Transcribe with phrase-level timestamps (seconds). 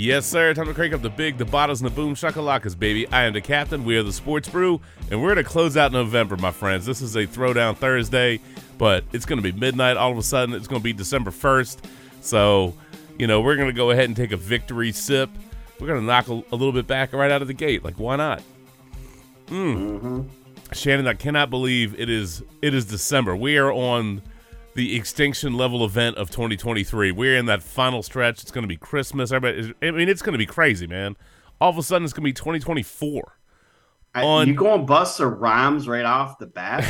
[0.00, 0.54] Yes, sir.
[0.54, 3.06] Time to crank up the big, the bottles, and the boom shakalakas, baby.
[3.08, 3.84] I am the captain.
[3.84, 4.80] We are the Sports Brew,
[5.10, 6.86] and we're going to close out November, my friends.
[6.86, 8.40] This is a throwdown Thursday,
[8.78, 9.98] but it's going to be midnight.
[9.98, 11.80] All of a sudden, it's going to be December 1st.
[12.22, 12.72] So,
[13.18, 15.28] you know, we're going to go ahead and take a victory sip.
[15.78, 17.84] We're going to knock a, a, little bit back right out of the gate.
[17.84, 18.42] Like, why not?
[19.48, 19.76] Mm.
[19.76, 20.22] Mm-hmm.
[20.72, 23.36] Shannon, I cannot believe it is it is December.
[23.36, 24.22] We are on
[24.74, 27.12] the extinction level event of 2023.
[27.12, 28.42] We're in that final stretch.
[28.42, 29.32] It's going to be Christmas.
[29.32, 31.16] Everybody, I mean, it's going to be crazy, man.
[31.60, 33.36] All of a sudden, it's going to be 2024.
[34.12, 36.84] On, you going bust the rhymes right off the bat?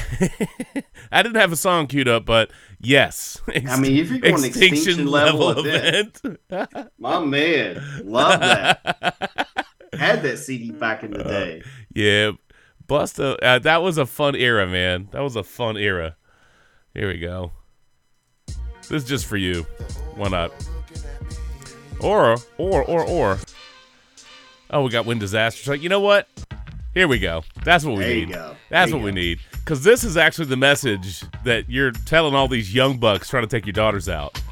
[1.13, 3.43] I didn't have a song queued up, but yes.
[3.53, 6.91] Ex- I mean, if you're going extinction, extinction level, level event, event.
[6.99, 9.47] my man, love that.
[9.93, 11.61] Had that CD back in the uh, day.
[11.61, 12.31] Uh, yeah,
[12.89, 13.37] Busta.
[13.43, 15.09] Uh, that was a fun era, man.
[15.13, 16.17] That was a fun era.
[16.95, 17.53] Here we go.
[18.91, 19.63] This is just for you.
[20.17, 20.53] Why not?
[22.01, 23.39] Or, or, or, or.
[24.69, 25.69] Oh, we got wind disasters.
[25.69, 26.27] Like, you know what?
[26.93, 27.45] Here we go.
[27.63, 28.37] That's what we there need.
[28.69, 29.05] That's what go.
[29.05, 29.39] we need.
[29.53, 33.49] Because this is actually the message that you're telling all these young bucks trying to
[33.49, 34.43] take your daughters out.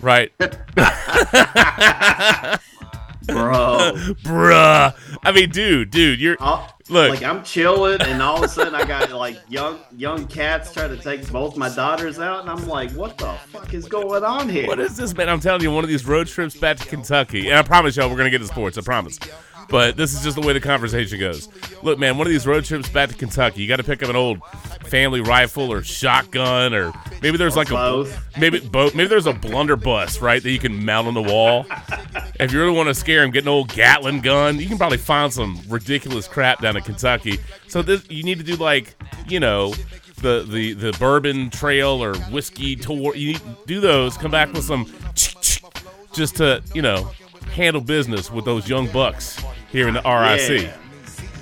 [0.00, 0.32] right?
[3.24, 3.92] Bro.
[4.22, 4.94] Bruh.
[5.22, 6.36] I mean, dude, dude, you're.
[6.40, 10.28] I'll, Look, like I'm chilling, and all of a sudden I got like young young
[10.28, 13.88] cats trying to take both my daughters out, and I'm like, what the fuck is
[13.88, 14.68] going on here?
[14.68, 15.28] What is this, man?
[15.28, 18.08] I'm telling you, one of these road trips back to Kentucky, and I promise y'all,
[18.08, 18.78] we're gonna get to sports.
[18.78, 19.18] I promise
[19.68, 21.48] but this is just the way the conversation goes.
[21.82, 24.08] Look, man, one of these road trips back to Kentucky, you got to pick up
[24.08, 24.40] an old
[24.86, 26.92] family rifle or shotgun, or
[27.22, 28.06] maybe there's like a
[28.38, 28.94] maybe both.
[28.94, 31.66] Maybe there's a blunderbuss, right, that you can mount on the wall.
[32.40, 34.58] if you really want to scare him, get an old Gatling gun.
[34.58, 37.38] You can probably find some ridiculous crap down in Kentucky.
[37.68, 38.94] So this, you need to do like,
[39.28, 39.74] you know,
[40.22, 43.14] the the the bourbon trail or whiskey tour.
[43.14, 44.16] You need to do those.
[44.16, 44.90] Come back with some,
[46.12, 47.10] just to you know
[47.50, 50.62] handle business with those young bucks here in the RIC.
[50.62, 50.76] Yeah.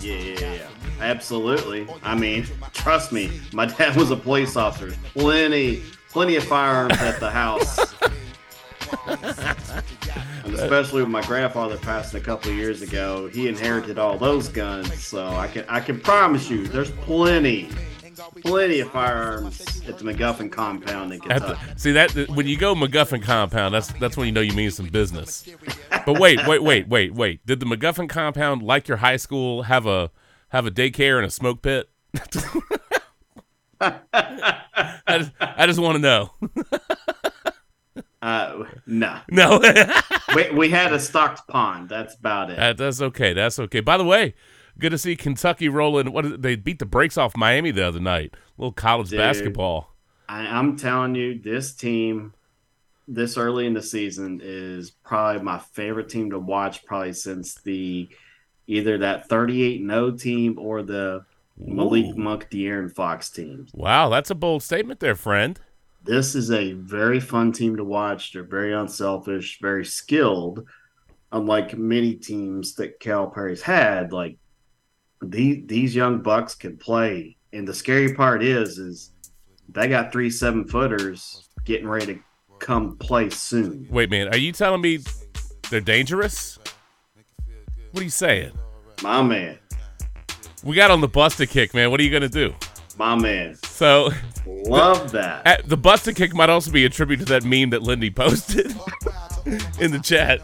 [0.01, 0.59] Yeah,
[1.01, 1.87] absolutely.
[2.03, 4.95] I mean, trust me, my dad was a police officer.
[5.15, 7.79] Plenty, plenty of firearms at the house.
[10.45, 14.49] and especially when my grandfather passed a couple of years ago, he inherited all those
[14.49, 15.03] guns.
[15.03, 17.71] So I can I can promise you, there's plenty
[18.43, 21.61] plenty of firearms at the McGuffin compound in Kentucky.
[21.75, 24.71] The, see that when you go McGuffin compound, that's that's when you know you mean
[24.71, 25.49] some business.
[26.07, 27.47] But wait, wait, wait, wait, wait.
[27.47, 30.11] Did the McGuffin compound, like your high school, have a
[30.49, 31.89] have a daycare and a smoke pit?
[33.81, 36.31] I just, I just want to know.
[38.23, 39.61] uh, no, no.
[40.35, 41.89] we, we had a stocked pond.
[41.89, 42.59] That's about it.
[42.59, 43.33] Uh, that's okay.
[43.33, 43.81] That's okay.
[43.81, 44.35] By the way,
[44.79, 46.13] Good to see Kentucky rolling.
[46.13, 48.35] What is, they beat the brakes off Miami the other night.
[48.35, 49.95] A little college Dude, basketball.
[50.29, 52.35] I, I'm telling you, this team,
[53.07, 56.85] this early in the season, is probably my favorite team to watch.
[56.85, 58.09] Probably since the
[58.67, 61.25] either that 38 0 team or the
[61.57, 63.67] Malik Monk, De'Aaron Fox team.
[63.73, 65.61] Wow, that's a bold statement there, friend.
[66.03, 68.33] This is a very fun team to watch.
[68.33, 70.67] They're very unselfish, very skilled,
[71.33, 74.13] unlike many teams that Calipari's had.
[74.13, 74.37] Like
[75.31, 79.11] these these young bucks can play, and the scary part is is
[79.69, 82.21] they got three seven footers getting ready to
[82.59, 83.87] come play soon.
[83.91, 85.01] Wait, man, are you telling me
[85.71, 86.59] they're dangerous?
[87.91, 88.53] What are you saying,
[89.03, 89.59] my man?
[90.63, 91.91] We got on the Busta kick, man.
[91.91, 92.55] What are you gonna do?
[92.97, 93.55] My man.
[93.57, 94.11] So
[94.47, 95.67] love that.
[95.69, 98.67] The Busta kick might also be a tribute to that meme that Lindy posted
[99.81, 100.41] in the chat.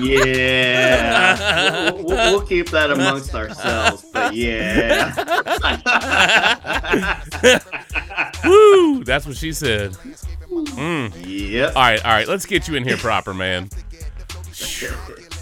[0.00, 4.04] Yeah, we'll, we'll, we'll, keep that amongst ourselves.
[4.12, 5.14] But yeah,
[8.44, 9.92] woo, that's what she said.
[9.92, 11.12] Mm.
[11.24, 11.76] Yep.
[11.76, 12.28] All right, all right.
[12.28, 13.68] Let's get you in here proper, man.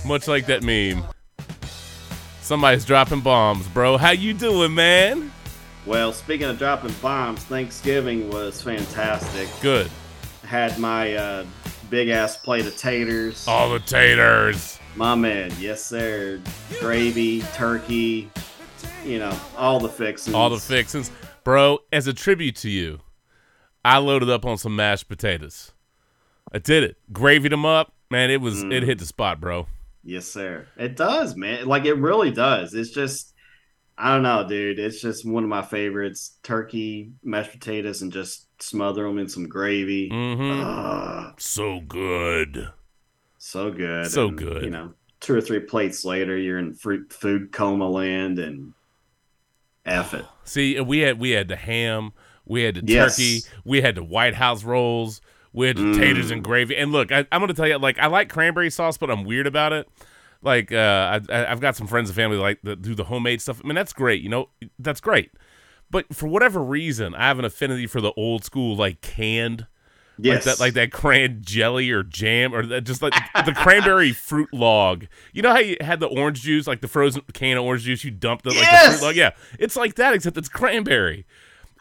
[0.05, 1.05] Much like that meme.
[2.41, 3.97] Somebody's dropping bombs, bro.
[3.97, 5.33] How you doing, man?
[5.87, 9.49] Well, speaking of dropping bombs, Thanksgiving was fantastic.
[9.63, 9.91] Good.
[10.43, 11.47] Had my uh,
[11.95, 13.47] big ass plate of taters.
[13.47, 14.81] All the taters.
[14.97, 16.41] My man, yes sir.
[16.81, 18.29] Gravy, turkey,
[19.05, 20.35] you know, all the fixings.
[20.35, 21.13] All the fixings.
[21.45, 22.99] Bro, as a tribute to you,
[23.85, 25.73] I loaded up on some mashed potatoes.
[26.51, 26.97] I did it.
[27.13, 27.93] Gravied them up.
[28.11, 28.73] Man, it was mm.
[28.73, 29.69] it hit the spot, bro.
[30.03, 30.67] Yes, sir.
[30.77, 31.67] It does, man.
[31.67, 32.75] Like it really does.
[32.75, 33.35] It's just
[33.97, 34.81] I don't know, dude.
[34.81, 36.39] It's just one of my favorites.
[36.43, 40.11] Turkey, mashed potatoes, and just smother them in some gravy.
[40.11, 41.31] Mm-hmm.
[41.39, 42.71] so good.
[43.39, 44.11] So good.
[44.11, 44.63] So and, good.
[44.65, 48.73] You know, two or three plates later, you're in fruit, food coma land and
[49.85, 50.25] F it.
[50.45, 52.13] See, we had we had the ham,
[52.47, 53.17] we had the yes.
[53.17, 55.21] turkey, we had the White House rolls,
[55.53, 55.97] with Mm.
[55.97, 56.77] taters and gravy.
[56.77, 59.25] And look, I, I'm going to tell you, like, I like cranberry sauce, but I'm
[59.25, 59.89] weird about it.
[60.43, 63.41] Like, uh, I, I- I've got some friends and family like that do the homemade
[63.41, 63.61] stuff.
[63.63, 64.21] I mean, that's great.
[64.23, 65.31] You know, that's great.
[65.91, 69.67] But for whatever reason, I have an affinity for the old school, like canned,
[70.19, 70.35] Yes.
[70.47, 73.15] like that, like that cran jelly or jam, or that just like
[73.47, 75.07] the cranberry fruit log.
[75.33, 78.05] You know how you had the orange juice, like the frozen can of orange juice,
[78.05, 78.99] you dumped it like the Yes!
[78.99, 79.17] fruit log.
[79.17, 81.27] Yeah, it's like that, except it's cranberry.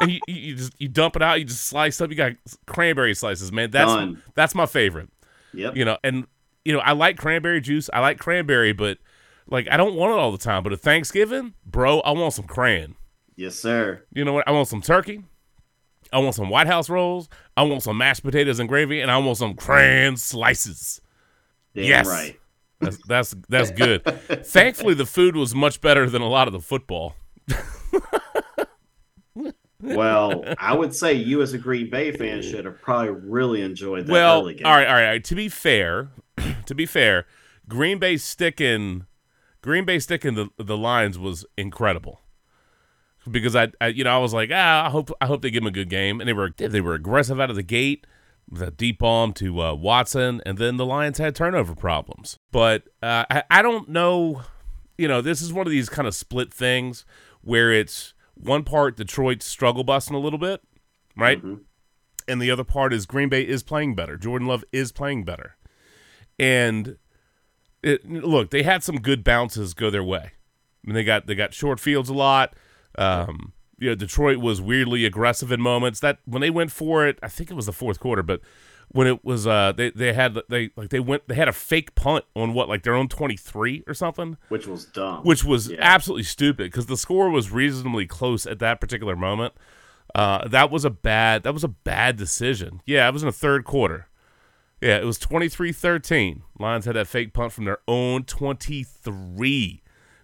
[0.01, 2.09] And you, you you just you dump it out, you just slice up.
[2.09, 2.31] You got
[2.65, 3.69] cranberry slices, man.
[3.69, 4.21] That's Done.
[4.33, 5.09] that's my favorite.
[5.53, 5.75] Yep.
[5.77, 6.25] You know, and
[6.65, 7.89] you know I like cranberry juice.
[7.93, 8.97] I like cranberry, but
[9.47, 10.63] like I don't want it all the time.
[10.63, 12.95] But at Thanksgiving, bro, I want some cran.
[13.35, 14.03] Yes, sir.
[14.13, 14.47] You know what?
[14.47, 15.23] I want some turkey.
[16.11, 17.27] I want some White House rolls.
[17.57, 21.01] I want some mashed potatoes and gravy, and I want some cran slices.
[21.73, 22.07] Damn Yes.
[22.07, 22.39] right.
[22.79, 24.03] That's that's that's good.
[24.45, 27.15] Thankfully, the food was much better than a lot of the football.
[29.79, 34.05] Well, I would say you as a Green Bay fan should have probably really enjoyed
[34.07, 35.23] that well, all right, all right, all right.
[35.25, 36.09] To be fair,
[36.65, 37.25] to be fair,
[37.67, 39.07] Green Bay sticking,
[39.61, 42.21] Green Bay sticking the the lines was incredible.
[43.29, 45.63] Because I, I, you know, I was like, ah, I hope, I hope they give
[45.63, 48.05] him a good game, and they were, they were aggressive out of the gate
[48.49, 52.37] with a deep bomb to uh, Watson, and then the Lions had turnover problems.
[52.51, 54.41] But uh, I, I don't know,
[54.97, 57.05] you know, this is one of these kind of split things
[57.41, 60.61] where it's one part Detroit's struggle busting a little bit,
[61.15, 61.41] right?
[61.41, 61.61] Mhm.
[62.27, 64.17] and the other part is Green Bay is playing better.
[64.17, 65.55] Jordan Love is playing better,
[66.39, 66.97] and
[67.81, 70.31] it, look, they had some good bounces go their way.
[70.33, 72.53] I mean, they got they got short fields a lot.
[72.97, 75.99] Um, you know, Detroit was weirdly aggressive in moments.
[75.99, 78.41] That when they went for it, I think it was the fourth quarter, but
[78.89, 81.95] when it was uh they they had they like they went they had a fake
[81.95, 85.23] punt on what like their own 23 or something Which was dumb.
[85.23, 85.77] which was Yeah.
[85.79, 89.53] absolutely stupid because the score was reasonably close at that particular moment.
[90.13, 92.81] Uh, that was a bad that was a bad decision.
[92.85, 94.07] Yeah, it was in the third quarter.
[94.81, 96.41] Yeah, it was 23-13.
[96.59, 99.81] Lions had that fake punt from their own 23.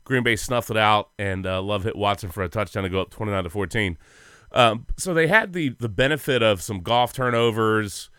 [0.09, 2.99] Green Bay snuffed it out, and uh, Love hit Watson for a touchdown to go
[2.99, 3.97] up 29 to 14.
[4.51, 8.09] Um, so they had the the benefit of some golf turnovers,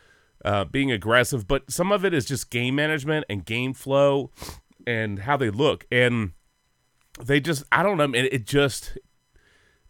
[0.45, 4.31] uh, being aggressive, but some of it is just game management and game flow
[4.87, 5.87] and how they look.
[5.91, 6.31] And
[7.21, 8.97] they just, I don't know, man, it just,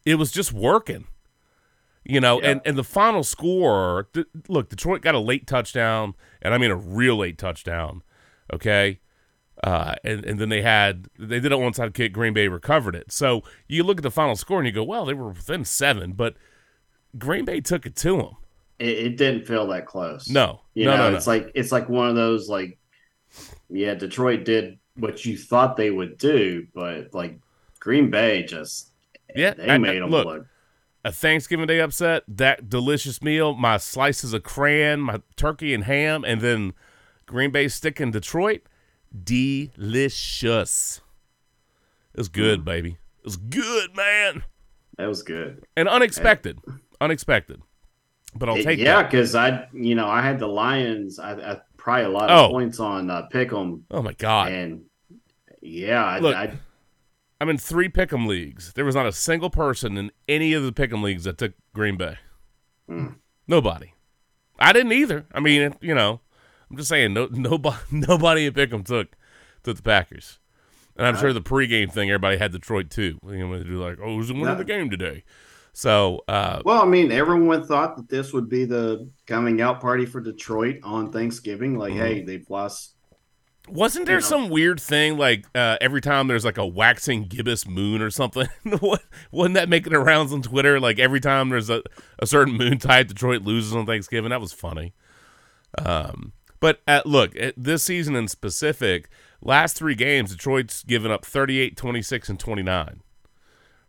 [0.07, 1.05] it was just working.
[2.03, 2.53] You know, Yeah.
[2.53, 6.71] and, and the final score, th- look, Detroit got a late touchdown, and I mean
[6.71, 8.03] a real late touchdown.
[8.51, 9.01] Okay.
[9.63, 12.13] Uh, and, and then they had they did it an onside kick.
[12.13, 13.13] Green Bay recovered it.
[13.13, 16.13] So you look at the final score and you go, well, they were within seven,
[16.13, 16.35] but
[17.19, 18.37] Green Bay took it to them.
[18.79, 20.29] it, it didn't feel that close.
[20.31, 21.17] No, You no, know, no, no.
[21.17, 22.79] it's like it's like one of those like
[23.69, 27.39] yeah, Detroit did what you thought they would do, but like
[27.79, 28.91] Green Bay just
[29.35, 30.47] Yeah, they I- I- made them look, look.
[31.05, 36.25] a Thanksgiving Day upset, that delicious meal, my slices of cran, my turkey and ham,
[36.25, 36.73] and then
[37.27, 38.63] Green Bay stick in Detroit,
[39.13, 41.01] delicious.
[42.15, 42.33] It was Mm.
[42.33, 42.91] good, baby.
[43.19, 44.45] It was good, man,
[44.97, 45.65] That was good.
[45.77, 46.59] and unexpected,
[47.01, 47.61] unexpected.
[48.35, 51.19] But I'll It- take yeah, because I you know I had the Lions.
[51.19, 52.45] I, I probably a lot Oh.
[52.47, 54.53] of points on uh, Pick'em, Oh my god!
[54.53, 54.85] and
[55.61, 56.57] yeah, I, Look, I
[57.41, 58.75] I'm in three pick'em leagues.
[58.75, 61.97] There was not a single person in any of the pick'em leagues that took Green
[61.97, 62.19] Bay.
[62.89, 63.17] Mm.
[63.49, 63.95] Nobody.
[64.59, 65.25] I didn't either.
[65.33, 66.21] I mean, you know,
[66.71, 69.09] I'm just saying, no, nobody, nobody in pick'em took
[69.63, 70.39] took the Packers.
[70.97, 73.19] And I'm sure the pregame thing, everybody had Detroit too.
[73.27, 74.55] You know, they do like, oh, who's winning No.
[74.55, 75.25] the game today?
[75.73, 80.05] So, uh, Well, I mean, everyone thought that this would be the coming out party
[80.05, 81.79] for Detroit on Thanksgiving.
[81.79, 82.01] Like, Mm-hmm.
[82.03, 82.97] hey, they've lost.
[83.69, 84.27] wasn't there you know.
[84.27, 88.49] some weird thing like uh, every time there's like a waxing gibbous moon or something?
[88.81, 90.81] What- Wasn't that making the rounds on Twitter?
[90.81, 91.83] Like every time there's a,
[92.19, 94.31] a certain moon tide, Detroit loses on Thanksgiving.
[94.31, 94.93] That was funny.
[95.79, 99.09] Um, but uh, look, at this season in specific,
[99.43, 103.01] last three games, Detroit's given up 38, 26, and 29.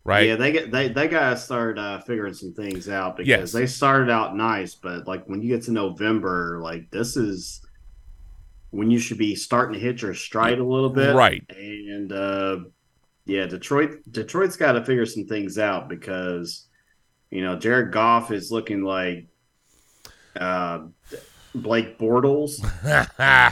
[0.03, 0.27] Right?
[0.27, 3.51] Yeah, they get they they gotta start uh, figuring some things out because Yes.
[3.51, 7.61] they started out nice, but like when you get to November, like this is
[8.71, 11.43] when you should be starting to hit your stride a little bit, Right.
[11.55, 12.59] And uh,
[13.25, 16.67] yeah, Detroit Detroit's got to figure some things out because
[17.29, 19.27] you know Jared Goff is looking like
[20.35, 20.79] uh,
[21.53, 22.61] Blake Bortles.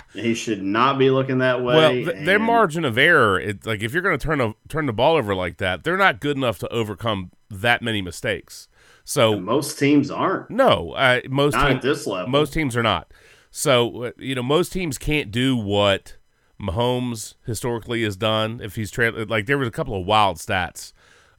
[0.14, 1.76] he should not be looking that way.
[1.76, 4.86] well, th- their margin of error, it's like if you're going to turn a, turn
[4.86, 8.68] the ball over like that, they're not good enough to overcome that many mistakes.
[9.04, 12.30] So most teams aren't no, uh, most not at this level.
[12.30, 13.12] Most teams are not.
[13.50, 16.18] So uh, you know, most teams can't do what
[16.62, 18.60] Mahomes historically has done.
[18.62, 20.94] If he's tra- like, there was a couple of wild stats.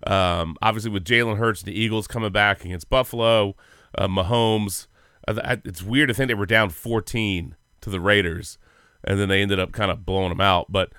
[0.07, 3.55] Um, obviously, with Jalen Hurts and the Eagles coming back against Buffalo,
[3.97, 4.87] uh, Mahomes
[5.29, 8.59] It's weird to think they were down 14 to the Raiders,
[9.05, 10.71] and then they ended up kind of blowing them out.
[10.71, 10.93] But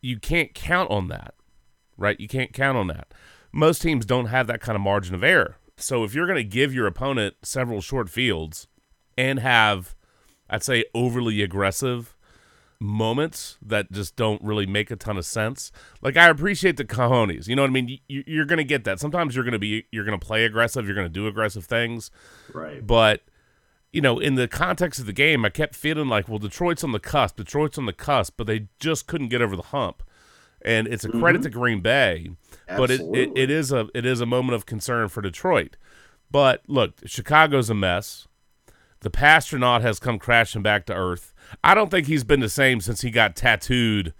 [0.00, 1.34] you can't count on that,
[1.96, 2.18] right?
[2.18, 3.12] You can't count on that.
[3.52, 5.56] Most teams don't have that kind of margin of error.
[5.76, 8.66] So if you're going to give your opponent several short fields
[9.16, 9.94] and have,
[10.48, 12.14] I'd say, overly aggressive
[12.80, 15.72] moments that just don't really make a ton of sense.
[16.02, 17.48] Like I appreciate the cojones.
[17.48, 17.98] You know what I mean?
[18.08, 19.00] You, are going to get that.
[19.00, 20.86] Sometimes you're going to be you're going to play aggressive.
[20.86, 22.10] You're going to do aggressive things.
[22.52, 22.86] Right.
[22.86, 23.22] But
[23.94, 26.90] you know, in the context of the game, I kept feeling like, well, Detroit's on
[26.90, 27.36] the cusp.
[27.36, 30.02] Detroit's on the cusp, but they just couldn't get over the hump.
[30.62, 31.44] And it's a credit mm-hmm.
[31.44, 32.30] to Green Bay,
[32.68, 33.06] Absolutely.
[33.06, 35.76] but it, it, it is a it is a moment of concern for Detroit.
[36.28, 38.26] But look, Chicago's a mess.
[39.00, 41.32] The Passtronaut has come crashing back to earth.
[41.62, 44.12] I don't think he's been the same since he got tattooed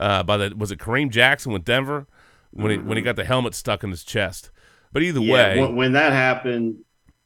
[0.00, 2.06] uh, by the was it Kareem Jackson with Denver
[2.52, 2.70] when mm-hmm.
[2.70, 3.08] he when he mm-hmm.
[3.08, 4.50] got the helmet stuck in his chest.
[4.90, 6.78] But either yeah, way, when, when, that happened,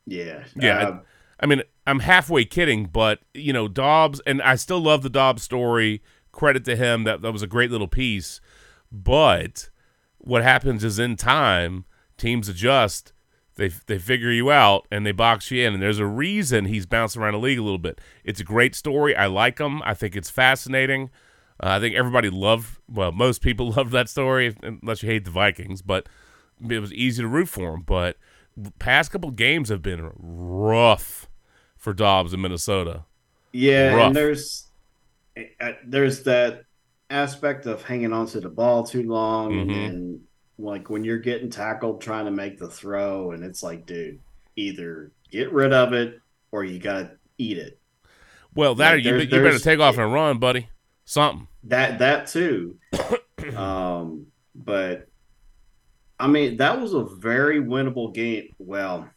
[0.07, 0.79] yeah, yeah.
[0.79, 1.01] Uh, I,
[1.45, 5.43] I mean, I'm halfway kidding, but you know, Dobbs, and I still love the Dobbs
[5.43, 6.03] story.
[6.31, 8.41] Credit to him that that was a great little piece.
[8.91, 9.71] But
[10.19, 11.85] what happens is in time,
[12.17, 13.13] teams adjust
[13.57, 16.87] they they figure you out and they box you in, and there's a reason he's
[16.87, 18.01] bouncing around the league a little bit.
[18.25, 19.15] It's a great story.
[19.15, 19.83] I like him.
[19.83, 21.11] I think it's fascinating.
[21.63, 22.79] Uh, I think everybody loved.
[22.89, 25.83] Well, most people loved that story, unless you hate the Vikings.
[25.83, 26.09] But
[26.69, 27.83] it was easy to root for him.
[27.83, 28.17] But
[28.79, 31.29] past couple games have been rough
[31.83, 33.05] for Dobbs in Minnesota.
[33.53, 34.07] Yeah, rough.
[34.07, 34.69] and there's
[35.61, 36.65] uh, there's that
[37.11, 39.71] aspect of hanging onto the ball too long mm-hmm.
[39.71, 40.21] and
[40.59, 44.21] like when you're getting tackled trying to make the throw, and it's like, dude,
[44.57, 46.21] either get rid of it
[46.53, 47.79] or you gotta eat it.
[48.55, 50.69] Well, that like, you, you better take off and run, buddy.
[51.05, 52.79] Something that that too.
[53.57, 55.09] um, but
[56.21, 58.55] I mean, that was a very winnable game.
[58.59, 59.09] Well,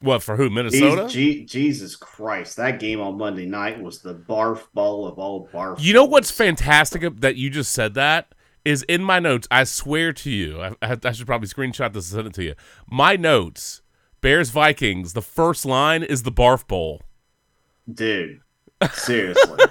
[0.00, 0.50] what for who?
[0.50, 1.08] Minnesota?
[1.08, 2.56] Jesus Christ!
[2.56, 5.76] That game on Monday night was the barf ball of all barf.
[5.80, 8.34] You know what's fantastic that you just said that
[8.64, 9.46] is in my notes.
[9.50, 12.54] I swear to you, I, I should probably screenshot this and send it to you.
[12.90, 13.82] My notes:
[14.20, 15.12] Bears Vikings.
[15.12, 17.02] The first line is the barf bowl.
[17.90, 18.40] Dude,
[18.92, 19.58] seriously.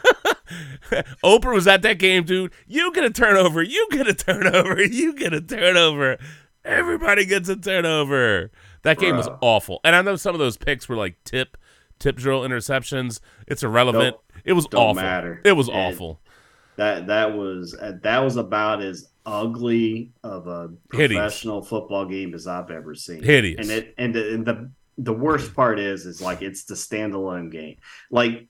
[1.24, 2.52] Oprah was at that game, dude.
[2.68, 3.62] You get a turnover.
[3.62, 4.82] You get a turnover.
[4.86, 6.18] You get a turnover.
[6.64, 8.52] Everybody gets a turnover.
[8.86, 9.82] That game was awful.
[9.84, 11.58] And I know some of those picks were like tip,
[11.98, 13.20] tip drill interceptions.
[13.48, 14.16] It's irrelevant.
[14.16, 14.94] Don't, it was awful.
[14.94, 15.42] Matter.
[15.44, 16.22] It was awful.
[16.78, 21.70] That that was uh, that was about as ugly of a professional Hideous.
[21.70, 23.24] football game as I've ever seen.
[23.24, 23.68] Hideous.
[23.68, 27.52] And it and the, and the the worst part is is like it's the standalone
[27.52, 27.78] game.
[28.12, 28.46] Like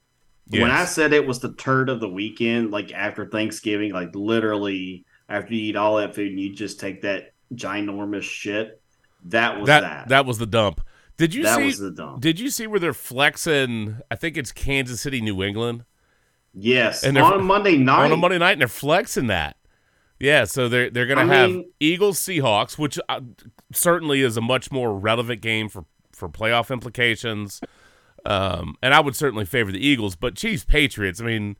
[0.47, 0.61] yes.
[0.61, 5.05] when I said it was the turd of the weekend, like after Thanksgiving, like literally
[5.29, 8.81] after you eat all that food and you just take that ginormous shit.
[9.25, 9.81] That was that.
[9.81, 10.81] That, that was the dump.
[11.17, 11.91] Did you that see?
[12.19, 13.99] Did you see where they're flexing?
[14.11, 15.85] I think it's Kansas City, New England.
[16.53, 18.05] Yes, and on a Monday night.
[18.05, 19.57] On a Monday night, and they're flexing that.
[20.19, 23.21] Yeah, so they're they're going to have mean, Eagles Seahawks, which uh,
[23.73, 27.61] certainly is a much more relevant game for for playoff implications.
[28.25, 31.21] Um, and I would certainly favor the Eagles, but Chiefs Patriots.
[31.21, 31.57] I mean,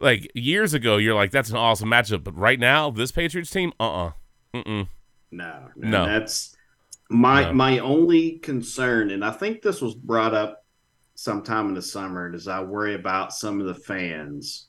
[0.00, 3.72] like years ago, you're like that's an awesome matchup, but right now, this Patriots team,
[3.78, 4.58] uh, uh-uh.
[4.58, 4.84] uh
[5.30, 6.56] no, no, that's
[7.10, 7.52] my no.
[7.52, 10.64] my only concern, and I think this was brought up
[11.14, 14.68] sometime in the summer is I worry about some of the fans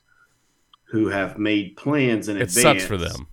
[0.84, 3.26] who have made plans in it advance sucks for them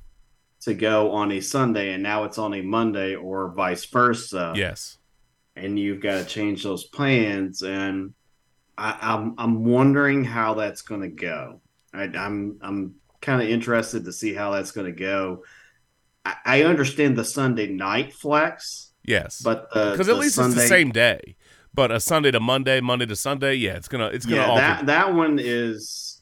[0.62, 4.54] to go on a Sunday and now it's on a Monday or vice versa.
[4.56, 4.98] Yes.
[5.58, 8.14] And you've got to change those plans and
[8.78, 11.60] I, am I'm, I'm wondering how that's going to go.
[11.94, 15.44] I, I'm I'm kind of interested to see how that's going to go.
[16.24, 18.89] I, I, understand the Sunday night flex.
[19.10, 21.36] Yes, but because at least Sunday, it's the same day.
[21.74, 24.86] But a Sunday to Monday, Monday to Sunday, yeah, it's gonna it's gonna yeah, that
[24.86, 26.20] that one is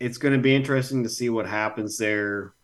[0.00, 2.54] it's going to be interesting to see what happens there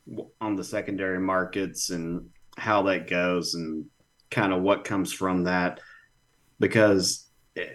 [0.40, 3.84] on the secondary markets and how that goes and
[4.30, 5.80] kind of what comes from that
[6.58, 7.66] because eh,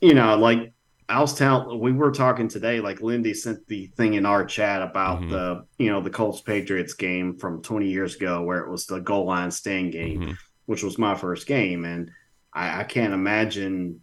[0.00, 0.72] you know like
[1.08, 4.82] I was telling we were talking today like Lindy sent the thing in our chat
[4.82, 5.30] about mm-hmm.
[5.30, 9.00] the you know the Colts Patriots game from 20 years ago where it was the
[9.00, 10.32] goal line stand game mm-hmm.
[10.70, 12.12] Which was my first game and
[12.52, 14.00] I, I can't imagine,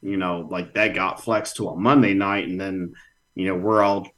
[0.00, 2.94] you know, like that got flexed to a Monday night, and then
[3.34, 4.08] you know we're all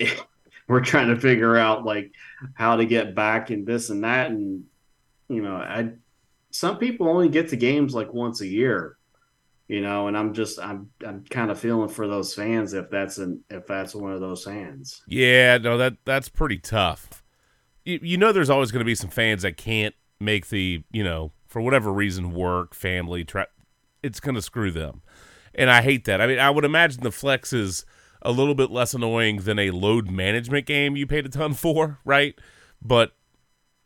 [0.68, 2.12] we're trying to figure out like
[2.54, 4.64] how to get back and this and that, and
[5.28, 5.90] you know, I
[6.50, 8.96] some people only get to games like once a year,
[9.68, 13.18] you know, and I'm just I'm I'm kind of feeling for those fans if that's
[13.18, 15.02] an if that's one of those fans.
[15.06, 17.22] Yeah, no, that that's pretty tough.
[17.84, 21.04] You, you know, there's always going to be some fans that can't make the you
[21.04, 23.48] know for whatever reason, work, family, tra-
[24.02, 25.00] it's going to screw them.
[25.54, 26.20] and I hate that.
[26.20, 27.84] I mean, I would imagine the flex is
[28.22, 31.98] a little bit less annoying than a load management game you paid a ton for,
[32.04, 32.34] right?
[32.82, 33.12] But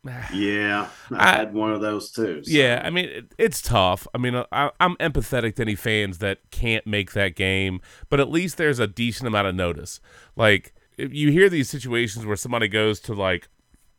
[0.33, 2.43] yeah, I, I- had one of those too.
[2.43, 4.05] so- yeah, I mean, it, it's tough.
[4.13, 8.29] I mean, I, I'm empathetic to any fans that can't make that game, but at
[8.29, 10.01] least there's a decent amount of notice.
[10.35, 13.47] Like, you hear these situations where somebody goes to like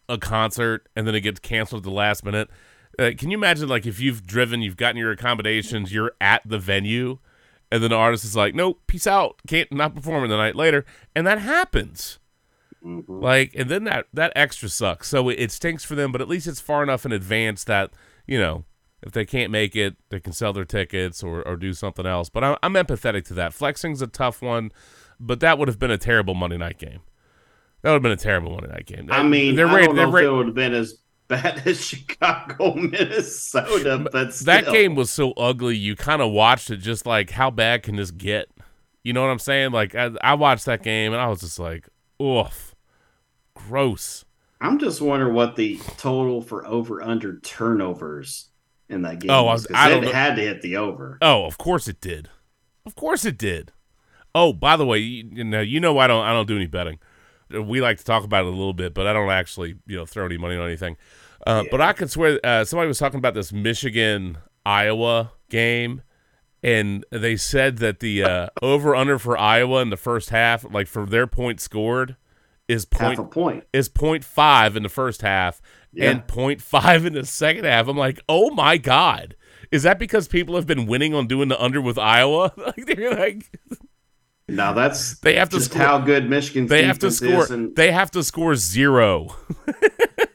[0.08, 2.48] a concert and then it gets canceled at the last minute.
[2.98, 6.58] Uh, can you imagine, like, if you've driven, you've gotten your accommodations, you're at the
[6.58, 7.18] venue,
[7.72, 10.84] and then the artist is like, "Nope, peace out, can't not performing the night later,"
[11.16, 12.20] and that happens.
[12.84, 13.04] Mhm.
[13.08, 15.08] Like, and then that that extra sucks.
[15.08, 17.90] So it, it stinks for them, but at least it's far enough in advance that
[18.26, 18.64] you know
[19.02, 22.28] if they can't make it, they can sell their tickets or, or do something else.
[22.28, 23.52] But I'm, I'm empathetic to that.
[23.52, 24.70] Flexing's a tough one,
[25.20, 27.00] but that would have been a terrible Monday night game.
[27.84, 29.08] That would have been a terrible Monday night game.
[29.12, 30.94] I mean, they're I ra- don't they're if it would have been as
[31.28, 34.46] bad as Chicago, Minnesota, but still.
[34.46, 35.76] that game was so ugly.
[35.76, 38.48] You kind of watched it, just like how bad can this get?
[39.02, 39.72] You know what I'm saying?
[39.72, 41.86] Like I, I watched that game and I was just like,
[42.22, 42.74] oof,
[43.54, 44.24] gross.
[44.60, 48.48] I'm just wondering what the total for over under turnovers
[48.88, 49.30] in that game.
[49.30, 50.12] Oh, I was, was- I it know.
[50.12, 51.18] had to hit the over.
[51.20, 52.30] Oh, of course it did.
[52.86, 53.72] Of course it did.
[54.34, 56.66] Oh, by the way, you, you know, you know I don't I don't do any
[56.66, 56.98] betting.
[57.50, 60.06] We like to talk about it a little bit, but I don't actually you know
[60.06, 60.96] throw any money on anything.
[61.46, 66.02] Uh, But I could swear uh, somebody was talking about this Michigan Iowa game,
[66.62, 70.86] and they said that the uh, over under for Iowa in the first half, like
[70.86, 72.16] for their points scored,
[72.66, 73.64] is Half point a point.
[73.74, 75.60] is point five in the first half
[75.92, 76.10] Yeah.
[76.12, 77.88] and point five in the second half.
[77.88, 79.36] I'm like, oh my god,
[79.70, 82.52] is that because people have been winning on doing the under with Iowa?
[82.56, 83.50] like they're like
[84.48, 85.82] Now that's they have to just score.
[85.82, 87.44] how good Michigan's they have to score.
[87.44, 89.34] is, and They have to score zero.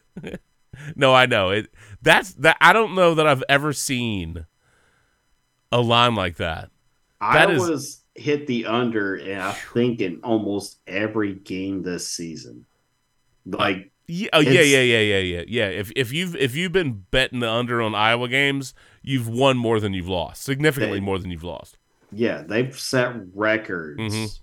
[0.96, 1.70] no, I know it.
[2.02, 2.58] That's that.
[2.60, 4.46] I don't know that I've ever seen
[5.72, 6.70] a line like that.
[7.22, 12.66] that is- Iowa's hit the under, and I think in almost every game this season.
[13.46, 15.68] Like Yeah, oh, yeah, yeah, yeah, yeah, yeah, yeah.
[15.68, 19.80] If if you've if you've been betting the under on Iowa games, you've won more
[19.80, 21.78] than you've lost, significantly They- more than you've lost.
[22.12, 24.40] Yeah, they've set records Mhm.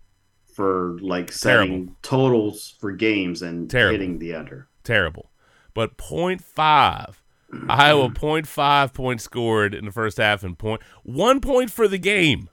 [0.54, 3.92] for like setting totals for games and Terrible.
[3.92, 4.68] hitting the under.
[4.84, 5.30] terrible.
[5.74, 7.22] But point five,
[7.68, 11.98] Iowa point five points scored in the first half and point one point for the
[11.98, 12.48] game.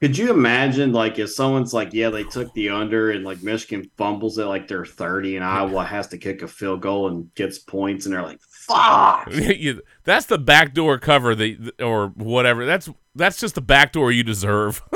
[0.00, 3.88] Could you imagine like if someone's like, yeah, they took the under and like Michigan
[3.96, 7.58] fumbles it like they're 30 and Iowa has to kick a field goal and gets
[7.58, 8.40] points and they're like,
[8.72, 9.30] fuck.
[10.04, 12.66] That's the backdoor cover that or whatever.
[12.66, 14.82] That's that's just the backdoor you deserve.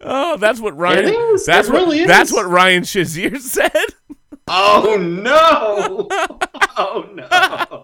[0.00, 1.04] oh, that's what Ryan.
[1.06, 1.46] It is.
[1.46, 3.70] That's It what really that's what Ryan Shazier said.
[4.48, 6.08] Oh no.
[6.76, 7.82] Oh no.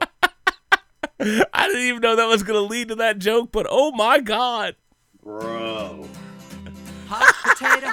[1.53, 4.21] I didn't even know that was going to lead to that joke, but oh my
[4.21, 4.75] god.
[5.23, 6.07] Bro.
[7.09, 7.91] Hot potato,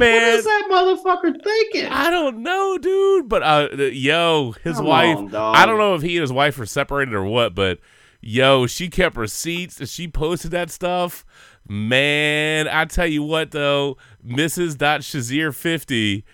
[0.00, 1.86] Man, is that motherfucker thinking?
[1.86, 3.28] I don't know, dude.
[3.28, 5.18] But uh, yo, his Come wife.
[5.18, 7.78] On, I don't know if he and his wife were separated or what, but
[8.20, 11.24] yo, she kept receipts and she posted that stuff.
[11.68, 14.76] Man, I tell you what though, Mrs.
[14.76, 16.24] Shazier fifty,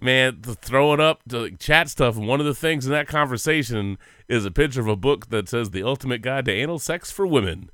[0.00, 2.16] man, to throw up like, chat stuff.
[2.16, 5.48] And one of the things in that conversation is a picture of a book that
[5.48, 7.70] says "The Ultimate Guide to Anal Sex for Women."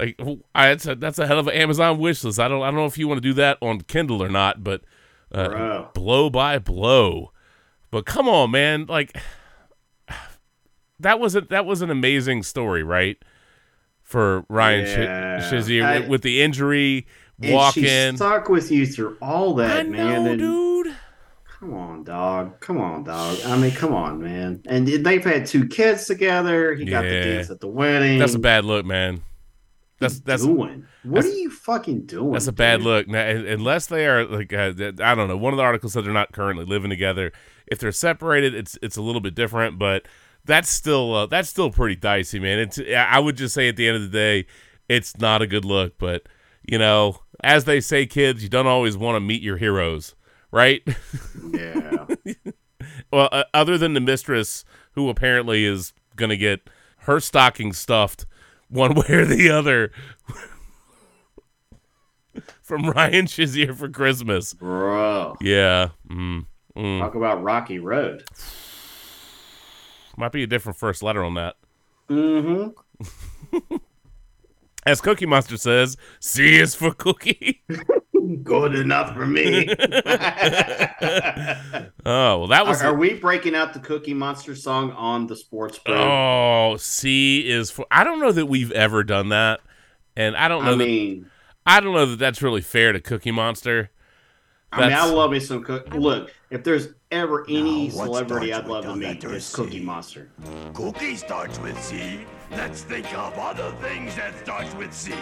[0.00, 0.18] Like,
[0.54, 2.40] I, that's a, that's a hell of an Amazon wish list.
[2.40, 4.64] I don't I don't know if you want to do that on Kindle or not,
[4.64, 4.82] but
[5.32, 7.30] uh, blow by blow.
[7.90, 9.16] But come on, man, like
[11.00, 13.16] that was a, that was an amazing story, right?
[14.02, 15.40] For Ryan Yeah.
[15.40, 17.06] Sh- Shazier I- with, the injury,
[17.42, 18.16] And walk she in.
[18.16, 20.24] stuck with you through all that, I man.
[20.24, 20.96] know, and dude.
[21.60, 22.58] Come on, dog.
[22.60, 23.38] Come on, dog.
[23.46, 24.62] I mean, come on, man.
[24.66, 26.74] And they've had two kids together.
[26.74, 27.24] He got the Yeah.
[27.24, 28.18] dance at the wedding.
[28.18, 29.22] That's a bad look, man.
[30.02, 30.86] That's What that's doing.
[31.04, 32.32] What that's- are you fucking doing?
[32.32, 32.86] That's a bad dude?
[32.86, 33.08] look.
[33.08, 35.36] Now, unless they are like uh, I don't know.
[35.36, 37.32] One of the articles said they're not currently living together.
[37.66, 40.06] If they're separated, it's it's a little bit different, but
[40.44, 42.58] that's still uh, that's still pretty dicey, man.
[42.58, 44.46] It's I would just say at the end of the day,
[44.88, 45.96] it's not a good look.
[45.98, 46.26] But
[46.68, 50.14] you know, as they say, kids, you don't always want to meet your heroes,
[50.50, 50.82] right?
[51.54, 52.06] Yeah.
[53.12, 58.26] well, uh, other than the mistress, who apparently is gonna get her stocking stuffed
[58.72, 59.92] one way or the other
[62.62, 64.54] from Ryan Shazier for Christmas.
[64.54, 65.36] Bro.
[65.40, 67.00] Yeah, mm, mm.
[67.00, 68.24] Talk about Rocky Road.
[70.16, 71.56] might be a different first letter on that.
[72.08, 73.76] Mm-hmm.
[74.86, 77.62] As Cookie Monster says, C is for cookie.
[78.42, 79.68] Good enough for me.
[82.04, 82.82] Oh well, that are, was.
[82.82, 85.94] are we breaking out the Cookie Monster song on the sports brew?
[85.94, 87.86] oh, C is for.
[87.92, 89.60] I don't know that we've ever done that,
[90.16, 91.30] and I don't know I that mean,
[91.64, 93.90] I don't know that that's really fair to Cookie Monster.
[94.72, 95.94] I mean, I love me some cook.
[95.94, 100.28] Look, if there's ever any Now, celebrity I'd love to meet, letter it's Cookie Monster.
[100.74, 102.20] Cookie starts with C.
[102.50, 105.14] Let's think of other things that starts with C.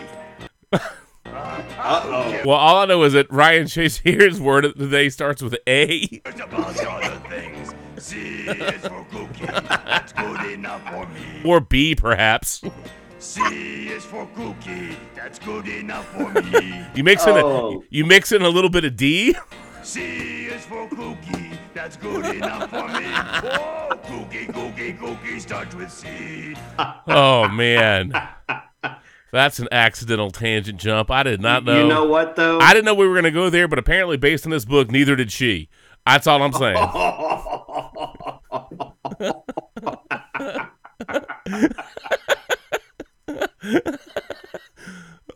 [1.26, 1.62] Uh
[2.04, 2.40] oh.
[2.46, 5.86] Well, all I know is that Ryan Shazier's word of the day starts with A.
[6.24, 7.72] It's about other things.
[7.98, 8.16] C
[8.48, 9.46] is for cookie.
[9.46, 11.42] That's good enough for me.
[11.44, 12.62] Or B, perhaps.
[13.18, 14.96] C is for cookie.
[15.14, 16.84] That's good enough for me.
[16.94, 17.84] You mix in a Oh.
[17.90, 19.34] you mix in a little bit of D.
[19.82, 21.50] C is for cookie.
[21.74, 23.06] That's good enough for me.
[23.06, 26.54] Oh, cookie, cookie, cookie starts with C.
[27.06, 28.12] Oh man,
[29.32, 31.10] that's an accidental tangent jump.
[31.10, 31.82] I did not know.
[31.82, 32.58] You know what though?
[32.58, 34.90] I didn't know we were going to go there, but apparently, based on this book,
[34.90, 35.68] neither did she.
[36.06, 36.76] That's all I'm saying.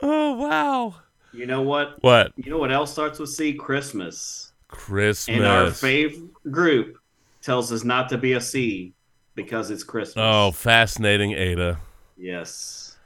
[0.02, 0.94] oh wow!
[1.32, 2.02] you know what?
[2.02, 3.52] What You know what else starts with C?
[3.54, 4.52] Christmas.
[4.68, 5.36] Christmas?
[5.36, 6.98] And our fave group
[7.42, 8.92] tells us not to be a C
[9.34, 10.16] because it's Christmas.
[10.24, 11.78] oh, fascinating, Aida.
[12.16, 12.96] yes.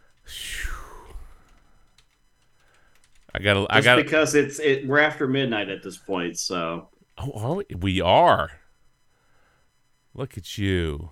[3.35, 3.67] I got.
[3.71, 3.97] I got.
[3.97, 4.87] because it's it.
[4.87, 6.89] We're after midnight at this point, so
[7.19, 7.65] Oh, are we?
[7.79, 8.51] we are.
[10.15, 11.11] Look at you.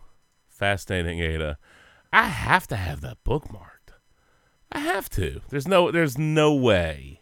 [0.49, 1.59] Fascinating, Aida.
[2.13, 3.71] I have to have that bookmarked.
[4.73, 5.43] I have to.
[5.51, 7.21] There's no there's no way.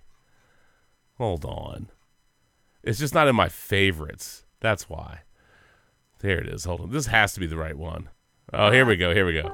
[1.18, 1.90] Hold on.
[2.82, 4.44] It's just not in my favorites.
[4.60, 5.20] That's why.
[6.20, 6.64] There it is.
[6.64, 6.90] Hold on.
[6.90, 8.08] This has to be the right one.
[8.52, 9.12] Oh, here we go.
[9.12, 9.52] Here we go.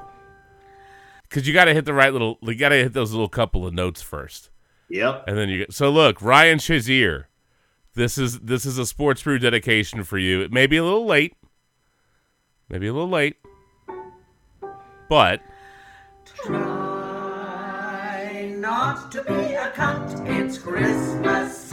[1.29, 3.65] Cuz you got to hit the right little you got to hit those little couple
[3.65, 4.50] of notes first.
[4.91, 5.23] Yep.
[5.27, 7.25] And then you get so look, Ryan Shazier.
[7.93, 10.41] This is this is a sports brew dedication for you.
[10.41, 11.35] It may be a little late.
[12.69, 13.37] Maybe a little late.
[15.09, 15.41] But
[16.35, 16.55] Try
[18.57, 21.71] not to be a cunt, it's Christmas.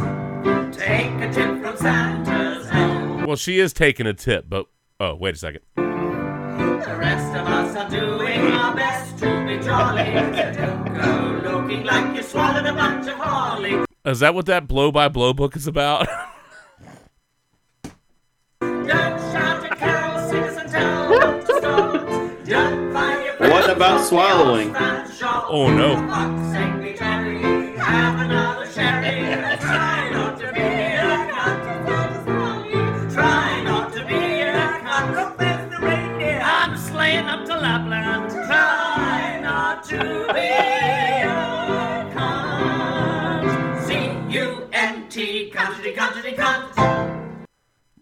[0.77, 3.27] Take a tip from Santa's hand.
[3.27, 4.67] well she is taking a tip, but
[4.99, 5.61] oh, wait a second.
[6.85, 10.15] The rest of us are doing our best to be jolly.
[10.37, 13.85] So don't go looking like you swallowed a bunch of holly.
[14.05, 16.07] Is that what that blow by blow book is about?
[18.61, 21.93] Don't shout at carols, sing us and tell them to stop.
[22.47, 24.75] Don't find your friends What about swallowing?
[24.77, 25.97] Oh, no.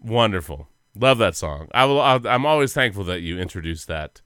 [0.07, 0.67] Wonderful.
[0.95, 1.67] Love that song.
[1.73, 4.21] I will I'll, I'm always thankful that you introduced that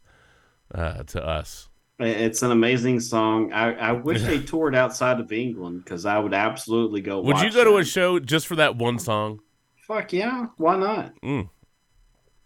[0.73, 1.69] uh, to us.
[1.99, 3.53] It's an amazing song.
[3.53, 7.21] I, I wish they toured outside of England because I would absolutely go.
[7.21, 9.41] Would you go to a show just for that one song?
[9.75, 11.13] Fuck yeah, why not?
[11.21, 11.49] Mm.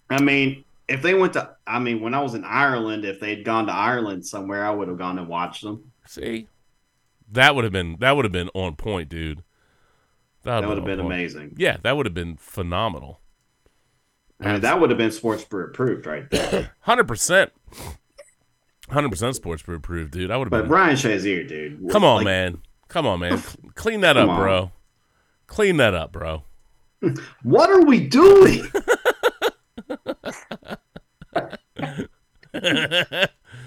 [0.09, 3.45] I mean, if they went to, I mean, when I was in Ireland, if they'd
[3.45, 5.91] gone to Ireland somewhere, I would have gone and watched them.
[6.05, 6.47] See?
[7.31, 9.43] That would have been that would have been on point, dude.
[10.43, 11.55] That would have on been amazing.
[11.57, 13.19] Yeah, that would have been phenomenal.
[14.41, 16.71] I mean, that would have been sports brew approved right there.
[16.81, 17.51] Hundred percent,
[18.89, 20.29] hundred percent sports brew approved, dude.
[20.31, 20.67] I would have But been.
[20.67, 22.61] Brian Shazier, dude, Come on, like, man.
[22.89, 23.41] Come on, man.
[23.75, 24.41] Clean that Come up, on.
[24.41, 24.71] bro.
[25.47, 26.43] Clean that up, bro.
[27.43, 28.63] What are we doing?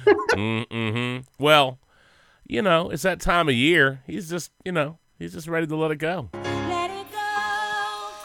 [0.07, 1.19] Mm-hmm.
[1.43, 1.79] Well,
[2.47, 4.03] you know, it's that time of year.
[4.07, 6.31] He's just, you know, he's just ready to let it go.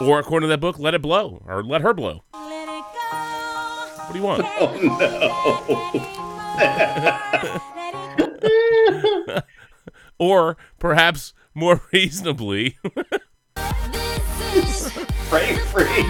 [0.00, 0.06] go.
[0.06, 2.24] Or according to that book, let it blow or let her blow.
[2.34, 4.04] Let it go.
[4.04, 4.42] What do you want?
[4.60, 4.76] Oh
[9.22, 9.40] no.
[10.18, 12.76] Or perhaps more reasonably,
[15.28, 16.02] Pray free.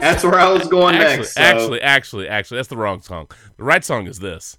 [0.00, 1.32] That's where I was going actually, next.
[1.34, 3.28] so- actually, actually, actually, that's the wrong song.
[3.56, 4.58] The right song is this.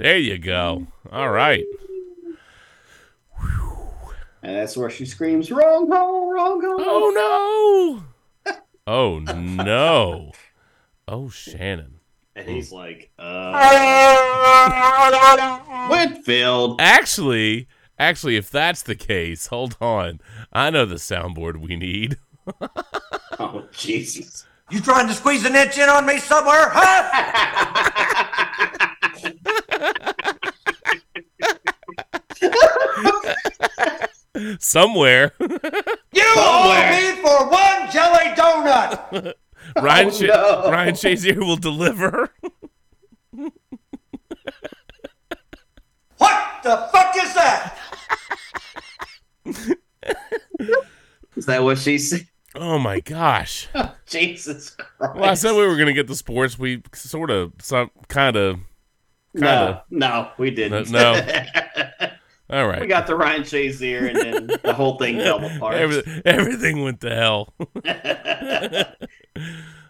[0.00, 0.86] There you go.
[1.12, 1.62] All right.
[4.42, 8.02] and that's where she screams, "Wrong hole, wrong hole." Oh
[8.46, 8.54] no!
[8.86, 10.32] Oh no!
[11.06, 12.00] Oh Shannon.
[12.34, 13.58] And he's like, uh,
[15.90, 16.80] Whitfield.
[16.80, 20.20] Actually, actually, if that's the case, hold on.
[20.50, 22.16] I know the soundboard we need.
[23.42, 24.44] Oh, Jesus.
[24.70, 28.66] You trying to squeeze an inch in on me somewhere, huh?
[34.58, 39.34] Somewhere, You owe me for one jelly donut.
[39.82, 40.70] Ryan oh, Sha- no.
[40.70, 42.32] Ryan Shazier will deliver.
[46.16, 47.78] What the fuck is that?
[51.36, 52.26] Is that what she said?
[52.54, 53.68] Oh my gosh.
[54.06, 55.14] Jesus Christ.
[55.14, 56.58] Well, I said we were going to get the sports.
[56.58, 58.58] We sort of, some kind of.
[59.34, 59.84] no, kinda.
[59.90, 60.90] no, we didn't.
[60.90, 61.14] No.
[62.50, 65.76] All we got the Ryan Shazier, and then the whole thing fell apart.
[65.76, 67.54] Every- everything went to hell.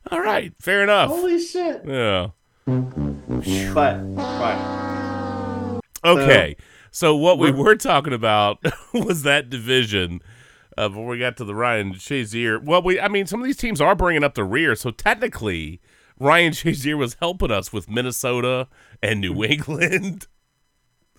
[0.10, 0.52] All right.
[0.60, 1.10] Fair enough.
[1.10, 1.82] Holy shit!
[1.86, 2.28] Yeah.
[2.66, 6.56] But, but Okay.
[6.90, 8.58] So what we were talking about
[8.92, 10.20] was that division
[10.76, 12.62] uh, before we got to the Ryan Shazier.
[12.62, 15.80] Well, we I mean some of these teams are bringing up the rear, so technically
[16.18, 18.68] Ryan Shazier was helping us with Minnesota
[19.02, 20.26] and New England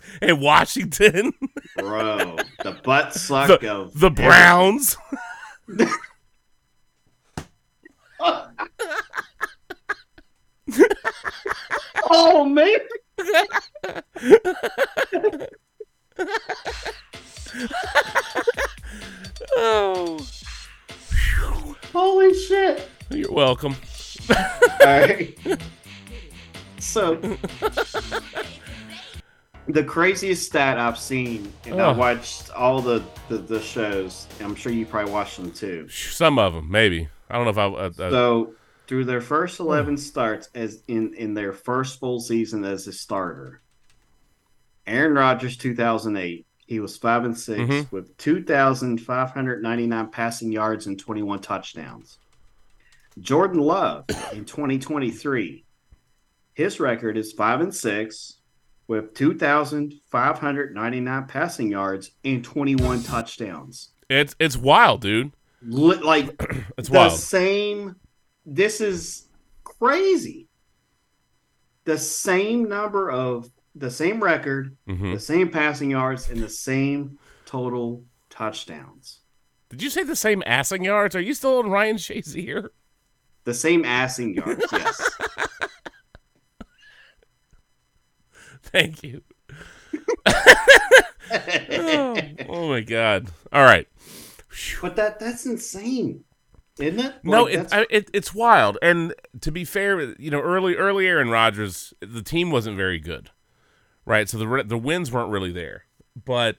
[0.21, 1.33] and Washington,
[1.77, 4.97] bro, the butt suck the, of the Browns.
[12.13, 12.77] Oh man!
[19.57, 20.27] Oh,
[21.93, 22.89] Holy shit!
[23.11, 23.75] you're welcome.
[24.29, 24.35] All
[24.85, 25.37] right.
[26.79, 27.19] So,
[29.67, 34.27] the craziest stat I've seen, and I watched all the, the the shows.
[34.41, 35.87] I'm sure you probably watched them too.
[35.89, 37.07] Some of them, maybe.
[37.29, 37.65] I don't know if I.
[37.65, 38.53] Uh, uh, So,
[38.87, 43.61] through their first 11 starts as in in their first full season as a starter,
[44.87, 47.91] Aaron Rodgers 2008, he was 5 and 6 Mhm.
[47.91, 52.17] with 2599 passing yards and 21 touchdowns.
[53.19, 55.65] Jordan Love in 2023,
[56.53, 58.37] his record is 5 and 6
[58.91, 63.91] with 2599 passing yards and 21 touchdowns.
[64.09, 65.31] it's it's wild, dude.
[65.65, 66.27] Li- Like
[66.77, 67.17] It's the wild.
[67.19, 67.95] same
[68.45, 69.27] this is
[69.63, 70.47] crazy
[71.85, 77.17] the same number of the same record hmm the same passing yards and the same
[77.45, 79.21] total touchdowns
[79.69, 81.15] Did you say the same assing yards?
[81.15, 82.69] Are you still on Ryan Shazier?
[83.45, 85.09] the same assing yards yes
[88.71, 89.21] Thank you.
[90.25, 92.17] oh,
[92.49, 93.27] oh my god!
[93.51, 93.87] All right.
[94.81, 96.23] but that that's insane
[96.81, 98.77] isn't it No, like, it, I, it, it's wild.
[98.81, 103.29] And to be fair, you know, early early Aaron Rodgers, the team wasn't very good,
[104.05, 104.27] right?
[104.27, 105.85] So the the wins weren't really there.
[106.25, 106.57] But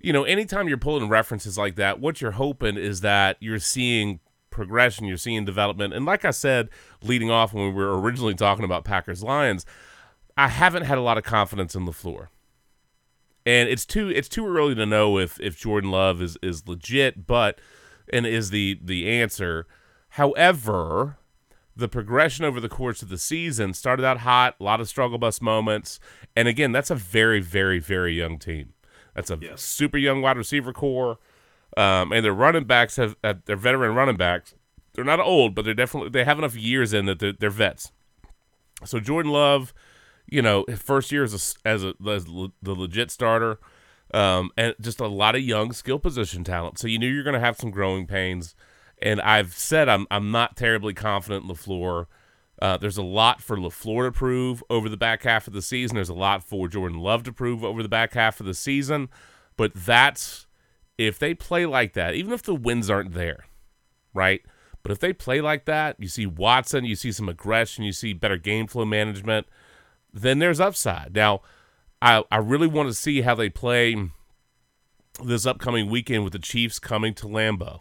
[0.00, 4.20] you know, anytime you're pulling references like that, what you're hoping is that you're seeing
[4.50, 5.94] progression, you're seeing development.
[5.94, 6.68] And like I said,
[7.02, 9.64] leading off when we were originally talking about Packers Lions,
[10.36, 12.30] I haven't had a lot of confidence in the floor.
[13.44, 17.26] And it's too it's too early to know if if Jordan Love is is legit,
[17.26, 17.60] but
[18.12, 19.66] and is the the answer.
[20.10, 21.16] However,
[21.74, 25.18] the progression over the course of the season started out hot, a lot of struggle
[25.18, 25.98] bus moments,
[26.36, 28.74] and again, that's a very very very young team.
[29.14, 29.60] That's a Yes.
[29.62, 31.18] super young wide receiver core,
[31.76, 34.54] um, and their running backs have uh, they're veteran running backs.
[34.94, 37.90] They're not old, but they're definitely they have enough years in that they're, they're vets.
[38.84, 39.72] So Jordan Love,
[40.26, 43.58] you know, first year as a, as, a, as the legit starter,
[44.14, 46.78] um, and just a lot of young skill position talent.
[46.78, 48.54] So you knew you're going to have some growing pains.
[49.00, 52.06] And I've said I'm I'm not terribly confident in Lafleur.
[52.60, 55.96] Uh, there's a lot for Lafleur to prove over the back half of the season.
[55.96, 59.08] There's a lot for Jordan Love to prove over the back half of the season.
[59.56, 60.46] But that's
[60.96, 63.46] if they play like that, even if the wins aren't there,
[64.14, 64.42] right?
[64.82, 68.12] But if they play like that, you see Watson, you see some aggression, you see
[68.12, 69.46] better game flow management,
[70.12, 71.14] then there's upside.
[71.14, 71.40] Now,
[72.00, 73.96] I, I really want to see how they play
[75.22, 77.80] this upcoming weekend with the Chiefs coming to Lambeau,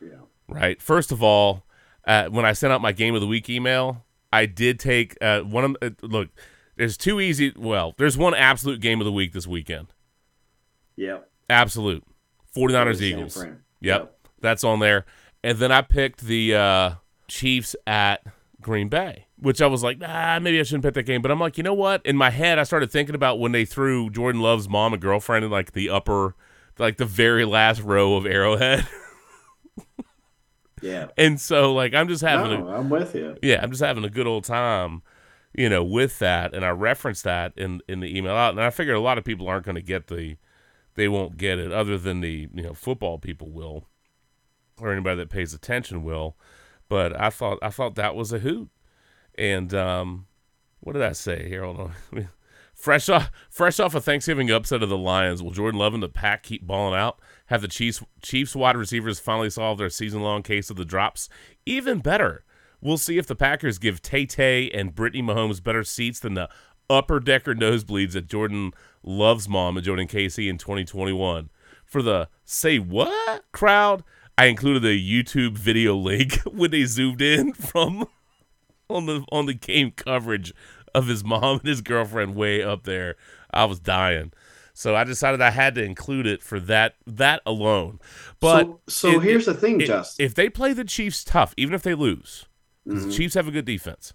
[0.00, 0.80] yeah right?
[0.80, 1.64] First of all,
[2.06, 5.40] uh, when I sent out my game of the week email, I did take uh,
[5.40, 6.28] one of uh, look.
[6.76, 7.52] There's two easy.
[7.56, 9.88] Well, there's one absolute game of the week this weekend.
[10.96, 12.04] yep 'Absolute.
[12.56, 13.36] 49ers San Eagles.
[13.36, 13.56] Yep.
[13.80, 14.18] Yep.
[14.40, 15.04] That's on there.
[15.42, 16.90] And then I picked the uh,
[17.28, 18.24] Chiefs at
[18.60, 21.20] Green Bay, which I was like, ah, maybe I shouldn't pick that game.
[21.20, 22.04] But I'm like, you know what?
[22.04, 25.44] In my head, I started thinking about when they threw Jordan Love's mom and girlfriend
[25.44, 26.34] in like the upper,
[26.78, 28.86] like the very last row of Arrowhead.
[30.82, 33.82] yeah and so, like, I'm just having a, no, i'm with you yeah, I'm just
[33.82, 35.02] having a good old time,
[35.54, 38.70] you know, with that, and I referenced that in in the email out, and I
[38.70, 40.36] figured a lot of people aren't going to get the,
[40.94, 43.88] they won't get it, other than the you know football people will,
[44.78, 46.36] or anybody that pays attention will,
[46.88, 48.68] But I thought I thought that was a hoot.
[49.36, 50.26] And um,
[50.80, 51.64] what did I say here?
[51.64, 52.28] Hold on.
[52.74, 56.08] fresh off fresh off a Thanksgiving upset of the Lions, will Jordan Love and the
[56.08, 57.18] pack keep balling out?
[57.46, 61.28] Have the Chiefs Chiefs wide receivers finally solved their season long case of the drops?
[61.64, 62.44] Even better.
[62.80, 66.50] We'll see if the Packers give Tay Tay and Brittany Mahomes better seats than the
[66.90, 71.48] upper decker nosebleeds at Jordan Love's mom and Jordan Casey in 2021.
[71.86, 74.04] For the say what crowd,
[74.36, 78.06] I included a YouTube video link when they zoomed in from
[78.94, 80.52] on the on the game coverage
[80.94, 83.16] of his mom and his girlfriend way up there.
[83.50, 84.32] I was dying.
[84.72, 88.00] So I decided I had to include it for that that alone.
[88.40, 90.24] But so, so here's the thing, it- Justin.
[90.24, 92.46] If they play the Chiefs tough, even if they lose,
[92.84, 93.16] because the mm-hmm.
[93.16, 94.14] Chiefs have a good defense,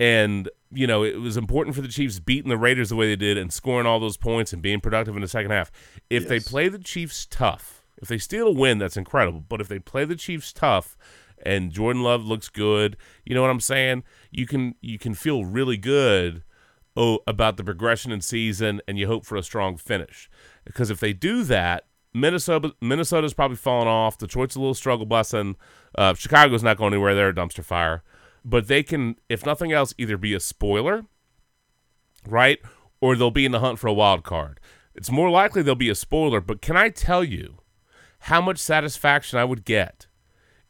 [0.00, 3.16] and you know it was important for the Chiefs beating the Raiders the way they
[3.16, 5.70] did and scoring all those points and being productive in the second half.
[6.08, 9.44] If they play the Chiefs tough, if they steal a win, that's incredible.
[9.46, 10.96] But if they play the Chiefs tough
[11.44, 14.04] and Jordan Love looks good, you know what I'm saying?
[14.30, 16.42] You can you can feel really good
[16.96, 20.28] oh, about the progression in season and you hope for a strong finish.
[20.64, 24.18] Because if they do that, Minnesota Minnesota's probably falling off.
[24.18, 25.54] Detroit's a little struggle busing.
[25.96, 27.14] Uh, Chicago's not going anywhere.
[27.14, 28.02] They're a dumpster fire.
[28.44, 31.04] But they can, if nothing else, either be a spoiler,
[32.26, 32.58] right?
[33.00, 34.58] Or they'll be in the hunt for a wild card.
[34.94, 37.58] It's more likely they'll be a spoiler, but can I tell you
[38.20, 40.06] how much satisfaction I would get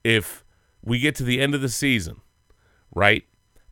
[0.05, 0.45] if
[0.83, 2.21] we get to the end of the season,
[2.95, 3.25] right?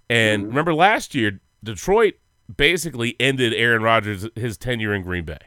[0.08, 2.14] And remember last year, Detroit
[2.54, 5.38] basically ended Aaron Rodgers his tenure in Green Bay.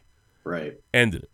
[0.43, 0.75] right.
[0.93, 1.31] Ended it.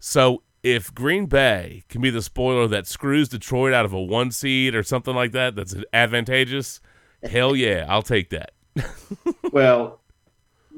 [0.00, 4.30] So if Green Bay can be the spoiler that screws Detroit out of a one
[4.30, 6.80] seed or something like that, that's advantageous.
[7.22, 8.52] Hell yeah, I'll take that.
[9.52, 10.00] Well,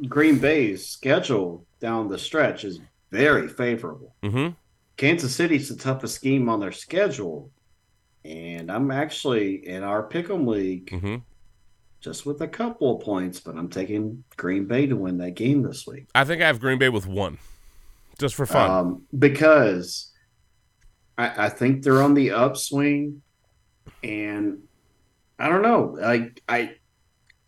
[0.08, 2.80] Green Bay's schedule down the stretch is
[3.10, 4.14] very favorable.
[4.22, 4.52] Mm-hmm.
[4.96, 7.50] Kansas City's the toughest game on their schedule.
[8.26, 11.16] And I'm actually in our pick'em league Mm-hmm.
[12.00, 15.62] just with a couple of points, but I'm taking Green Bay to win that game
[15.62, 16.06] this week.
[16.14, 17.38] I think I have Green Bay with one,
[18.18, 18.70] just for fun.
[18.70, 20.12] Um, because
[21.16, 23.22] I, I think they're on the upswing,
[24.02, 24.58] and
[25.38, 25.96] I don't know.
[26.00, 26.72] Like I,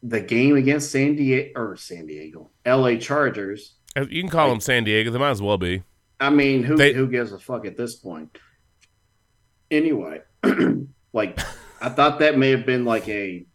[0.05, 2.99] the game against San Diego or San Diego, L.A.
[2.99, 3.75] Chargers.
[3.97, 5.11] Uh, you can call them San Diego.
[5.11, 5.83] They might as well be.
[6.21, 8.39] I mean, who They- who gives a fuck at this point?
[9.71, 10.21] Anyway,
[11.13, 11.39] like
[11.81, 13.47] I thought that may have been like a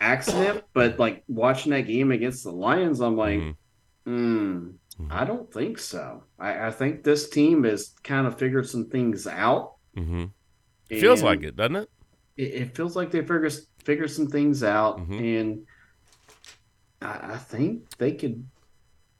[0.00, 3.56] accident, but like watching that game against the Lions, I'm like, Mhm.
[4.04, 4.68] hmm,
[5.10, 6.24] I don't think so.
[6.38, 9.74] I, I think this team has kind of figured some things out.
[9.96, 10.24] Mm-hmm.
[10.88, 11.90] Feels like it, doesn't it?
[12.36, 13.52] It, it feels like they figured
[13.84, 15.40] figured some things out, Mhm.
[15.40, 15.66] and
[17.00, 18.44] I, I think they could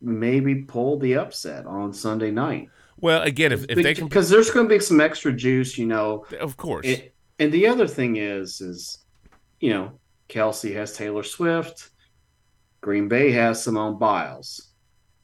[0.01, 2.69] maybe pull the upset on Sunday night.
[3.03, 5.87] Well, again, if, if they can, because there's going to be some extra juice, you
[5.87, 6.25] know.
[6.41, 6.87] of course.
[6.87, 9.05] It, and the other thing is, is
[9.59, 11.91] you know, Kelce has Taylor Swift,
[12.81, 14.71] Green Bay has Simone Biles.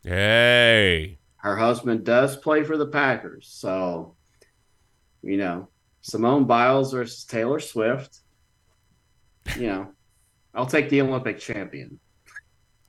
[0.02, 4.16] hey, Her husband does play for the Packers, so
[5.22, 5.68] you know,
[6.00, 8.18] Simone Biles versus Taylor Swift.
[9.56, 9.92] You know,
[10.52, 12.00] I'll take the Olympic champion.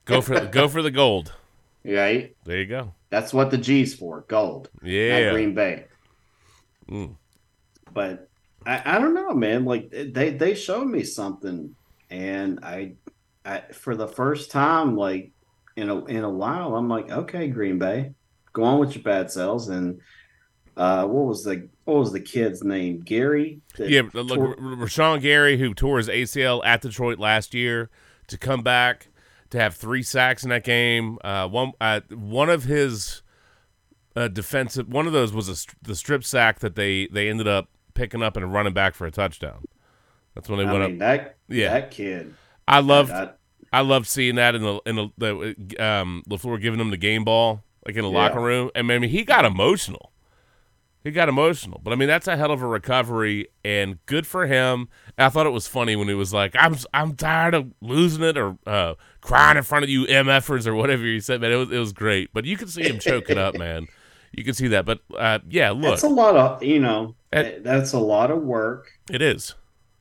[0.04, 1.32] go for go for the gold.
[1.82, 2.36] Right?
[2.44, 2.92] There you go.
[3.10, 4.70] That's what the G's for, gold.
[4.82, 5.32] Yeah.
[5.32, 5.86] Green Bay.
[6.88, 7.16] Mm.
[7.92, 8.28] but
[8.66, 9.64] I, I don't know, man.
[9.64, 11.74] Like they they showed me something,
[12.10, 12.94] and I,
[13.44, 15.30] I for the first time, like
[15.76, 18.12] in a in a while, I'm like, okay, Green Bay,
[18.52, 19.68] go on with your bad selves.
[19.68, 20.00] And
[20.76, 23.00] uh, what was the what was the kid's name?
[23.00, 23.60] Gary.
[23.78, 27.88] Yeah, look, tore- Rashan Gary, who tore his ACL at Detroit last year,
[28.28, 29.08] to come back
[29.50, 31.18] to have three sacks in that game.
[31.22, 33.22] Uh, one uh, one of his
[34.16, 37.68] uh, defensive one of those was a, the strip sack that they they ended up
[37.94, 39.64] picking up and running back for a touchdown.
[40.34, 40.98] That's when they I went mean, up.
[41.00, 41.72] that Yeah.
[41.72, 42.34] that kid.
[42.68, 43.36] I loved that-
[43.72, 47.24] I loved seeing that in the in the, the um Lafleur giving him the game
[47.24, 48.16] ball like in the Yeah.
[48.18, 50.12] locker room, and I mean he got emotional.
[51.04, 54.46] He got emotional, but I mean that's a hell of a recovery, and good for
[54.46, 54.88] him.
[55.16, 58.22] And I thought it was funny when he was like, "I'm I'm tired of losing
[58.24, 61.56] it or uh, crying in front of you mfers or whatever you said." Man, it
[61.56, 63.86] was it was great, but you could see him choking up, man.
[64.32, 67.14] You can see that, but uh, yeah, look, that's a lot of you know.
[67.32, 69.54] At- that's a lot of work, it is.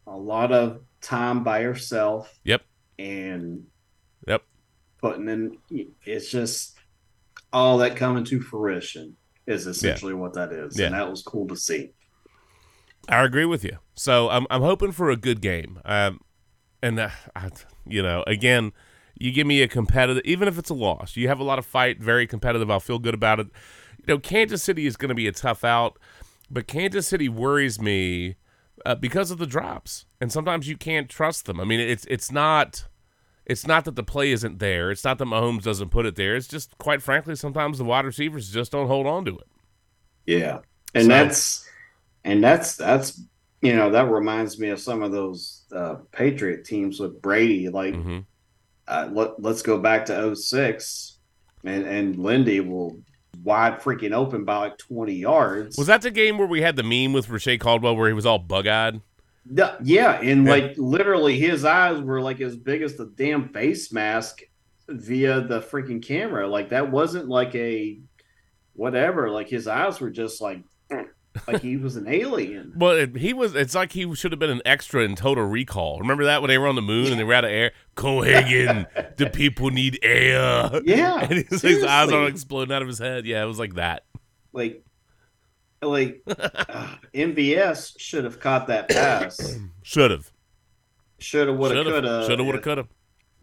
[0.08, 2.62] a lot of time by yourself, Yep,
[2.98, 3.66] and
[4.28, 4.44] yep.
[5.00, 5.58] putting in
[6.06, 6.78] it's just
[7.54, 9.16] all that coming to fruition
[9.48, 10.88] is essentially what that is Yeah.
[10.88, 11.92] and that was cool to see
[13.08, 13.78] I agree with you.
[13.96, 15.80] So I'm I'm hoping for a good game.
[15.86, 16.20] Um,
[16.84, 17.50] and uh, I,
[17.88, 18.72] you know, again,
[19.20, 21.66] you give me a competitive, even if it's a loss, you have a lot of
[21.66, 22.72] fight, very competitive.
[22.72, 23.48] I'll feel good about it.
[24.00, 26.00] You know, Kansas City is going to be a tough out,
[26.50, 28.36] but Kansas City worries me
[28.86, 31.60] uh, because of the drops, and sometimes you can't trust them.
[31.60, 32.88] I mean, it's it's not.
[33.46, 34.92] It's not that the play isn't there.
[34.92, 36.36] It's not that Mahomes doesn't put it there.
[36.36, 39.48] It's just, quite frankly, sometimes the wide receivers just don't hold on to it.
[40.28, 40.60] Yeah,
[40.94, 41.70] and So- that's
[42.24, 43.22] and that's that's
[43.62, 47.70] you know that reminds me of some of those uh, Patriot teams with Brady.
[47.70, 48.20] Like, hmm
[48.90, 51.20] uh, let, let's go back to 06
[51.64, 52.98] and and Lindy will
[53.44, 55.78] wide freaking open by like twenty yards.
[55.78, 58.26] Was that the game where we had the meme with Reche Caldwell where he was
[58.26, 59.02] all bug eyed?
[59.82, 64.42] Yeah, and like literally his eyes were like as big as the damn face mask
[64.88, 66.48] via the freaking camera.
[66.48, 68.00] Like that wasn't like a
[68.74, 69.30] whatever.
[69.30, 70.64] Like his eyes were just like
[71.48, 72.74] like he was an alien.
[72.80, 73.56] Well, it, he was.
[73.56, 76.00] It's like he should have been an extra in Total Recall.
[76.00, 77.72] Remember that when they were on the moon and they were out of air?
[77.96, 78.86] Cohaagen,
[79.18, 80.70] the people need air.
[80.84, 83.26] Yeah, and his, his eyes are exploding out of his head.
[83.26, 84.06] Yeah, it was like that.
[84.54, 84.84] like
[85.82, 89.58] like uh, MVS should have caught that pass.
[89.84, 90.32] Should have.
[91.18, 92.26] Should have, would have, could have.
[92.26, 92.46] Should have.
[92.46, 92.64] Would have.
[92.64, 92.88] Could have.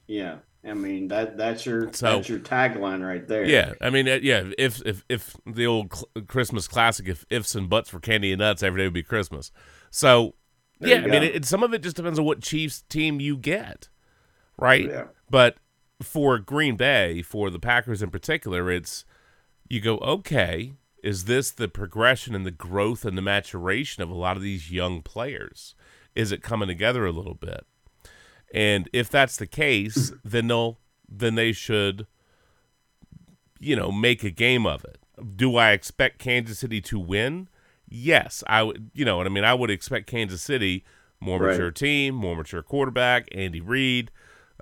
[0.07, 0.37] Yeah,
[0.67, 3.45] I mean that that's your So- that's your tagline right there.
[3.45, 4.51] Yeah, I mean, yeah.
[4.59, 5.93] If if if the old
[6.27, 9.53] Christmas classic, if ifs and buts for candy and nuts, every day would be Christmas.
[9.91, 10.35] So,
[10.81, 11.29] There yeah, I mean, go.
[11.37, 13.89] it, some of it just depends on what Chiefs team you get,
[14.59, 14.85] right?
[14.87, 15.05] Yeah.
[15.31, 15.57] But
[16.03, 19.05] for Green Bay, for the Packers in particular, it's
[19.69, 24.15] you go, okay, is this the progression and the growth and the maturation of a
[24.15, 25.75] lot of these young players?
[26.15, 27.67] Is it coming together a little bit?
[28.55, 30.79] And if that's the case, then they'll
[31.09, 32.07] then they should
[33.59, 34.99] you know, make a game of it.
[35.35, 37.49] Do I expect Kansas City to win?
[37.89, 38.91] Yes, I would.
[38.93, 39.45] You know what I mean?
[39.45, 40.85] I would expect Kansas City
[41.21, 41.53] more Right.
[41.53, 44.11] mature team, more mature quarterback, Andy Reid.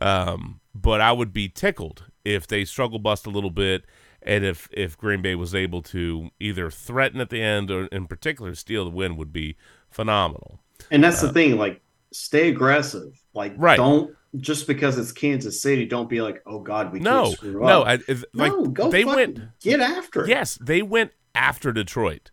[0.01, 3.85] Um, but I would be tickled if they struggle bust a little bit,
[4.23, 8.07] and if if Green Bay was able to either threaten at the end or, in
[8.07, 9.57] particular, steal the win, would be
[9.91, 10.61] phenomenal.
[10.91, 11.83] And that's the thing, like
[12.13, 13.24] stay aggressive.
[13.35, 13.77] Like Right.
[13.77, 17.61] don't just because it's Kansas City, don't be like, oh God, we No, can't screw
[17.61, 17.87] no, up.
[17.87, 19.41] I, it's like no, go they went.
[19.61, 20.29] get after it.
[20.29, 22.31] Yes, they went after Detroit.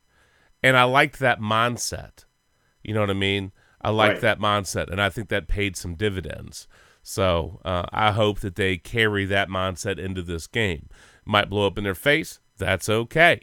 [0.63, 2.25] And I liked that mindset.
[2.83, 3.51] You know what I mean?
[3.81, 4.21] I liked Right.
[4.21, 6.67] that mindset, and I think that paid some dividends.
[7.03, 10.87] So uh, I hope that they carry that mindset into this game.
[11.25, 12.39] Might blow up in their face.
[12.57, 13.41] That's okay.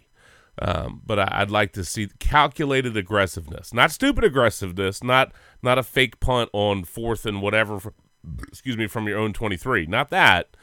[0.61, 5.33] Um, but I, I'd like to see calculated aggressiveness, not stupid aggressiveness, not
[5.63, 7.81] not a fake punt on fourth and whatever.
[8.49, 9.87] excuse me, from your own twenty three.
[9.87, 10.57] Not that,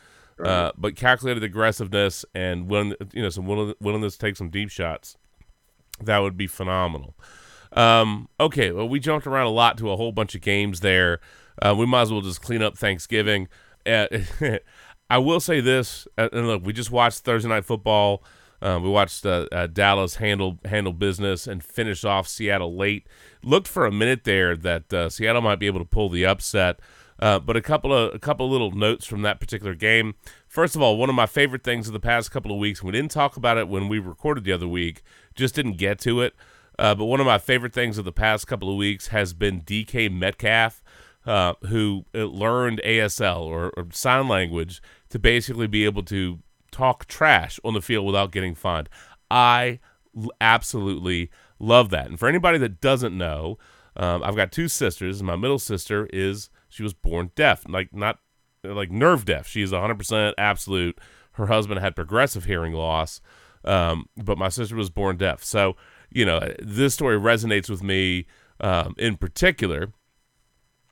[0.44, 4.70] uh, but calculated aggressiveness and willing, you know, some willing, willingness to take some deep
[4.70, 5.18] shots.
[6.02, 7.16] That would be phenomenal.
[7.72, 11.20] Um, okay, well, we jumped around a lot to a whole bunch of games there.
[11.62, 13.48] Uh, we might as well just clean up Thanksgiving.
[13.86, 14.08] Uh,
[15.10, 18.24] I will say this, uh, and look, we just watched Thursday night football.
[18.66, 23.06] Uh, we watched uh, uh, Dallas handle handle business and finish off Seattle late.
[23.44, 26.80] Looked for a minute there that uh, Seattle might be able to pull the upset.
[27.20, 30.16] Uh, but a couple of a couple of little notes from that particular game.
[30.48, 32.82] First of all, one of my favorite things of the past couple of weeks.
[32.82, 35.04] We didn't talk about it when we recorded the other week.
[35.36, 36.34] Just didn't get to it.
[36.80, 39.62] Uh, but one of my favorite things of the past couple of weeks has been
[39.62, 40.84] DK Metcalf,
[41.68, 46.40] who learned ASL or, or sign language to basically be able to
[46.76, 48.90] talk trash on the field without getting fined.
[49.32, 49.80] I
[50.42, 52.08] absolutely love that.
[52.08, 53.58] And for anybody that doesn't know,
[53.96, 55.24] um, I've got two sisters.
[55.24, 58.20] My middle sister is she was born deaf, like not
[58.64, 59.48] like nerve deaf.
[59.48, 61.00] She is 100% absolute.
[61.34, 63.22] Her husband had progressive hearing loss,
[63.64, 65.44] um, but my sister was born deaf.
[65.44, 65.78] So
[66.10, 68.26] you know this story resonates with me
[68.60, 69.94] um, in particular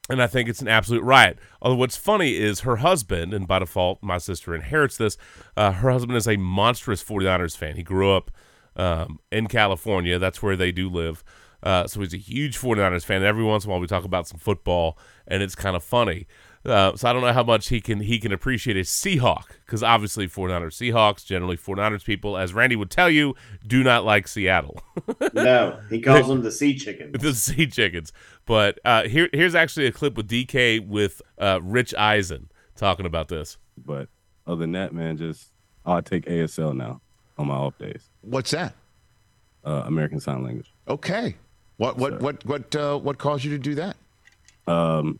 [0.10, 1.38] and I think it's an absolute riot.
[1.62, 5.18] Although what's funny is her husband, and by default, my sister inherits this.
[5.56, 7.76] Uh, her husband is a monstrous 49ers fan.
[7.76, 8.32] He grew up
[8.76, 10.20] um, in California.
[10.20, 11.24] That's where they do live.
[11.62, 13.24] Uh, so he's a huge 49ers fan.
[13.24, 16.28] Every once in a while, we talk about some football, and it's kind of funny.
[16.66, 19.84] Uh, so I don't know how much he can he can appreciate a Seahawk because
[19.84, 23.36] obviously 49ers Seahawks generally 49ers people as Randy would tell you
[23.68, 24.80] do not like Seattle.
[25.34, 27.22] No, he calls them the sea chickens.
[27.22, 28.14] the sea chickens.
[28.46, 33.28] But uh, here, here's actually a clip with DK with uh, Rich Eisen talking about
[33.28, 33.58] this.
[33.78, 34.08] But
[34.48, 35.50] other than that, man, just
[35.86, 37.02] I'll take ASL now
[37.38, 38.10] on my off days.
[38.22, 38.74] What's that?
[39.66, 40.72] Uh, American Sign Language.
[40.88, 41.36] Okay.
[41.78, 43.98] What what what what uh, what caused you to do that?
[44.68, 45.20] Um,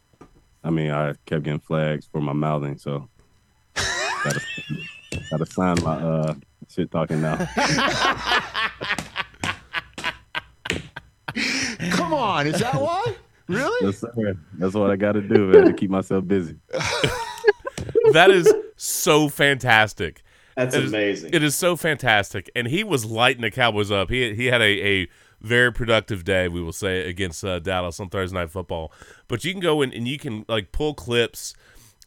[0.64, 3.10] I mean, I kept getting flags for my mouthing, so
[4.24, 4.42] gotta,
[5.30, 6.34] gotta sign my uh
[6.70, 7.36] shit talking now.
[11.92, 13.16] Come on, is that why?
[13.48, 13.88] Really?
[13.88, 14.38] Yes, sir.
[14.54, 16.56] That's what I got to do, man, to keep myself busy.
[18.12, 20.24] That is so fantastic.
[20.58, 21.34] That's It is- amazing.
[21.34, 24.10] It is so fantastic, and he was lighting the Cowboys up.
[24.10, 24.66] He he had a,
[25.04, 25.08] a
[25.44, 26.48] very productive day.
[26.48, 28.92] We will say against uh, Dallas on Thursday Night Football.
[29.28, 31.54] But you can go in and you can like pull clips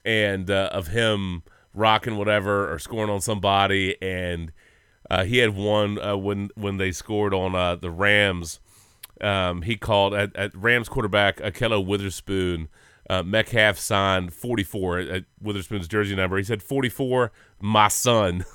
[0.05, 1.43] and uh, of him
[1.75, 4.53] rocking whatever or scoring on somebody, and
[5.11, 8.61] uh, he had one uh, when when they scored on uh, the Rams.
[9.21, 12.69] Um, he called at, at Rams quarterback Ahkello Witherspoon.
[13.09, 16.37] Uh, Metcalf signed 44 at Witherspoon's jersey number.
[16.39, 17.31] He said 44,
[17.61, 18.45] my son.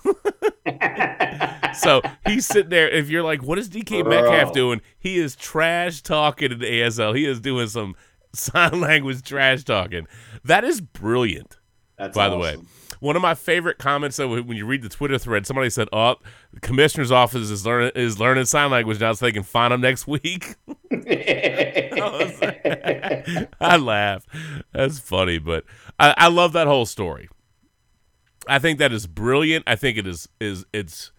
[1.74, 2.90] so he's sitting there.
[2.90, 4.82] If you're like, what is DK Metcalf doing?
[5.00, 7.16] He is trash talking in the ASL.
[7.16, 7.96] He is doing some
[8.34, 10.08] sign language trash talking.
[10.44, 11.58] That is brilliant
[11.98, 12.58] That's by the way.
[13.00, 16.18] One of my favorite comments though, when you read the Twitter thread, somebody said, "Oh,
[16.54, 19.82] the commissioner's office is learning is learning sign language now, so they can find him
[19.82, 20.56] next week."
[23.60, 24.26] I laugh.
[24.72, 25.66] That's funny, but
[26.00, 27.28] I, I love that whole story.
[28.48, 29.64] I think that is brilliant.
[29.68, 31.12] I think it is is it's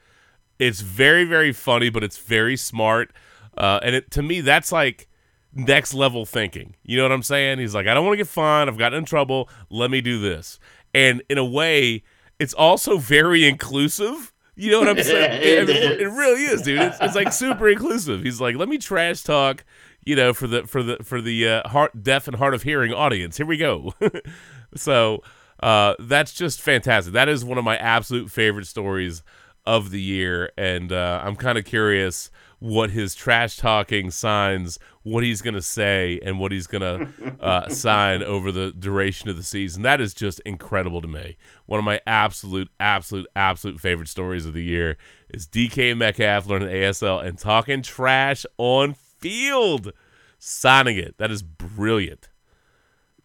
[0.67, 3.13] it's very very funny, but it's very smart.
[3.57, 5.09] Uh, and it to me that's like
[5.55, 6.75] next level thinking.
[6.85, 7.59] You know what I'm saying?
[7.59, 8.71] He's like, I don't want to get fined.
[8.71, 9.49] I've gotten in trouble.
[9.71, 10.59] Let me do this.
[10.95, 12.03] And in a way,
[12.39, 14.33] it's also very inclusive.
[14.55, 15.43] You know what I'm saying?
[15.43, 16.81] It it, it really is, dude.
[16.81, 18.23] It's, it's like super inclusive.
[18.23, 19.65] He's like, let me trash talk.
[20.05, 22.93] You know, for the for the for the uh, heart deaf and hard of hearing
[22.93, 23.37] audience.
[23.37, 23.95] Here we go.
[24.75, 25.23] so
[25.63, 27.13] uh, that's just fantastic.
[27.15, 29.23] That is one of my absolute favorite stories
[29.65, 35.25] of the year, and uh, I'm kind of curious what his trash talking signs, what
[35.25, 39.83] he's gonna say, and what he's gonna uh, sign over the duration of the season.
[39.83, 41.37] That is just incredible to me.
[41.67, 44.97] One of my absolute, absolute, absolute favorite stories of the year
[45.31, 49.93] is DK Metcalf learning ASL and talking trash on field,
[50.39, 51.19] signing it.
[51.19, 52.29] That is brilliant.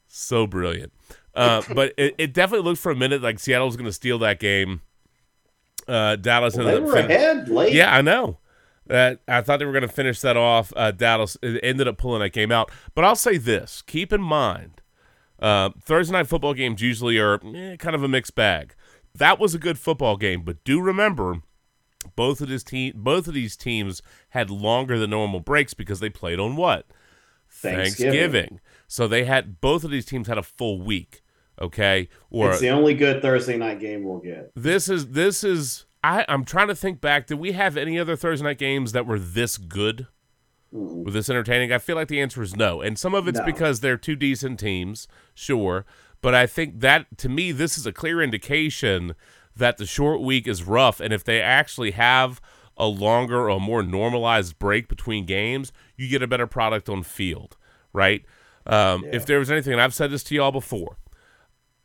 [0.08, 0.94] So brilliant.
[1.36, 4.18] Uh, but it, it definitely looked for a minute like Seattle was going to steal
[4.20, 4.82] that game.
[5.88, 7.74] Uh, Dallas They ended up were fin- ahead late.
[7.74, 8.40] Yeah, I know.
[8.90, 10.72] Uh, I thought they were going to finish that off.
[10.76, 12.72] Uh, Dallas ended up pulling that game out.
[12.96, 14.82] But I'll say this: keep in mind,
[15.40, 18.76] uh, Thursday night football games usually are eh, kind of a mixed bag.
[19.16, 21.42] That was a good football game, but do remember,
[22.16, 26.10] both of these team, both of these teams had longer than normal breaks because they
[26.10, 26.86] played on what
[27.50, 28.60] Thanksgiving.
[28.88, 31.24] So they had both of these teams had a full week.
[31.60, 34.52] Okay, or It's the only good Thursday night game we'll get.
[34.56, 37.26] this is this is I, I'm trying to think back.
[37.28, 40.08] Did we have any other Thursday night games that were this good?
[40.72, 41.72] Were this entertaining?
[41.72, 42.82] I feel like the answer is no.
[42.82, 43.46] And some of it's No.
[43.46, 45.86] because they're two decent teams, sure.
[46.22, 49.16] But I think that to me, this is a clear indication
[49.56, 51.00] that the short week is rough.
[51.00, 52.40] And if they actually have
[52.78, 57.58] a longer or more normalized break between games, you get a better product on field,
[57.94, 58.24] right?
[58.68, 60.98] Um, If there was anything, and I've said this to y'all before,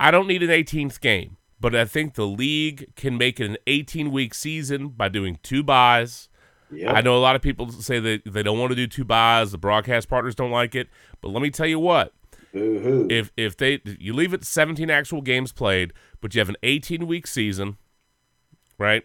[0.02, 3.56] I don't need an 18th game, but I think the league can make it an
[3.68, 6.28] 18 week season by doing two byes.
[6.72, 6.92] Yep.
[6.92, 9.52] I know a lot of people say that they don't want to do two byes.
[9.52, 10.88] The broadcast partners don't like it,
[11.20, 12.14] but let me tell you what:
[12.52, 13.06] Boo-hoo.
[13.10, 17.06] if if they you leave it 17 actual games played, but you have an 18
[17.06, 17.76] week season,
[18.78, 19.04] right?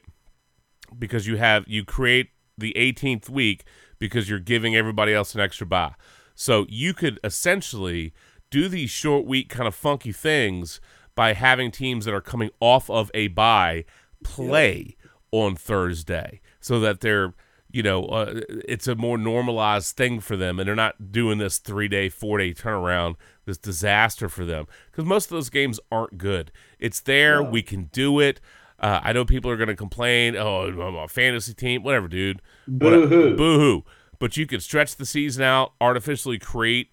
[0.98, 3.66] Because you have you create the 18th week
[4.00, 5.94] because you're giving everybody else an extra bye.
[6.34, 8.14] So you could essentially
[8.50, 10.80] do these short week kind of funky things
[11.16, 13.86] by having teams that are coming off of a bye
[14.24, 14.96] play
[15.32, 17.34] on Thursday so that they're
[17.72, 21.58] you know uh, it's a more normalized thing for them and they're not doing this
[21.58, 24.68] 3 day 4 day turnaround this disaster for them.
[24.92, 26.52] Because most of those games aren't good.
[26.80, 27.42] It's there.
[27.42, 28.40] We can do it.
[28.80, 31.84] Uh, I know people are going to complain oh I'm a fantasy team.
[31.84, 32.42] Whatever dude.
[32.68, 33.36] Boo-hoo.
[33.36, 33.84] boo hoo
[34.20, 36.92] but you could stretch the season out artificially create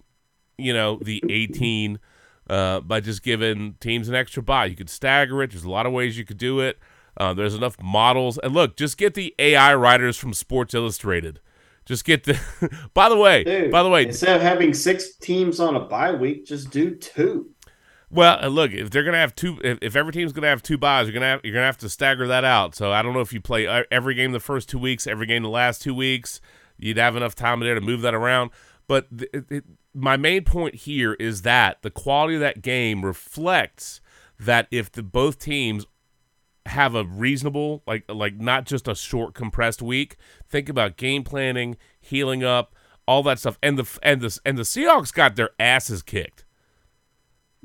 [0.57, 1.99] you know the 18
[2.49, 4.65] uh, by just giving teams an extra bye.
[4.65, 5.51] You could stagger it.
[5.51, 6.77] There's a lot of ways you could do it.
[7.17, 8.37] Uh, there's enough models.
[8.37, 11.39] And look, just get the AI writers from Sports Illustrated.
[11.85, 12.39] Just get the.
[12.93, 16.11] by the way, Dude, by the way, instead of having six teams on a bye
[16.11, 17.51] week, just do two.
[18.09, 21.07] Well, look, if they're gonna have two, if, if every team's gonna have two byes,
[21.07, 22.75] you're gonna have you're gonna have to stagger that out.
[22.75, 25.27] So I don't know if you play uh, every game the first two weeks, every
[25.27, 26.41] game the last two weeks,
[26.77, 28.51] you'd have enough time there to move that around.
[28.87, 29.63] But it,
[29.95, 34.01] my main point here is that the quality of that game reflects
[34.39, 35.85] that if the both teams
[36.65, 40.17] have a reasonable like like not just a short compressed week
[40.49, 42.75] think about game planning healing up
[43.07, 46.45] all that stuff and the and the and the Seahawks got their asses kicked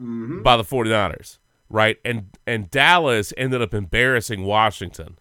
[0.00, 0.42] mm-hmm.
[0.42, 1.98] by the 49ers, right?
[2.04, 5.18] And and Dallas ended up embarrassing Washington.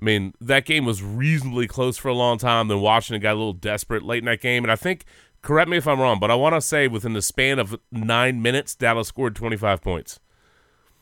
[0.00, 2.68] I mean, that game was reasonably close for a long time.
[2.68, 5.04] Then Washington got a little desperate late in that game, and I think,
[5.44, 8.42] correct me if I'm wrong, but I want to say within the span of nine
[8.42, 10.18] minutes, Dallas scored 25 points.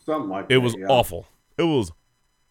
[0.04, 0.60] Something like It that.
[0.60, 0.86] was yeah.
[0.88, 1.26] awful.
[1.56, 1.92] It was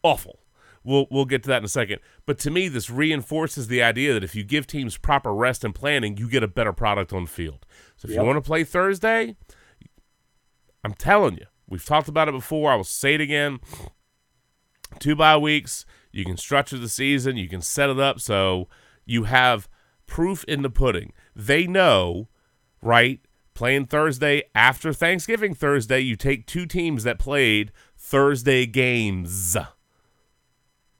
[0.04, 0.40] awful.
[0.84, 2.00] we'll we'll get to that in a second.
[2.26, 5.76] But to me, this reinforces the idea that if you give teams proper rest and
[5.76, 7.66] planning, you get a better product on the field.
[7.98, 9.36] So if you want to play Thursday,
[10.84, 12.72] I'm telling you, we've talked about it before.
[12.72, 13.60] I will say it again.
[15.00, 15.86] Two bye weeks.
[16.12, 17.38] You can structure the season.
[17.38, 18.68] You can set it up so
[19.06, 19.68] you have
[20.12, 21.14] proof in the pudding.
[21.34, 22.28] They know,
[22.82, 23.22] right?
[23.54, 29.56] Playing Thursday after Thanksgiving Thursday, you take two teams that played Thursday games.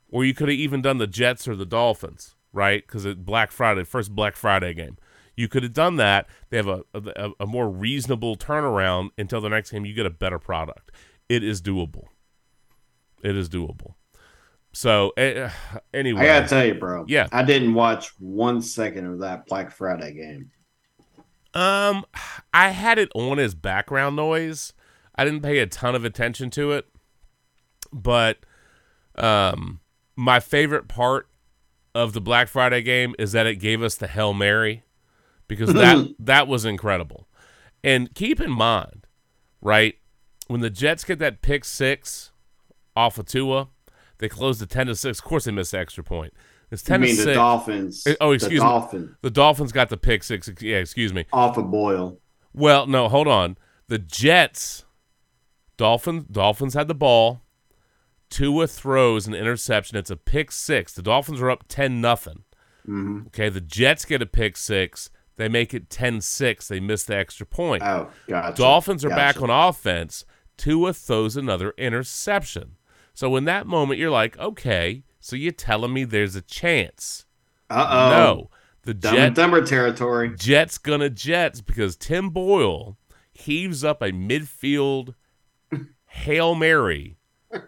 [0.08, 2.88] Or you could have even done the Jets or the Dolphins, right?
[2.88, 4.98] Because Black Friday, first Black Friday game.
[5.36, 6.28] You could have done that.
[6.50, 9.86] They have a, a, a more reasonable turnaround until the next game.
[9.86, 10.90] You get a better product.
[11.28, 12.06] It is doable.
[13.24, 13.96] It is doable.
[14.74, 15.50] So eh,
[15.94, 17.06] anyway, I gotta tell you, bro.
[17.08, 17.28] Yeah.
[17.32, 20.52] I didn't watch one second of that Black Friday game.
[21.54, 22.06] Um,
[22.54, 24.74] I had it on as background noise.
[25.16, 26.88] I didn't pay a ton of attention to it,
[27.92, 28.38] but
[29.16, 29.82] um,
[30.16, 31.28] my favorite part
[31.94, 34.84] of the Black Friday game is that it gave us the Hail Mary
[35.48, 37.28] because that that was incredible.
[37.84, 39.08] And keep in mind,
[39.62, 39.96] right,
[40.48, 42.32] when the Jets get that pick six
[42.96, 43.68] off of Tua,
[44.22, 45.20] they close the ten to six.
[45.20, 46.34] Of course, they missed the extra point.
[46.70, 47.36] It's I ten mean, to the six.
[47.36, 48.08] Dolphins.
[48.08, 48.70] Eh, oh, excuse the me.
[48.72, 50.50] Dolphin The Dolphins got the pick six.
[50.62, 51.26] Yeah, excuse me.
[51.34, 52.18] off of Boyle.
[52.54, 53.58] Well, no, hold on.
[53.88, 54.86] The Jets,
[55.76, 57.42] Dolphins, Dolphins had the ball.
[58.30, 59.98] Tua throws an interception.
[59.98, 60.94] It's a pick six.
[60.94, 62.44] The Dolphins are up ten nothing.
[62.88, 63.28] Mhm.
[63.28, 65.10] Okay, the Jets get a pick six.
[65.38, 66.68] They make it 10-6.
[66.68, 67.82] They miss the extra point.
[67.82, 68.56] Oh, gotcha.
[68.56, 70.24] Dolphins are back on offense.
[70.56, 72.76] Tua throws another interception.
[73.22, 77.28] So in that moment, you're like, okay, so you're telling me there's a chance?
[77.70, 78.10] Uh oh.
[78.10, 78.50] No,
[78.82, 79.28] the Dumb Jets.
[79.28, 80.34] and Dumber territory.
[80.36, 82.98] Jets gonna Jets because Tim Boyle
[83.32, 85.14] heaves up a midfield
[86.08, 87.20] Hail Mary.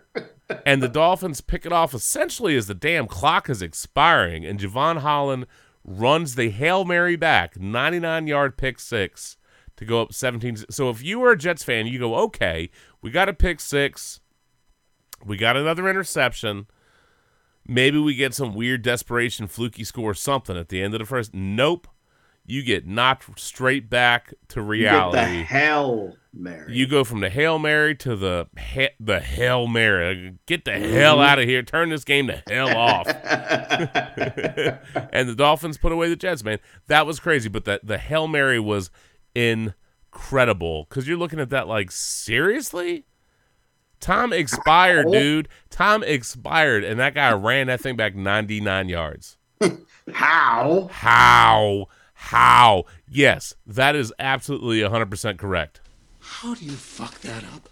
[0.66, 5.01] and the Dolphins pick it off essentially as the damn clock is expiring, and Jevon
[5.01, 5.45] Holland
[5.84, 9.38] runs the Hail Mary back, 99 yard pick six
[9.76, 10.66] to go up 17.
[10.72, 12.72] So if you were a Jets fan, you go, okay,
[13.04, 14.20] we got a pick six,
[15.26, 16.67] we got another interception.
[17.65, 21.34] Maybe we get some weird desperation fluky score something at the end of the first.
[21.34, 21.88] Nope.
[22.45, 25.38] You get knocked straight back to You get reality.
[25.38, 26.76] the hell, Mary.
[26.76, 30.36] You go from the Hail Mary to the he- the Hail Mary.
[30.45, 31.24] Get the hell mm-hmm.
[31.24, 31.63] out of here.
[31.63, 33.07] Turn this game to hell off.
[35.13, 36.59] and the Dolphins put away the Jets, man.
[36.88, 38.89] That was crazy, but the the Hail Mary was
[39.34, 43.05] incredible cuz you're looking at that like seriously?
[44.04, 45.47] Time expired, dude.
[45.70, 49.38] Time expired and that guy ran that thing back 99 yards.
[50.14, 50.89] How?
[50.91, 51.88] How?
[52.14, 52.84] How?
[53.08, 55.80] Yes, that is absolutely 100% correct.
[56.20, 57.70] How do you fuck that up?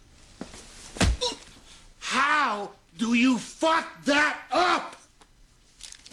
[1.99, 4.95] How do you fuck that up?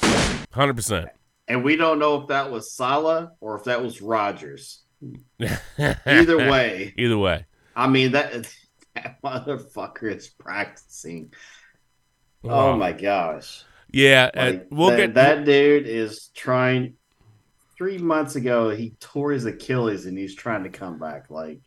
[0.00, 1.10] 100%.
[1.46, 4.80] And we don't know if that was Saleh or if that was Rodgers.
[5.78, 7.46] Either way, Either way.
[7.76, 8.52] I mean that
[9.02, 11.32] that motherfucker is practicing.
[12.42, 12.70] Wow.
[12.72, 13.64] Oh my gosh.
[13.90, 16.94] Yeah, Like, and we'll that, get that dude is trying
[17.76, 21.30] three months ago he tore his Achilles and he's trying to come back.
[21.30, 21.60] Like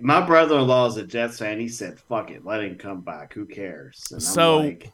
[0.00, 1.58] my brother-in-law is a Jets fan.
[1.60, 3.32] He said, "Fuck it, let him come back.
[3.32, 4.92] Who cares?" And I'm So- like,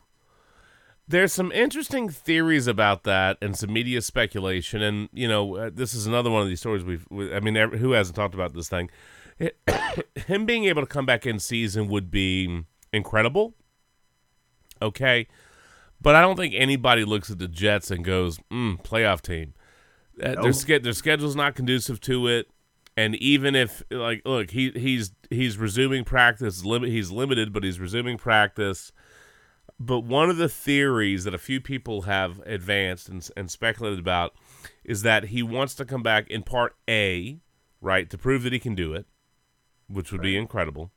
[1.09, 5.93] There's some interesting theories about that and some media speculation, and you know, uh, this
[5.95, 7.07] is another one of these stories we've.
[7.11, 8.91] We, I mean, who hasn't talked about this thing?
[10.27, 13.55] Him being able to come back in season would be incredible.
[14.83, 15.27] Okay,
[16.01, 19.55] but I don't think anybody looks at the Jets and goes, mm, "Playoff team."
[20.21, 20.55] Uh, their Nope.
[20.55, 22.49] ske- their schedule's not conducive to it,
[22.97, 26.65] and even if like, look, he he's he's resuming practice.
[26.65, 28.93] Limit he's limited, but he's resuming practice.
[29.81, 34.35] But one of the theories that a few people have advanced and, and speculated about
[34.85, 37.41] is that he wants to come back in part A,
[37.81, 39.07] right, to prove that he can do it,
[39.89, 40.91] which would be incredible.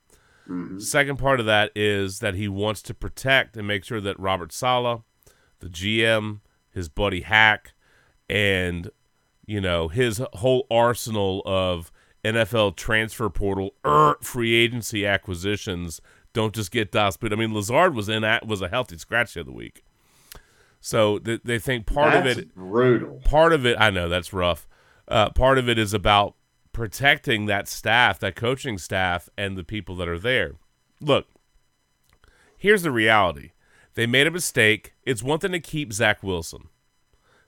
[0.79, 4.53] Second part of that is that he wants to protect and make sure that Robert
[4.53, 5.01] Saleh,
[5.59, 6.39] the GM,
[6.71, 7.73] his buddy Hack,
[8.29, 8.89] and
[9.45, 11.91] you know his whole arsenal of
[12.23, 15.99] NFL transfer portal er, free agency acquisitions
[16.31, 17.33] don't just get Das Boot.
[17.33, 19.83] I mean, Lazard was in at was a healthy scratch the other week,
[20.79, 23.21] so they, they think part that's of it brutal.
[23.25, 24.65] part of it i know that's rough
[25.09, 26.35] uh, part of it is about
[26.77, 30.53] protecting that staff that coaching staff and the people that are there
[31.01, 31.25] look
[32.55, 33.49] here's the reality
[33.95, 36.69] they made a mistake it's one thing to keep zach wilson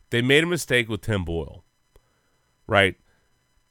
[0.09, 1.63] they made a mistake with tim boyle
[2.65, 2.95] right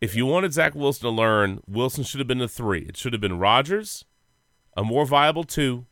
[0.01, 3.13] if you wanted zach wilson to learn wilson should have been the three it should
[3.13, 4.05] have been rodgers
[4.77, 5.87] a more viable two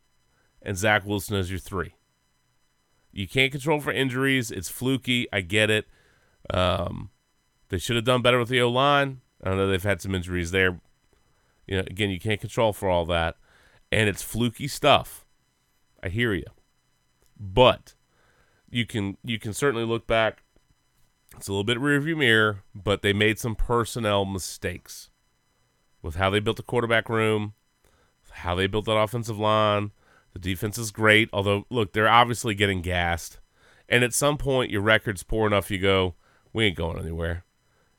[0.63, 1.97] and zach wilson as your three
[3.11, 4.51] You can't control for injuries.
[4.53, 5.27] It's fluky.
[5.33, 5.87] I get it.
[6.51, 7.11] Um,
[7.71, 9.23] they should have done better with the O line.
[9.47, 10.81] I know they've had some injuries there.
[11.67, 13.37] You know, again, you can't control for all that,
[13.91, 15.25] and it's fluky stuff.
[16.03, 16.47] I hear you,
[17.39, 17.95] but
[18.71, 20.43] you can you can certainly look back.
[21.37, 25.11] It's a little bit rearview mirror, but they made some personnel mistakes
[26.03, 27.55] with how they built the quarterback room,
[28.31, 29.91] how they built that offensive line.
[30.33, 33.41] The defense is great, although look, they're obviously getting gassed.
[33.89, 36.15] And at some point, your record's poor enough, you go,
[36.53, 37.45] we ain't going anywhere,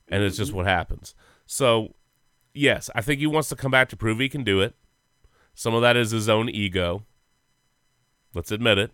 [0.07, 1.15] and it's just what happens.
[1.47, 1.95] So,
[2.53, 4.75] yes, I think he wants to come back to prove he can do it.
[5.55, 7.03] Some of that is his own ego.
[8.35, 8.91] Let's admit it.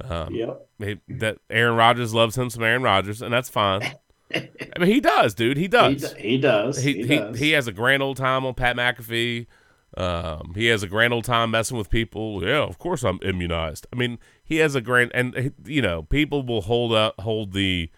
[0.00, 0.68] Um, Yep.
[0.78, 3.82] he- that Aaron Rodgers loves him some Aaron Rodgers, and that's fine.
[4.34, 4.48] I
[4.80, 5.56] mean, he does, dude.
[5.56, 6.12] He He, does.
[6.14, 6.82] d- he does.
[6.82, 9.46] He He, he, he has a grand old time on Pat McAfee.
[9.96, 12.42] Um, he has a grand old time messing with people.
[12.44, 13.86] Yeah, of course I'm immunized.
[13.92, 17.88] I mean, he has a grand and you know people will hold up hold the,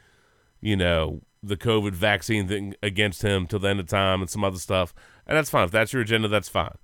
[0.60, 4.44] you know, the COVID vaccine thing against him till the end of time and some
[4.44, 4.94] other stuff,
[5.26, 5.64] and that's fine.
[5.64, 6.76] If that's your agenda, that's fine.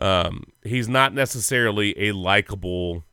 [0.00, 3.04] Um, he's not necessarily a likable,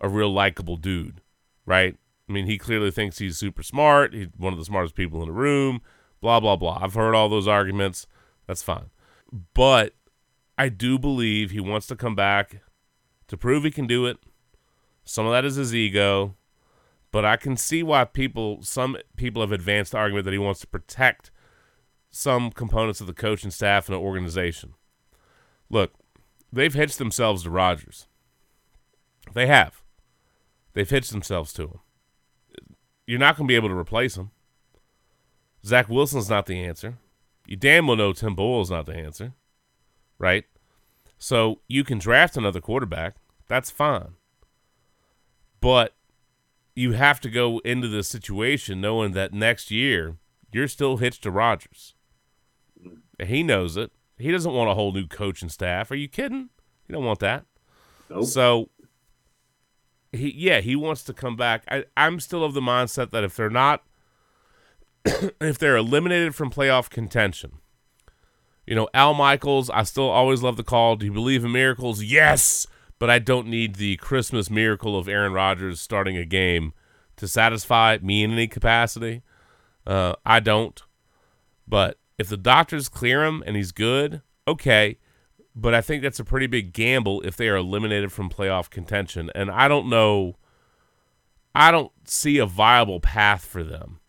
[0.00, 1.20] a real likable dude,
[1.64, 1.96] right?
[2.28, 4.12] I mean, he clearly thinks he's super smart.
[4.12, 5.80] He's one of the smartest people in the room.
[6.20, 6.78] Blah blah blah.
[6.82, 8.06] I've heard all those arguments.
[8.46, 8.90] That's fine,
[9.54, 9.94] but
[10.56, 12.62] I do believe he wants to come back
[13.28, 14.18] to prove he can do it.
[15.04, 16.34] Some of that is his ego,
[17.10, 20.60] but I can see why people, some people have advanced the argument that he wants
[20.60, 21.30] to protect
[22.10, 24.74] some components of the coaching staff and the organization.
[25.70, 25.92] Look,
[26.52, 28.06] they've hitched themselves to Rodgers.
[29.34, 29.82] They have.
[30.72, 31.80] They've hitched themselves to him.
[33.06, 34.30] You're not going to be able to replace him.
[35.64, 36.98] Zach Wilson's not the answer.
[37.46, 39.32] You damn well know Tim Boyle's not the answer,
[40.18, 40.44] right?
[41.18, 43.16] So you can draft another quarterback.
[43.48, 44.14] That's fine.
[45.60, 45.94] But
[46.78, 50.16] you have to go into this situation knowing that next year
[50.52, 51.94] you're still hitched to Rodgers.
[53.20, 53.90] He knows it.
[54.16, 55.90] He doesn't want a whole new coach and staff.
[55.90, 56.50] Are you kidding?
[56.86, 57.46] You don't want that.
[58.08, 58.26] Nope.
[58.26, 58.70] So
[60.12, 61.64] he yeah, he wants to come back.
[61.68, 63.82] I, I'm still of the mindset that if they're not
[65.04, 67.58] if they're eliminated from playoff contention,
[68.66, 70.94] you know, Al Michaels, I still always love the call.
[70.94, 72.04] Do you believe in miracles?
[72.04, 72.68] Yes,
[72.98, 76.72] but I don't need the Christmas miracle of Aaron Rodgers starting a game
[77.16, 79.22] to satisfy me in any capacity.
[79.86, 80.80] Uh, I don't.
[81.66, 84.98] But if the doctors clear him and he's good, okay.
[85.54, 89.30] But I think that's a pretty big gamble if they are eliminated from playoff contention.
[89.34, 90.36] And I don't know.
[91.54, 94.00] I don't see a viable path for them.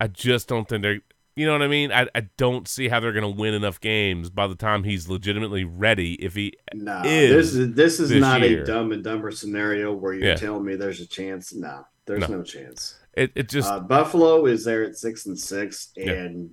[0.00, 1.00] I just don't think they're.
[1.40, 1.90] You know what I mean?
[1.90, 5.08] I, I don't see how they're going to win enough games by the time he's
[5.08, 6.12] legitimately ready.
[6.22, 8.62] If he No, is this is this is this not year.
[8.62, 10.34] a dumb and dumber scenario where you're Yeah.
[10.34, 11.54] telling me there's a chance.
[11.54, 12.36] No, there's No.
[12.36, 12.98] no, chance.
[13.14, 16.12] it, it just uh, Buffalo is there at six and six, Yeah.
[16.12, 16.50] and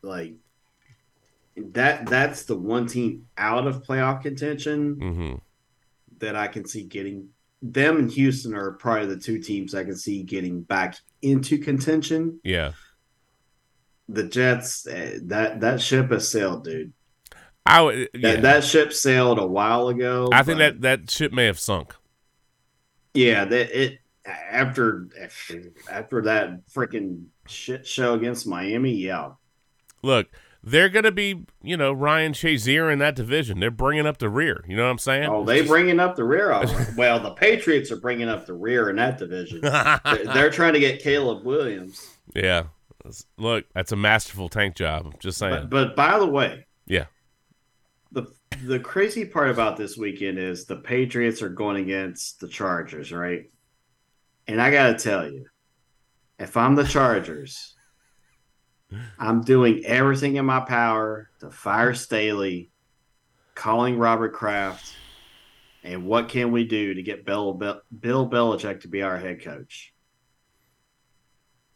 [0.00, 0.36] like
[1.56, 5.40] that that's the one team out of playoff contention mhm.
[6.20, 7.28] that I can see getting
[7.60, 12.40] them and Houston are probably the two teams I can see getting back into contention.
[12.42, 12.72] yeah.
[14.08, 16.92] The Jets, eh, that that ship has sailed, dude.
[17.66, 18.08] I would.
[18.14, 18.32] Yeah.
[18.32, 20.28] That, that ship sailed a while ago.
[20.32, 21.94] I think that that ship may have sunk.
[23.12, 25.08] Yeah, that it after
[25.90, 28.92] after that freaking shit show against Miami.
[28.94, 29.32] Yeah,
[30.02, 30.28] Look,
[30.62, 33.60] they're going to be, you know, Ryan Shazier in that division.
[33.60, 34.64] They're bringing up the rear.
[34.68, 35.28] You know what I'm saying?
[35.28, 36.50] oh, they bringing up the rear.
[36.96, 39.60] well, the Patriots are bringing up the rear in that division.
[39.62, 42.16] They're, they're trying to get Caleb Williams.
[42.34, 42.64] yeah.
[43.36, 45.18] Look, that's a masterful tank job.
[45.20, 45.68] Just saying.
[45.68, 47.06] But, but by the way, yeah.
[48.12, 48.26] the
[48.64, 53.50] the crazy part about this weekend is the Patriots are going against the Chargers, right?
[54.46, 55.46] And I got to tell you,
[56.38, 57.74] if I'm the Chargers,
[59.18, 62.70] I'm doing everything in my power to fire Staley,
[63.54, 64.94] calling Robert Kraft,
[65.84, 69.92] and what can we do to get Bill, Bill Belichick to be our head coach?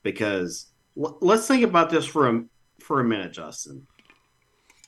[0.02, 2.44] Because l- let's think about this for a
[2.80, 3.86] for a minute, Justin.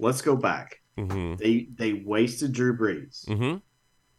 [0.00, 0.80] Let's go back.
[0.98, 1.36] Mm-hmm.
[1.36, 3.26] They they wasted Drew Brees.
[3.26, 3.58] Mm-hmm.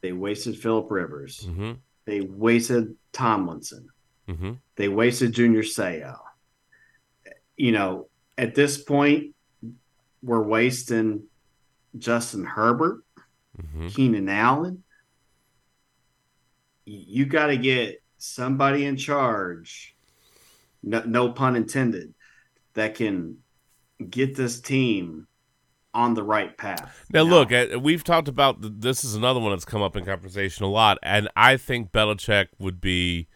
[0.01, 1.45] They wasted Philip Rivers.
[1.47, 1.73] Mm-hmm.
[2.05, 3.87] They wasted Tomlinson.
[4.29, 4.53] Mm-hmm.
[4.75, 6.17] They wasted Junior Seau.
[7.57, 8.07] You know,
[8.37, 9.33] at this point,
[10.21, 11.23] we're wasting
[11.97, 13.01] Justin Herbert,
[13.61, 13.87] Mm-hmm.
[13.87, 14.83] Keenan Allen.
[16.85, 19.94] You got to get somebody in charge,
[20.85, 22.13] no, no pun intended,
[22.75, 23.37] that can
[24.09, 25.27] get this team
[25.93, 27.05] on the right path.
[27.11, 30.05] Now, look, uh, we've talked about th- this is another one that's come up in
[30.05, 33.27] conversation a lot, and I think Belichick would be,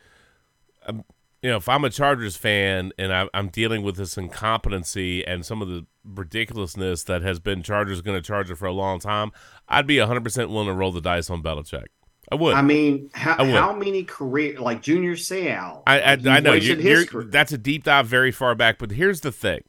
[0.85, 1.05] um,
[1.41, 5.45] you know, if I'm a Chargers fan and I, I'm dealing with this incompetency and
[5.45, 9.31] some of the ridiculousness that has been Chargers going to Charger for a long time,
[9.69, 11.87] I'd be 100% willing to roll the dice on Belichick.
[12.31, 12.55] I would.
[12.55, 15.81] I mean, how, I how many career like Junior Seau?
[15.87, 19.31] I, I, I know you're, that's a deep dive very far back, but here's the
[19.31, 19.63] thing: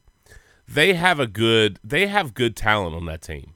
[0.67, 3.55] they have a good they have good talent on that team.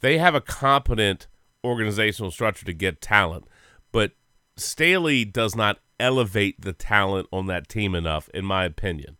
[0.00, 1.28] They have a competent
[1.64, 3.46] organizational structure to get talent,
[3.90, 4.12] but
[4.56, 9.16] Staley does not elevate the talent on that team enough, in my opinion.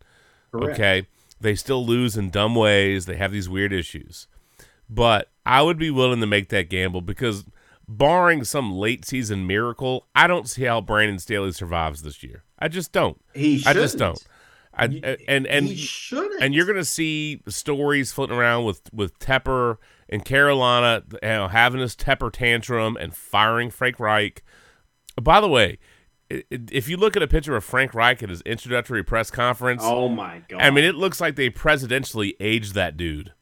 [0.50, 0.74] Correct.
[0.74, 1.06] Okay,
[1.40, 3.06] they still lose in dumb ways.
[3.06, 4.26] They have these weird issues,
[4.90, 7.44] but I would be willing to make that gamble because.
[7.96, 12.44] Barring some late season miracle, I don't see how Brandon Staley survives this year.
[12.58, 13.20] I just don't.
[13.34, 13.76] He shouldn't.
[13.76, 14.26] I just don't.
[14.74, 16.42] I, uh, and and he shouldn't.
[16.42, 19.76] and you're gonna see stories floating around with with Tepper
[20.08, 24.42] and Carolina, you know, having this Tepper tantrum and firing Frank Reich.
[25.20, 25.78] By the way,
[26.50, 30.08] if you look at a picture of Frank Reich at his introductory press conference, oh
[30.08, 30.62] my god!
[30.62, 33.34] I mean, it looks like they presidentially aged that dude,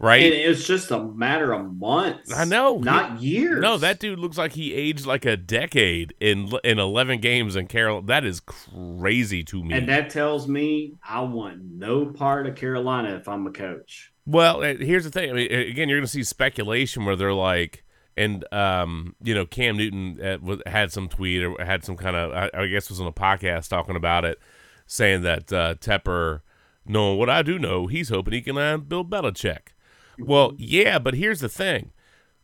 [0.00, 0.24] right?
[0.24, 2.32] And it's just a matter of months.
[2.32, 3.60] I know, not years.
[3.60, 7.66] No, that dude looks like he aged like a decade in in 11 games in
[7.66, 8.02] Carol.
[8.02, 9.74] That is crazy to me.
[9.74, 14.12] and that tells me I want no part of Carolina if I'm a coach.
[14.26, 15.30] Well, uh, here's the thing.
[15.30, 17.84] I mean, again, you're going to see speculation where they're like,
[18.16, 22.32] and um, you know, Cam Newton uh, had some tweet or had some kind of,
[22.32, 24.38] I, I guess, was on a podcast talking about it,
[24.86, 26.42] saying that uh, Tepper,
[26.86, 29.68] knowing what I do know, he's hoping he can land Bill Belichick.
[30.26, 30.56] Well, mm-hmm.
[30.58, 31.92] yeah, but here's the thing.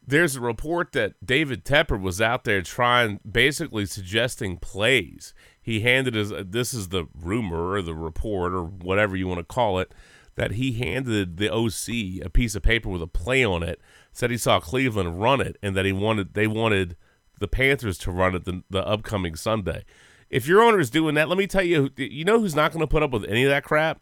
[0.08, 5.34] There's a report that David Tepper was out there trying, basically suggesting plays.
[5.60, 9.38] He handed his, uh, this is the rumor or the report or whatever you want
[9.38, 9.92] to call it,
[10.36, 13.80] that he handed the OC a piece of paper with a play on it,
[14.12, 16.96] said he saw Cleveland run it, and that he wanted they wanted
[17.40, 19.84] the Panthers to run it the, the upcoming Sunday.
[20.30, 22.80] If your owner is doing that, let me tell you, you know who's not going
[22.80, 24.00] to put up with any of that crap?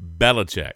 [0.00, 0.72] Belichick.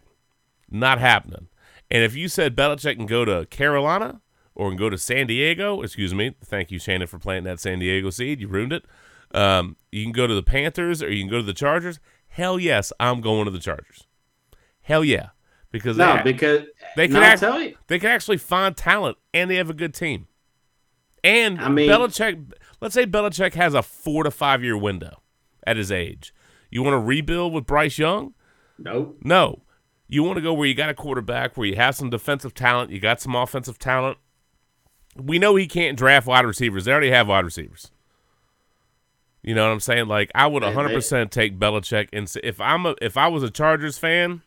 [0.70, 1.48] Not happening.
[1.92, 4.22] And if you said Belichick can go to Carolina
[4.54, 7.78] or can go to San Diego, excuse me, thank you, Shannon, for planting that San
[7.80, 8.40] Diego seed.
[8.40, 8.84] You ruined it.
[9.34, 12.00] Um, you can go to the Panthers or you can go to the Chargers.
[12.28, 14.06] Hell yes, I'm going to the Chargers.
[14.80, 15.28] Hell yeah,
[15.70, 16.66] because they No, ha- because
[16.96, 19.74] they can and act- tell you, they can actually find talent and they have a
[19.74, 20.26] good team.
[21.22, 25.20] And I mean- Belichick, let's say Belichick has a four to five year window
[25.66, 26.34] at his age.
[26.70, 28.32] You want to rebuild with Bryce Young?
[28.78, 29.18] nope.
[29.22, 29.62] No.
[30.12, 32.90] You want to go where you got a quarterback, where you have some defensive talent,
[32.90, 34.18] you got some offensive talent.
[35.16, 36.84] We know he can't draft wide receivers.
[36.84, 37.90] They already have wide receivers.
[39.42, 40.08] You know what I'm saying?
[40.08, 43.96] Like I would 100% take Belichick and if I'm a if I was a Chargers
[43.96, 44.42] fan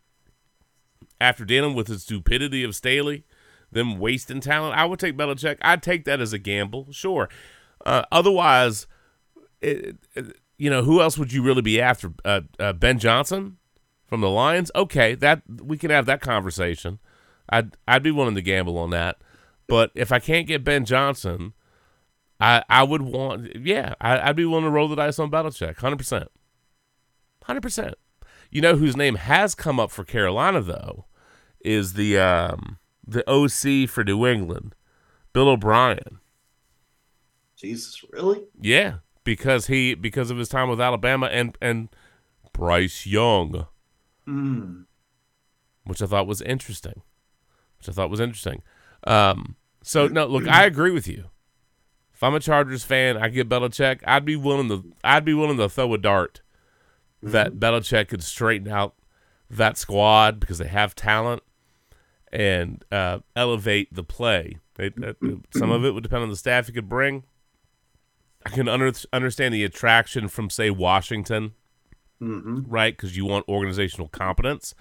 [1.20, 3.24] after dealing with the stupidity of Staley,
[3.72, 5.58] them wasting talent, I would take Belichick.
[5.62, 7.28] I'd take that as a gamble, sure.
[7.84, 8.86] Uh, otherwise,
[9.60, 12.12] it, it- you know, who else would you really be after?
[12.24, 13.58] Uh, uh, ben Johnson
[14.06, 14.70] from the Lions?
[14.74, 16.98] Okay, that we can have that conversation.
[17.48, 19.18] I'd I'd be willing to gamble on that.
[19.66, 21.52] But if I can't get Ben Johnson,
[22.40, 25.78] I I would want yeah, I, I'd be willing to roll the dice on Belichick,
[25.78, 26.28] hundred percent,
[27.44, 27.94] hundred percent.
[28.50, 31.06] You know whose name has come up for Carolina though,
[31.60, 34.74] is the um the OC for New England,
[35.32, 36.20] Bill O'Brien.
[37.56, 38.44] Jesus, really?
[38.60, 41.88] Yeah, because he because of his time with Alabama and and
[42.52, 43.66] Bryce Young,
[44.28, 44.86] Mm.
[45.84, 47.02] which I thought was interesting.
[47.78, 48.62] Which I thought was interesting.
[49.04, 51.26] Um, so no, look, I agree with you.
[52.12, 54.00] If I'm a Chargers fan, I get Belichick.
[54.06, 54.92] I'd be willing to.
[55.04, 56.40] I'd be willing to throw a dart
[57.22, 58.94] that Belichick could straighten out
[59.50, 61.42] that squad because they have talent
[62.32, 64.58] and uh, elevate the play.
[64.74, 65.12] They, uh,
[65.54, 67.24] some of it would depend on the staff he could bring.
[68.44, 71.52] I can under, understand the attraction from, say, Washington,
[72.20, 72.96] hmm right?
[72.96, 74.74] Because you want organizational competence.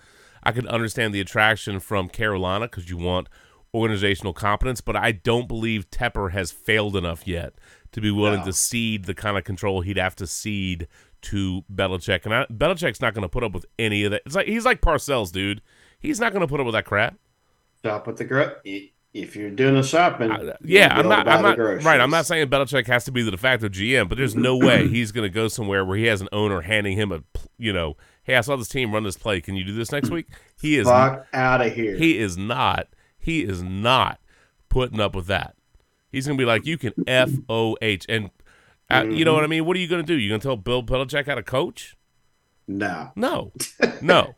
[0.44, 3.28] I can understand the attraction from Carolina because you want
[3.74, 7.54] organizational competence, but I don't believe Tepper has failed enough yet
[7.92, 8.46] to be willing No.
[8.46, 10.88] to cede the kind of control he'd have to cede
[11.24, 12.26] to Belichick.
[12.26, 14.22] And I, Belichick's not going to put up with any of that.
[14.26, 15.62] It's like he's like Parcells, dude.
[16.00, 17.18] He's not going to put up with that crap.
[17.80, 21.26] Stop with the i- If you're doing a shopping, I- yeah, I'm not.
[21.26, 22.01] I'm not right.
[22.01, 24.88] I'm not saying Belichick has to be the de facto GM, but there's no way
[24.89, 27.24] he's going to go somewhere where he has an owner handing him a,
[27.57, 29.39] you know, hey, I saw this team run this play.
[29.39, 30.28] Can you do this next week?
[30.59, 30.86] He is.
[30.86, 31.95] Fuck out of here.
[31.95, 32.89] He is not.
[33.18, 34.20] He is not
[34.68, 35.55] putting up with that.
[36.11, 38.32] He's going to be like, you can F O H, and
[38.89, 39.63] uh, you know what I mean.
[39.66, 40.20] What are you going to do?
[40.20, 41.95] You going to tell Bill Belichick how to coach?
[42.68, 43.11] no.
[43.16, 43.53] No,
[44.01, 44.36] no,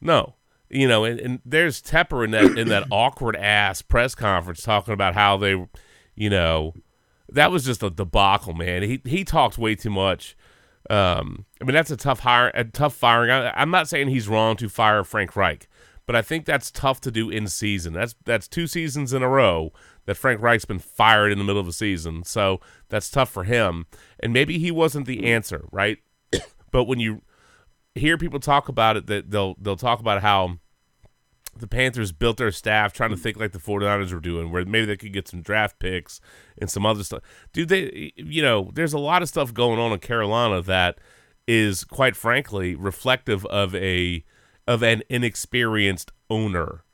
[0.00, 0.34] no.
[0.70, 4.94] You know, and, and there's Tepper in that in that awkward ass press conference talking
[4.94, 5.66] about how they,
[6.14, 6.74] you know,
[7.28, 8.82] that was just a debacle, man.
[8.82, 10.36] He he talked way too much.
[10.88, 13.30] Um, I mean, that's a tough hire, a tough firing.
[13.30, 15.68] I, I'm not saying he's wrong to fire Frank Reich,
[16.06, 17.92] but I think that's tough to do in season.
[17.92, 19.72] That's that's two seasons in a row
[20.06, 23.44] that Frank Reich's been fired in the middle of a season, so that's tough for
[23.44, 23.86] him.
[24.20, 25.98] And maybe he wasn't the answer, right?
[26.70, 27.22] but when you
[27.94, 30.58] hear people talk about it, that they'll they'll talk about how
[31.56, 34.86] the Panthers built their staff trying to think like the 49ers were doing, where maybe
[34.86, 36.20] they could get some draft picks
[36.58, 37.22] and some other stuff.
[37.52, 40.98] Dude, they, you know, there's a lot of stuff going on in Carolina that
[41.46, 44.24] is, quite frankly, reflective of a
[44.66, 46.84] of an inexperienced owner.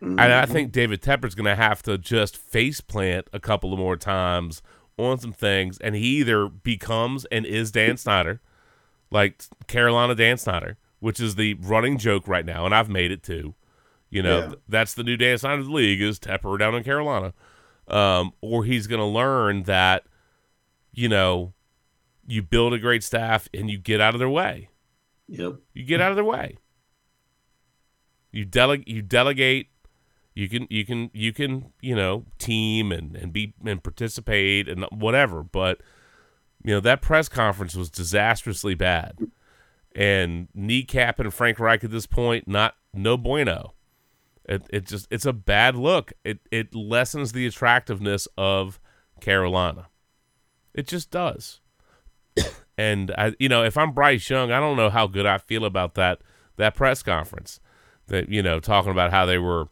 [0.00, 0.72] And I think mm-hmm.
[0.72, 4.60] David Tepper's going to have to just face plant a couple of more times
[4.98, 8.42] on some things, and he either becomes and is Dan Snyder,
[9.14, 13.22] like Carolina Dan Snyder, which is the running joke right now, and I've made it
[13.22, 13.54] too.
[14.10, 14.54] You know, Yeah.
[14.68, 17.32] that's the new Dan Snyder of the league is Tepper down in Carolina,
[17.88, 20.04] um, or he's going to learn that,
[20.92, 21.54] you know,
[22.26, 24.68] you build a great staff and you get out of their way.
[25.28, 25.54] Yep.
[25.72, 26.58] You get out of their way.
[28.30, 28.88] You delegate.
[28.88, 29.68] You delegate.
[30.34, 30.66] You can.
[30.70, 31.10] You can.
[31.12, 31.72] You can.
[31.80, 35.42] You know, team and and be and participate and whatever.
[35.42, 35.80] But
[36.64, 39.18] you know that press conference was disastrously bad,
[39.94, 43.74] and kneecap and Frank Reich at this point, not no bueno.
[44.46, 46.12] It it just it's a bad look.
[46.24, 48.80] It it lessens the attractiveness of
[49.20, 49.88] Carolina.
[50.74, 51.60] It just does.
[52.76, 55.64] And I, you know, if I'm Bryce Young, I don't know how good I feel
[55.64, 56.22] about that
[56.56, 57.60] that press conference.
[58.08, 59.68] That you know, talking about how they were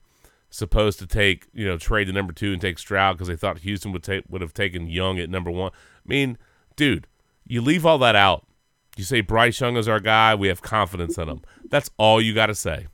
[0.51, 3.59] supposed to take, you know, trade the number two and take Stroud because they thought
[3.59, 5.73] Houston would take would have taken Young at number one.
[5.75, 6.39] I mean,
[6.77, 7.07] dude,
[7.47, 8.47] you leave all that out.
[8.97, 10.35] You say Bryce Young is our guy.
[10.35, 11.43] We have confidence in him.
[11.71, 12.89] That's all you got to say.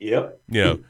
[0.00, 0.40] Yep.
[0.48, 0.80] You know,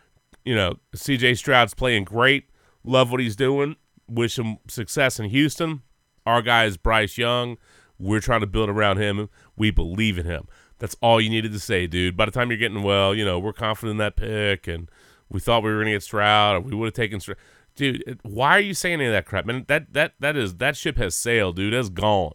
[0.45, 1.35] you know, C.J.
[1.35, 2.49] Stroud's playing great.
[2.85, 3.76] Love what he's doing.
[4.09, 5.83] Wish him success in Houston.
[6.24, 7.59] Our guy is Bryce Young.
[7.99, 9.29] We're trying to build around him.
[9.57, 10.47] We believe in him.
[10.79, 12.16] That's all you needed to say, dude.
[12.16, 14.89] By the time you're getting well, you know, we're confident in that pick, and
[15.29, 17.39] we thought we were gonna get Stroud, or we would have taken Stroud.
[17.79, 19.64] Dude, why are you saying any of that crap, man?
[19.68, 21.72] That that that is that ship has sailed, dude.
[21.72, 22.33] That's gone.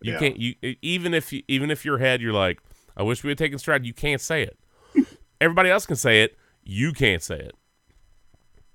[0.00, 0.18] You Yeah.
[0.18, 0.36] can't.
[0.38, 2.58] You even if you even if your head, you're like,
[2.96, 3.86] I wish we had taken Stroud.
[3.86, 4.58] You can't say it.
[5.40, 6.36] Everybody else can say it.
[6.64, 7.54] You can't say it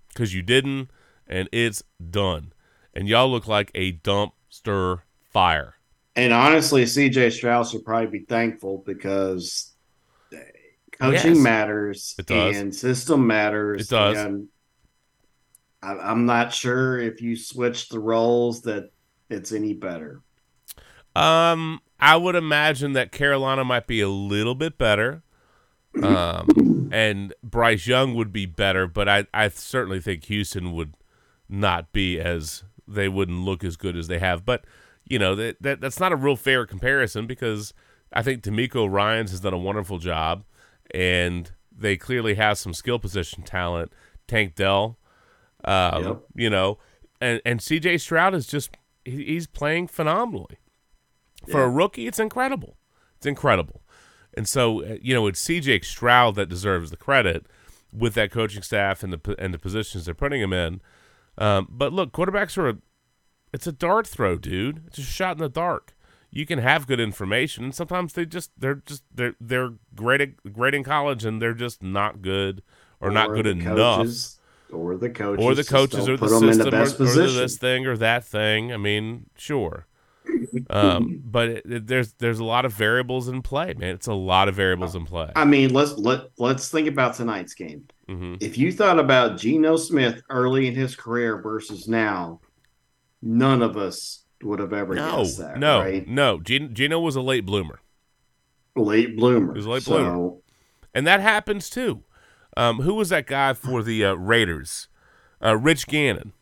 [0.10, 0.90] because you didn't,
[1.28, 2.54] and it's done.
[2.94, 5.74] And y'all look like a dumpster fire.
[6.16, 9.74] And honestly, CJ Stroud should probably be thankful because
[10.34, 10.38] eh,
[11.00, 11.44] coaching Yes.
[11.44, 12.58] matters It does.
[12.58, 13.82] and system matters.
[13.82, 14.18] It does.
[14.18, 14.48] And
[15.82, 18.92] I, I'm not sure if you switch the roles that
[19.30, 20.22] it's any better.
[21.16, 25.24] Um, I would imagine that Carolina might be a little bit better.
[26.02, 30.94] Um, and Bryce Young would be better, but I, I certainly think Houston would
[31.50, 34.46] not be as they wouldn't look as good as they have.
[34.46, 34.66] But
[35.06, 37.74] you know that, that that's not a real fair comparison because
[38.14, 40.44] I think DeMeco Ryans has done a wonderful job,
[40.92, 43.92] and they clearly have some skill position talent.
[44.28, 44.98] Tank Dell,
[45.68, 46.22] um, Yep.
[46.36, 46.78] you know,
[47.22, 47.98] and and C.J.
[48.00, 48.72] Stroud is just
[49.06, 50.58] he, he's playing phenomenally
[51.50, 52.08] for a rookie.
[52.08, 52.78] It's incredible.
[53.18, 53.82] It's incredible.
[54.36, 57.46] And so, uh, you know, it's CJ Stroud that deserves the credit
[57.92, 60.82] with that coaching staff and the and the positions they're putting him in.
[61.40, 62.78] Um, but look, quarterbacks are a
[63.54, 64.84] it's a dart throw, dude.
[64.88, 65.96] It's a shot in the dark.
[66.30, 70.54] You can have good information, and sometimes they just they're just they're they're great at,
[70.54, 72.62] great in college, and they're just not good
[73.00, 74.37] or, not good enough coaches-
[74.72, 77.32] or the coaches, or the coaches or the put 'em in system the or, or
[77.32, 78.74] this thing or that thing.
[78.74, 79.86] I mean, sure.
[80.70, 83.96] Um, but it, it- there's there's a lot of variables in play, man.
[83.96, 85.32] It's a lot of variables in play.
[85.36, 87.88] I mean, let's let let's think about tonight's game.
[88.08, 92.42] hmm If you thought about Geno Smith early in his career versus now,
[93.22, 95.58] none of us would have ever No, guessed that.
[95.58, 96.08] no, right?
[96.08, 96.40] no.
[96.40, 97.80] Geno was a late bloomer,
[98.76, 99.54] late bloomer.
[99.54, 100.32] He was a late so, bloomer.
[100.94, 102.04] and that happens too.
[102.58, 104.88] Um, who was that guy for the uh, Raiders?
[105.44, 106.34] Uh, Rich Gannon,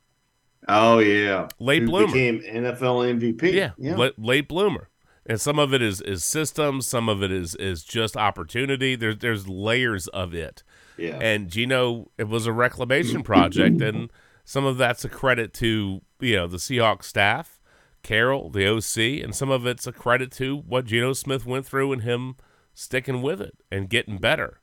[0.68, 2.08] Oh yeah, Late Who bloomer.
[2.08, 3.54] became NFL MVP.
[3.54, 3.96] yeah, yeah.
[3.96, 4.90] Late, late bloomer.
[5.28, 8.96] And some of it is is systems, some of it is is just opportunity.
[8.96, 10.64] There's there's layers of it.
[10.98, 11.18] yeah.
[11.22, 14.10] and Geno it was a reclamation project and
[14.46, 17.60] some of that's a credit to you know the Seahawks staff
[18.04, 21.92] Carroll the OC and some of it's a credit to what Geno Smith went through
[21.92, 22.36] and him
[22.74, 24.62] sticking with it and getting better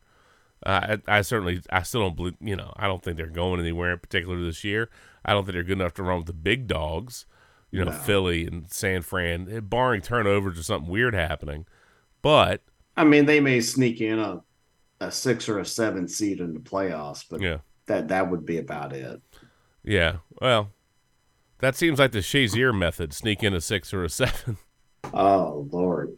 [0.65, 3.61] uh, I, I certainly I still don't believe you know I don't think they're going
[3.61, 4.89] anywhere in particular this year
[5.25, 7.27] I don't think they're good enough to run with the big dogs
[7.71, 11.67] you know Philly and San Fran eh, barring turnovers or something weird happening
[12.23, 12.63] but
[12.97, 14.43] I mean, they may sneak in a
[15.01, 17.59] a six or a seven seed in the playoffs, but Yeah.
[17.87, 19.21] that that would be about it.
[19.83, 20.19] Yeah.
[20.41, 20.71] Well,
[21.59, 24.59] that seems like the Shazier method: sneak in a six or a seven.
[25.13, 26.17] Oh Lord.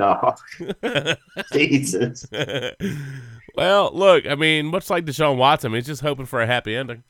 [0.00, 0.38] Dog.
[1.52, 2.26] Jesus.
[3.54, 7.02] well, look, I mean, much like Deshaun Watson, he's just hoping for a happy ending.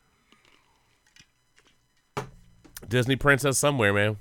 [2.88, 4.16] Disney princess somewhere, man.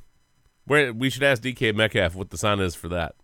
[0.65, 3.15] Where we should ask DK Metcalf what the sign is for that.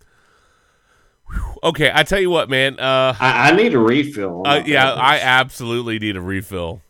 [1.31, 1.59] Whew.
[1.63, 2.79] Okay, I tell you what, man.
[2.79, 4.41] Uh, I, I need a refill.
[4.47, 6.81] uh, my yeah, I absolutely need a refill.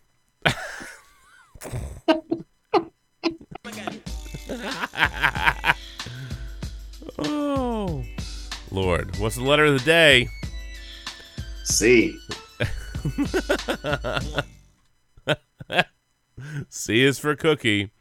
[7.19, 8.05] oh,
[8.76, 10.28] Lord, what's the letter of the day?
[11.63, 12.19] C.
[16.69, 17.91] C is for cookie.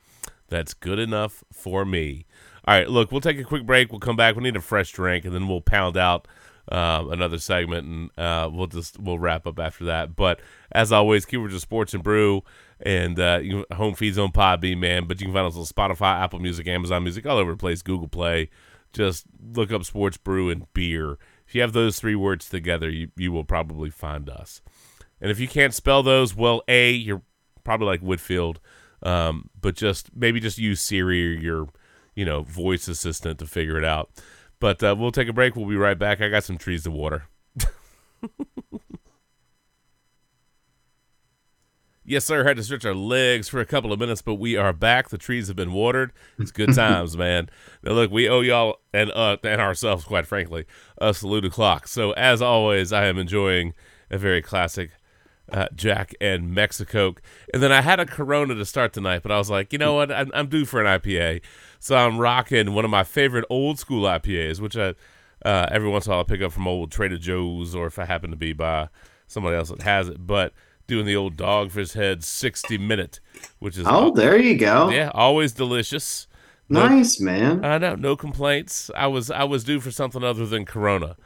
[0.49, 2.27] That's good enough for me.
[2.65, 3.93] All right, look, we'll take a quick break.
[3.93, 4.35] We'll come back.
[4.35, 6.27] We need a fresh drink, and then we'll pound out
[6.73, 10.17] um, another segment, and uh, we'll just we'll wrap up after that.
[10.17, 10.41] But
[10.73, 12.43] as always, keywords of sports and brew,
[12.81, 15.07] and uh, you can- home feeds on Podbean, man.
[15.07, 17.81] But you can find us on Spotify, Apple Music, Amazon Music, all over the place,
[17.81, 18.51] Google Play.
[18.95, 21.19] Just look up sports brew and beer.
[21.47, 24.63] If you have those three words together, you you will probably find us.
[25.21, 27.23] And if you can't spell those, well, A, you're
[27.65, 28.61] probably like Whitfield,
[29.03, 31.69] um, but just maybe just use Siri or your,
[32.15, 34.11] you know, voice assistant to figure it out.
[34.61, 35.57] But uh, we'll take a break.
[35.57, 36.21] We'll be right back.
[36.21, 37.25] I got some trees to water.
[42.05, 42.45] yes, sir.
[42.45, 45.09] Had to stretch our legs for a couple of minutes, but we are back.
[45.09, 46.13] The trees have been watered.
[46.39, 47.49] It's good times, man.
[47.83, 50.67] Now, look, we owe y'all and uh, and ourselves, quite frankly,
[50.99, 51.89] a salud o'clock.
[51.89, 53.75] So, as always, I am enjoying
[54.11, 54.91] a very classic
[55.53, 57.15] uh, Jack and Mexico.
[57.53, 59.95] And then I had a Corona to start tonight, but I was like, you know
[59.95, 60.11] what?
[60.11, 61.43] I'm, I'm due for an IPA.
[61.81, 64.95] So I'm rocking one of my favorite old school IPAs, which I
[65.45, 67.99] uh, every once in a while I pick up from old Trader Joe's or if
[67.99, 68.89] I happen to be by
[69.27, 70.27] somebody else that has it.
[70.27, 70.55] But
[70.87, 73.21] doing the old Dogfish Head 60 minute,
[73.59, 74.91] which is Oh, there you go.
[74.91, 76.27] yeah, always delicious.
[76.69, 77.65] No- Nice, man.
[77.65, 78.91] I know, no complaints.
[78.97, 81.17] I was I was due for something other than Corona.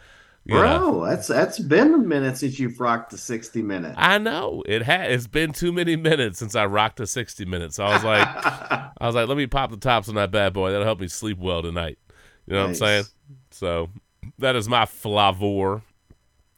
[0.45, 0.61] you know.
[0.63, 3.95] Bro, that's that's been a minute since you've rocked the 60 minute.
[3.97, 5.13] I know it has.
[5.13, 7.77] It's been too many minutes since I rocked a sixty minutes.
[7.77, 8.27] So I was like,
[9.01, 10.71] I was like, let me pop the tops on that bad boy.
[10.71, 11.99] That'll help me sleep well tonight.
[12.47, 12.81] You know Nice.
[12.81, 13.05] what I'm saying?
[13.51, 13.91] So
[14.39, 15.83] that is my flavor.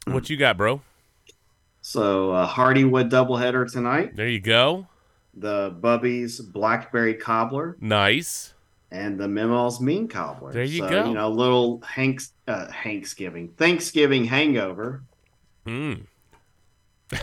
[0.07, 0.31] What mm.
[0.31, 0.81] you got, bro?
[1.91, 4.15] So, uh, Hardywood doubleheader tonight.
[4.15, 4.87] There you go.
[5.35, 8.55] The Bubby's Blackberry Cobbler Nice.
[8.93, 10.53] and the Memal's Mean Cobbler.
[10.53, 11.09] There you so, go.
[11.09, 15.03] You know, little Hanks, uh, Thanksgiving, Thanksgiving hangover.
[15.67, 16.07] Mm.
[17.13, 17.23] I'm-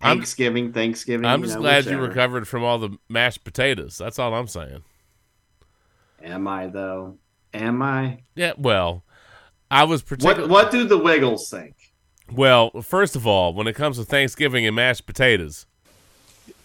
[0.00, 1.24] Thanksgiving, Thanksgiving.
[1.24, 3.96] I'm you just know, glad you recovered from all the mashed potatoes.
[3.96, 4.82] That's all I'm saying.
[6.22, 7.18] Am I though?
[7.54, 8.18] Am I?
[8.34, 8.52] Yeah.
[8.58, 9.04] Well,
[9.70, 11.85] I was What What do the Wiggles think?
[12.32, 12.70] Well.
[12.82, 15.66] First of all, when it comes to Thanksgiving and mashed potatoes,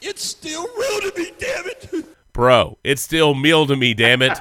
[0.02, 2.06] It's still real to me, damn it.
[2.34, 4.38] Bro, it's still meal to me, damn it.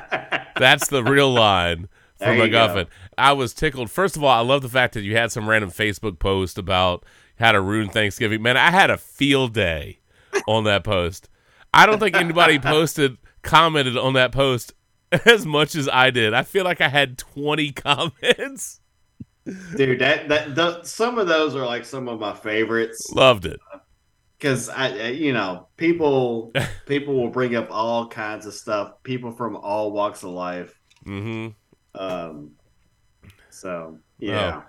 [0.56, 2.46] That's the real line from go.
[2.46, 2.86] MacGuffin.
[3.18, 3.90] I was tickled.
[3.90, 7.04] First of all, I love the fact that you had some random Facebook post about
[7.38, 8.42] how to ruin Thanksgiving.
[8.42, 9.98] Man, I had a field day
[10.46, 11.28] on that post.
[11.74, 14.72] I don't think anybody posted, commented on that post
[15.24, 16.32] as much as I did.
[16.34, 18.80] I feel like I had 20 comments.
[19.76, 23.58] Dude, that that the, some of those are like some of my favorites Loved it.
[24.38, 26.52] because I, you know, people
[26.86, 29.02] people will bring up all kinds of stuff.
[29.02, 30.78] People from all walks of life.
[31.06, 31.48] mm-hmm
[32.00, 32.52] Um,
[33.50, 34.62] so yeah,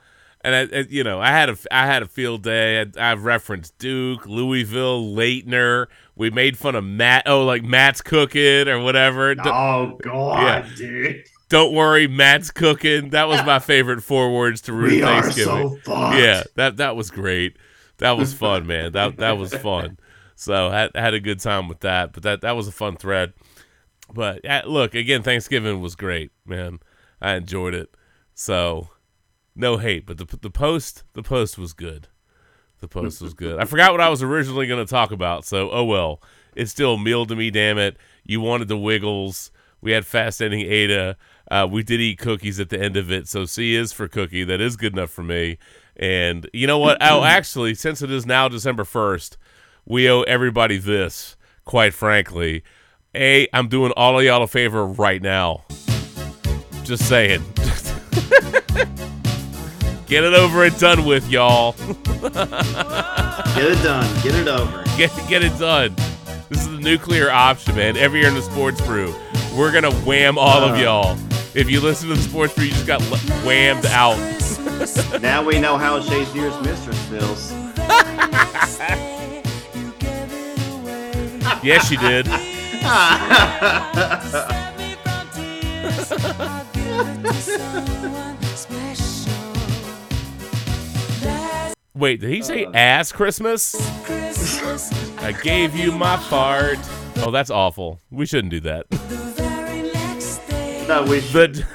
[0.43, 2.81] and I, I- you know, I had a I had a field day.
[2.81, 5.87] I, I've referenced Duke, Louisville, Laettner.
[6.15, 7.23] We made fun of Matt.
[7.25, 9.35] Oh, like Matt's cooking or whatever.
[9.43, 10.75] Oh god, Yeah.
[10.75, 13.09] dude, Don't worry, Matt's cooking.
[13.09, 15.69] That was my favorite four words to ruin we are Thanksgiving.
[15.69, 16.17] so fucked.
[16.17, 17.57] yeah, that that was great.
[17.97, 18.93] That was fun, man.
[18.93, 19.99] That that was fun.
[20.35, 22.13] So I had, had a good time with that.
[22.13, 23.33] But that that was a fun thread.
[24.13, 26.79] But uh, look, again, Thanksgiving was great, man.
[27.21, 27.93] I enjoyed it.
[28.33, 28.87] So
[29.53, 32.07] no hate, but the the post the post was good.
[32.79, 33.59] The post was good.
[33.59, 35.43] I forgot what I was originally going to talk about.
[35.45, 36.23] So oh well,
[36.55, 37.51] it's still a meal to me.
[37.51, 37.97] Damn it!
[38.23, 39.51] You wanted the Wiggles.
[39.81, 41.17] We had Fascinating Aida.
[41.51, 43.27] Uh, we did eat cookies at the end of it.
[43.27, 44.45] So C is for cookie.
[44.45, 45.57] That is good enough for me.
[45.97, 46.97] And you know what?
[47.01, 49.37] Oh, actually, since it is now December first,
[49.85, 51.35] we owe everybody this.
[51.65, 52.63] Quite frankly,
[53.13, 55.65] a I'm doing all of y'all a favor right now.
[56.83, 57.43] Just saying.
[60.07, 61.73] Get it over and done with, y'all.
[62.21, 62.33] Get
[63.71, 64.23] it done.
[64.23, 64.83] Get it over.
[64.97, 65.95] Get get it done.
[66.49, 67.95] This is the nuclear option, man.
[67.95, 69.13] Every year in the sports brew,
[69.57, 70.81] we're gonna wham all of Uh.
[70.81, 71.17] y'all.
[71.53, 73.01] If you listen to the sports brew, you just got
[73.43, 74.17] whammed out.
[75.21, 77.51] Now we know how Shazier's mistress feels.
[81.63, 82.25] Yes, she did.
[91.93, 92.71] Wait, did he say uh.
[92.73, 93.75] ass Christmas?
[95.19, 96.79] I gave you my fart.
[97.17, 97.99] Oh, that's awful.
[98.09, 98.87] We shouldn't do that.
[100.91, 101.65] No, we The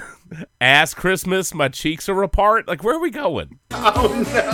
[0.60, 2.68] ass Christmas, my cheeks are apart.
[2.68, 3.58] Like, where are we going?
[3.70, 4.50] Oh no!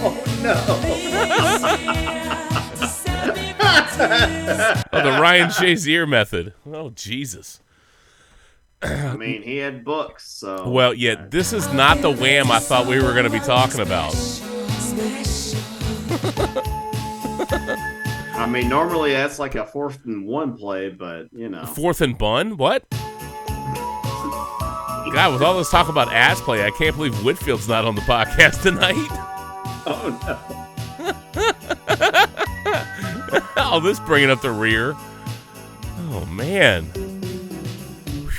[0.00, 0.54] Oh, no.
[4.92, 6.54] oh, the Ryan Shazier method.
[6.66, 7.60] Oh Jesus.
[8.82, 10.68] I mean, he had books, so.
[10.68, 13.80] Well, yeah, this is not the wham I thought we were going to be talking
[13.80, 14.12] about.
[18.34, 21.64] I mean, normally that's like a fourth and one play, but you know.
[21.64, 22.56] Fourth and bun?
[22.56, 22.84] What?
[25.18, 28.02] God, with all this talk about ass play, I can't believe Whitfield's not on the
[28.02, 28.94] podcast tonight.
[29.90, 30.38] Oh no.
[33.56, 34.94] oh, this bringing up the rear.
[36.10, 36.84] Oh man.
[36.84, 38.30] Whew.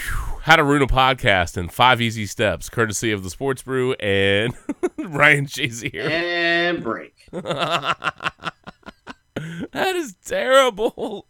[0.44, 4.54] How to ruin a podcast in five easy steps, courtesy of the Sports Brew and
[5.00, 6.08] Ryan Shazier.
[6.08, 7.16] And break.
[7.32, 8.54] that
[9.74, 11.26] is terrible.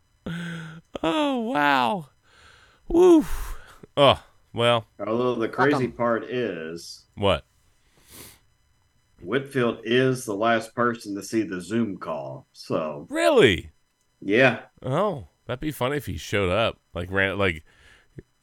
[1.01, 2.09] Oh wow.
[2.89, 3.25] Woo.
[3.95, 4.21] Oh
[4.53, 4.85] well.
[5.05, 7.45] Although the crazy part is, What?
[9.21, 12.47] Whitfield is the last person to see the Zoom call.
[12.53, 13.71] So, Really?
[14.21, 14.61] yeah.
[14.81, 16.77] Oh, that'd be funny if he showed up.
[16.93, 17.63] Like ran like,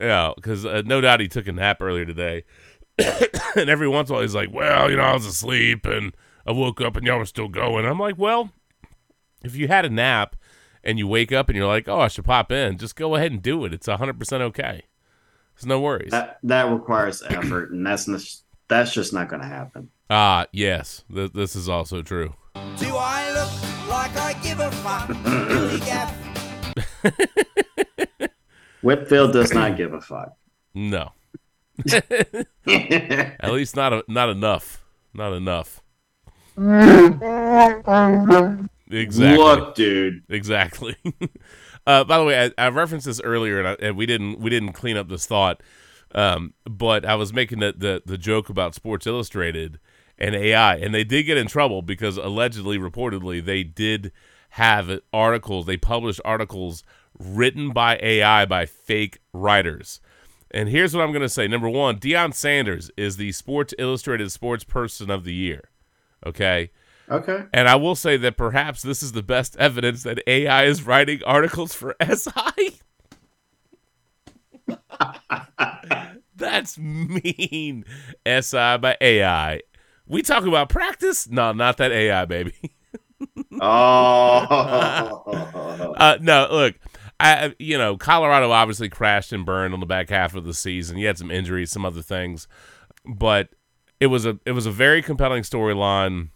[0.00, 2.44] yeah, because uh, no doubt he took a nap earlier today,
[3.56, 6.14] and every once in a while he's like, "Well, you know, I was asleep and
[6.46, 8.52] I woke up and y'all were still going." I'm like, "Well,
[9.42, 10.36] if you had a nap
[10.84, 13.32] and you wake up and you're like, oh, I should pop in, just go ahead
[13.32, 13.74] and do it.
[13.74, 14.82] It's 100 percent okay.
[15.56, 18.18] There's no worries." That, that requires effort, and that's, n-
[18.68, 19.90] that's just not going to happen.
[20.08, 22.34] Ah, yes, th- this is also true.
[22.78, 23.50] Do I look
[23.90, 25.10] like I give a fuck?
[28.82, 30.36] Whitfield does not give a fuck.
[30.74, 31.12] No,
[31.88, 34.84] at least not a, not enough,
[35.14, 35.80] not enough.
[38.90, 39.42] Exactly.
[39.42, 40.22] Look, dude.
[40.28, 40.96] Exactly.
[41.86, 44.50] uh, by the way, I, I referenced this earlier, and, I, and we didn't we
[44.50, 45.62] didn't clean up this thought.
[46.14, 49.78] Um, but I was making the, the the joke about Sports Illustrated
[50.18, 54.12] and AI, and they did get in trouble because allegedly, reportedly, they did
[54.50, 55.66] have articles.
[55.66, 56.82] They published articles
[57.18, 60.00] written by AI by fake writers.
[60.50, 61.48] And here's what I'm going to say.
[61.48, 65.70] Number one, Deion Sanders is the Sports Illustrated Sports Person of the Year.
[66.24, 66.70] Okay.
[67.10, 67.44] Okay.
[67.52, 71.22] And I will say that perhaps this is the best evidence that AI is writing
[71.24, 72.80] articles for SI.
[76.36, 77.84] That's mean.
[78.26, 79.60] SI by AI.
[80.06, 81.28] We talk about practice?
[81.28, 82.54] No, not that AI, baby.
[83.58, 85.24] Oh.
[85.96, 86.74] Uh, no, look,
[87.18, 90.98] I you know Colorado obviously crashed and burned on the back half of the season.
[90.98, 92.46] You had some injuries, some other things,
[93.06, 93.48] but
[93.98, 96.28] it was a it was a very compelling storyline.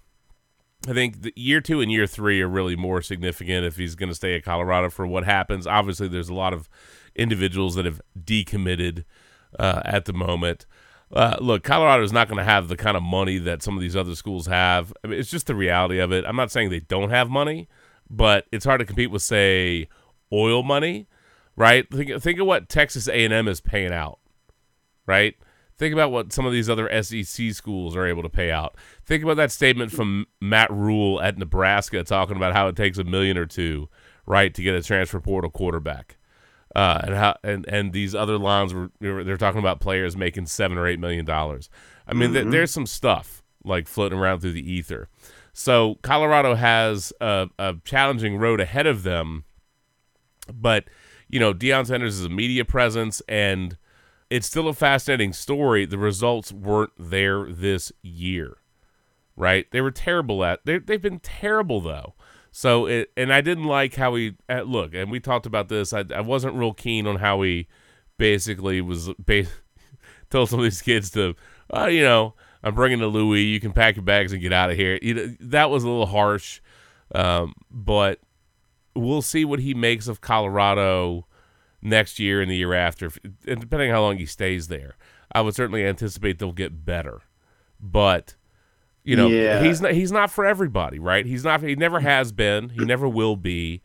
[0.88, 4.08] I think the year two and year three are really more significant if he's going
[4.08, 5.66] to stay at Colorado for what happens.
[5.66, 6.68] Obviously, there's a lot of
[7.14, 9.04] individuals that have decommitted
[9.58, 10.64] uh, at the moment.
[11.12, 13.80] Uh, look, Colorado is not going to have the kind of money that some of
[13.80, 14.92] these other schools have.
[15.04, 16.24] I mean, it's just the reality of it.
[16.24, 17.68] I'm not saying they don't have money,
[18.08, 19.88] but it's hard to compete with, say,
[20.32, 21.08] oil money,
[21.56, 21.90] right?
[21.90, 24.20] Think, think of what Texas A&M is paying out,
[25.04, 25.34] right?
[25.80, 28.76] Think about what some of these other SEC schools are able to pay out.
[29.06, 33.04] Think about that statement from Matt Rhule at Nebraska talking about how it takes a
[33.04, 33.88] million or two,
[34.26, 36.18] right, to get a transfer portal quarterback.
[36.76, 40.76] Uh, and how and, and these other lines were they're talking about players making seven
[40.76, 41.70] or eight million dollars.
[42.06, 45.08] I mean, th- there's some stuff like floating around through the ether.
[45.54, 49.44] So Colorado has a, a challenging road ahead of them,
[50.52, 50.84] but
[51.30, 53.78] you know Deion Sanders is a media presence, and
[54.30, 55.84] it's still a fascinating story.
[55.84, 58.58] The results weren't there this year,
[59.36, 59.66] right?
[59.72, 60.64] They were terrible at.
[60.64, 62.14] They they've been terrible though.
[62.52, 65.92] So it and I didn't like how he uh, look, and we talked about this.
[65.92, 67.66] I, I wasn't real keen on how he
[68.18, 69.46] basically was ba-
[70.30, 71.34] told some of these kids to,
[71.74, 73.42] uh, you know, I'm bringing the Louis.
[73.42, 74.98] You can pack your bags and get out of here.
[75.02, 76.60] You know, that was a little harsh,
[77.14, 78.20] um, but
[78.94, 81.26] we'll see what he makes of Colorado
[81.82, 83.10] next year and the year after,
[83.46, 84.96] and depending on how long he stays there.
[85.32, 87.20] I would certainly anticipate they'll get better,
[87.80, 88.34] but
[89.04, 89.62] you know Yeah.
[89.62, 91.24] he's not he's not for everybody, right?
[91.24, 93.80] He's not he never has been, he never will be.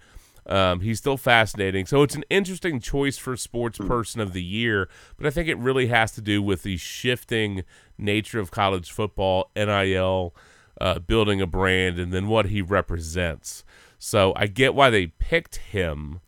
[0.48, 1.88] Um, he's still fascinating.
[1.88, 5.58] So it's an interesting choice for sports person of the year, but I think it
[5.58, 7.64] really has to do with the shifting
[7.98, 10.36] nature of college football, NIL,
[10.80, 13.64] uh, building a brand, and then what he represents.
[13.98, 16.20] So I get why they picked him,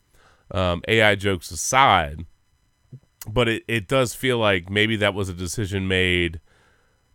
[0.52, 2.26] um, AI jokes aside,
[3.28, 6.40] but it, it does feel like maybe that was a decision made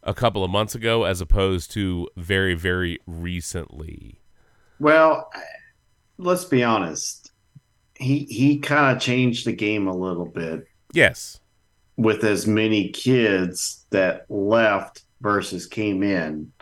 [0.03, 4.19] a couple of months ago as opposed to very, very recently.
[4.79, 5.31] Well,
[6.19, 7.31] let's be honest.
[7.99, 11.41] He he kind of changed the game a little bit Yes.
[11.97, 16.53] with as many kids that left versus came in.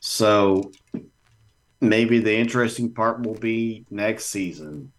[0.00, 0.72] So
[1.80, 4.92] maybe the interesting part will be next season.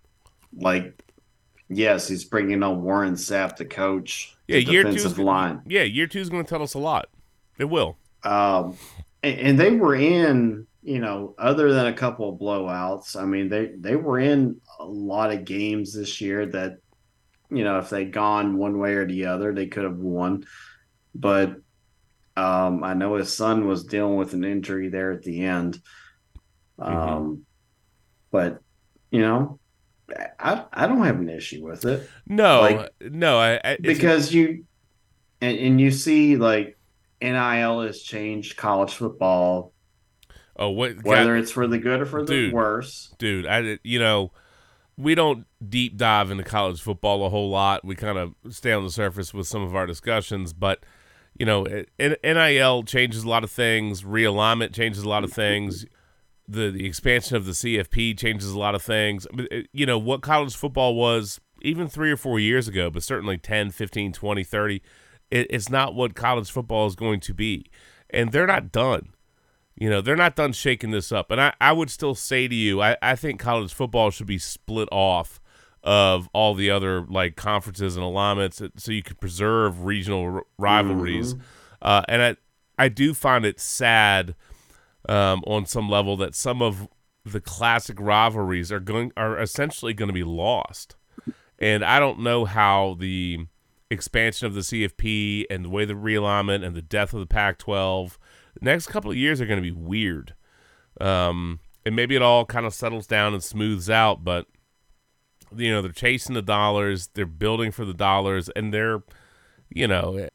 [0.59, 1.01] Like,
[1.69, 4.91] yes, he's bringing on Warren Sapp to coach Yeah, year two.
[4.91, 5.61] defensive line.
[5.65, 7.09] Yeah, year two is going to tell us a lot.
[7.57, 7.97] It will.
[8.23, 8.77] Um,
[9.23, 13.15] and, and they were in, you know, other than a couple of blowouts.
[13.15, 16.77] I mean, they they were in a lot of games this year that,
[17.49, 20.45] you know, if they'd gone one way or the other, they could have won.
[21.15, 21.55] But
[22.37, 25.81] um, I know his son was dealing with an injury there at the end.
[26.77, 27.45] Um,
[28.31, 28.61] but
[29.11, 29.58] you know,
[30.39, 34.65] I I don't have an issue with it No, Like- no, I, I because you
[35.41, 36.77] and, and you see like
[37.21, 39.73] NIL has changed college football,
[40.55, 43.13] oh what whether God, it's for the good or for the worse.
[43.17, 44.31] dude, I you know,
[44.97, 47.83] we don't deep dive into college football a whole lot.
[47.85, 50.83] We kind of stay on the surface with some of our discussions, but
[51.37, 51.65] you know,
[51.97, 54.03] NIL changes a lot of things.
[54.03, 55.85] Realignment changes a lot of things.
[56.51, 59.27] The the expansion of the CFP changes a lot of things.
[59.31, 63.03] I mean, You know, what college football was even 3 or 4 years ago, but
[63.03, 64.81] certainly 10, 15, 20, 30,
[65.29, 67.69] it, it's not what college football is going to be.
[68.09, 69.09] And they're not done.
[69.75, 71.31] You know, they're not done shaking this up.
[71.31, 74.37] And I, I would still say to you, I, I think college football should be
[74.39, 75.39] split off
[75.83, 81.35] of all the other like conferences and alignments so you could preserve regional r- rivalries.
[81.81, 82.35] Uh, and I,
[82.77, 84.35] I do find it sad
[85.09, 86.87] um, on some level that some of
[87.25, 90.95] the classic rivalries are going are essentially going to be lost.
[91.57, 93.47] And I don't know how the
[93.91, 98.17] expansion of the CFP and the way the realignment and the death of the Pac-12
[98.53, 100.35] the next couple of years are going to be weird.
[100.99, 104.47] Um, and maybe it all kind of settles down and smooths out, but
[105.55, 109.01] you know, they're chasing the dollars, they're building for the dollars, and they're,
[109.69, 110.27] you know,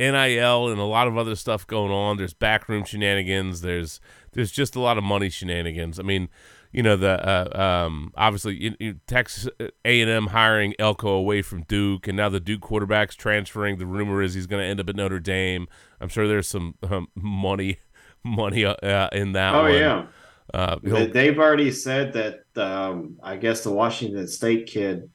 [0.00, 2.16] NIL and a lot of other stuff going on.
[2.16, 3.60] There's backroom shenanigans.
[3.60, 4.00] There's
[4.32, 5.98] there's just a lot of money shenanigans.
[5.98, 6.28] I mean,
[6.72, 9.48] you know the uh, um, obviously you, you, Texas
[9.84, 13.78] A and M hiring Elko away from Duke, and now the Duke quarterback's transferring.
[13.78, 15.66] The rumor is he's going to end up at Notre Dame.
[16.00, 17.78] I'm sure there's some um, money
[18.24, 19.54] money uh, in that.
[19.54, 19.74] Oh one.
[19.74, 20.06] yeah,
[20.52, 22.44] Uh, they've already said that.
[22.56, 25.10] Um, I guess the Washington State kid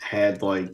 [0.00, 0.70] had like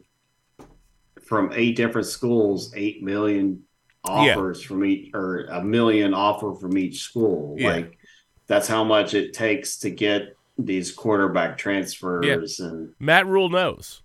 [1.26, 3.62] from eight different schools, eight million
[4.06, 4.32] Yeah.
[4.36, 7.56] offers from each, or a million offer from each school.
[7.58, 7.70] Yeah.
[7.72, 7.98] Like
[8.46, 14.02] that's how much it takes to get these quarterback transfers and Matt Rhule knows.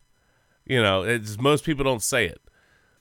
[0.65, 2.41] You know, it's most people don't say it.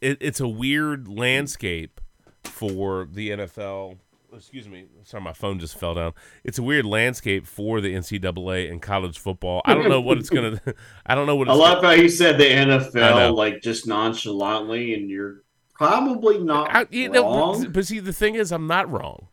[0.01, 0.19] it.
[0.21, 2.01] It's a weird landscape
[2.45, 3.97] for the NFL.
[4.33, 6.13] Excuse me, sorry, my phone just fell down.
[6.45, 9.61] It's a weird landscape for the NCAA and college football.
[9.65, 10.61] I don't know what it's gonna.
[11.07, 11.61] I don't know what I it's.
[11.61, 15.43] love how you said the NFL like just nonchalantly, and you're
[15.75, 17.73] probably not I, you know, wrong.
[17.73, 19.29] but see, the thing is, I'm not wrong.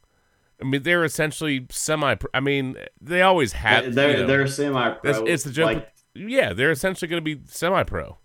[0.59, 2.15] I mean, they're essentially semi.
[2.33, 3.93] I mean, they always have.
[3.93, 5.25] they're you know, they're semi pro.
[5.25, 5.73] it's the jump.
[5.75, 8.17] Like yeah, they're essentially going to be semi-pro.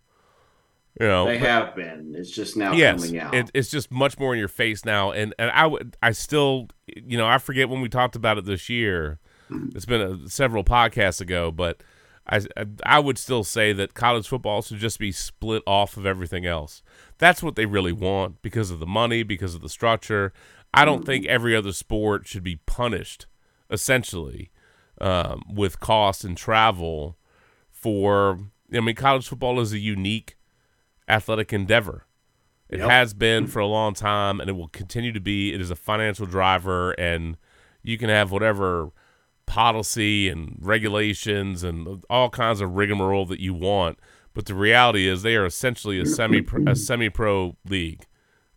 [1.00, 2.14] You know, they but- have been.
[2.16, 3.34] It's just now yes, coming out.
[3.34, 6.68] it, it's just much more in your face now, and and I would I still
[6.86, 9.18] you know I forget when we talked about it this year.
[9.74, 11.82] It's been a, several podcasts ago, but
[12.26, 12.40] I
[12.84, 16.82] I would still say that college football should just be split off of everything else.
[17.18, 20.32] That's what they really want because of the money, because of the structure.
[20.74, 23.26] I don't think every other sport should be punished,
[23.70, 24.50] essentially,
[25.00, 27.18] um, with cost and travel.
[27.70, 28.38] For
[28.72, 30.36] I mean, college football is a unique
[31.08, 32.06] athletic endeavor.
[32.68, 32.88] It Yep.
[32.90, 35.52] has been for a long time, and it will continue to be.
[35.52, 37.36] It is a financial driver, and
[37.82, 38.90] you can have whatever
[39.46, 43.98] policy and regulations and all kinds of rigmarole that you want.
[44.34, 48.06] But the reality is, they are essentially a semi a semi pro league,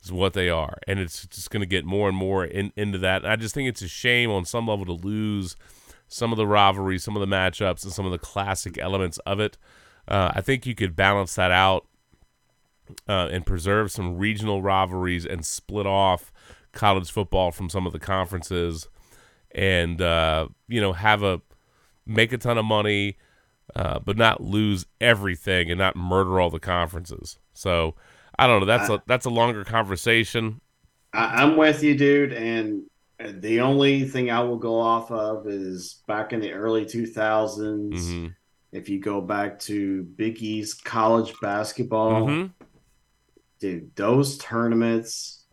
[0.02, 2.98] is what they are, and it's just going to get more and more in, into
[3.00, 3.24] that.
[3.24, 5.58] And I just think it's a shame on some level to lose
[6.08, 9.42] some of the rivalry, some of the matchups, and some of the classic elements of
[9.42, 9.58] it.
[10.08, 11.86] Uh, I think you could balance that out
[13.07, 16.32] uh, and preserve some regional rivalries and split off
[16.72, 18.88] college football from some of the conferences
[19.52, 21.41] and uh, you know have a
[22.06, 23.18] make a ton of money
[23.76, 27.40] uh, but not lose everything and not murder all the conferences.
[27.53, 27.95] So
[28.38, 28.66] I don't know.
[28.66, 30.62] That's a that's a longer conversation.
[31.14, 32.34] I, I'm with you, dude.
[32.34, 32.84] And
[33.20, 37.94] the only thing I will go off of is back in the early 2000s.
[38.14, 38.36] Mhm.
[38.72, 42.52] If you go back to Big East college basketball, Mhm.
[43.66, 45.44] Dude, those tournaments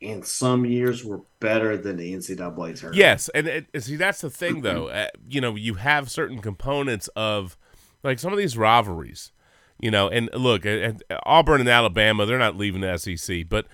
[0.00, 2.94] in some years were better than the NCAA tournament.
[2.94, 4.88] Yes, and, and see that's the thing though.
[4.88, 7.56] Uh, you know, you have certain components of
[8.02, 9.32] like some of these rivalries.
[9.78, 13.66] You know, and look, and and Auburn and Alabama, they're not leaving the SEC, but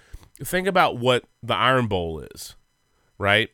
[0.42, 2.56] think about what the Iron Bowl is,
[3.18, 3.50] right?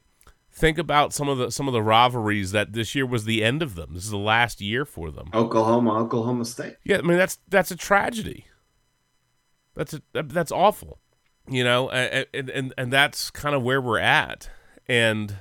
[0.52, 3.60] Think about some of the some of the rivalries that this year was the end
[3.60, 3.90] of them.
[3.92, 5.28] This is the last year for them.
[5.34, 6.76] Oklahoma, Oklahoma State.
[6.84, 8.46] Yeah, I mean that's that's a tragedy.
[9.74, 10.98] That's a that's awful,
[11.48, 14.48] you know, and and and, that's kind of where we're at.
[14.86, 15.36] And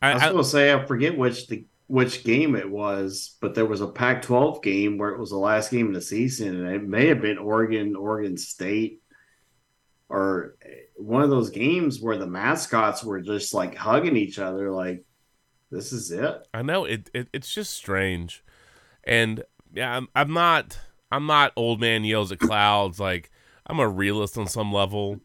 [0.00, 3.66] I I, was to say I forget which the which game it was, but there
[3.66, 6.82] was a Pac-12 game where it was the last game of the season, and it
[6.82, 9.02] may have been Oregon, Oregon State,
[10.08, 10.56] or
[10.96, 15.04] one of those games where the mascots were just like hugging each other, like
[15.70, 16.46] this is it.
[16.52, 18.44] I know it, it it's just strange,
[19.04, 19.42] and
[19.72, 20.78] yeah, I'm, I'm not
[21.12, 22.98] I'm not old man yells at clouds.
[22.98, 23.30] Like
[23.66, 25.20] I'm a realist on some level,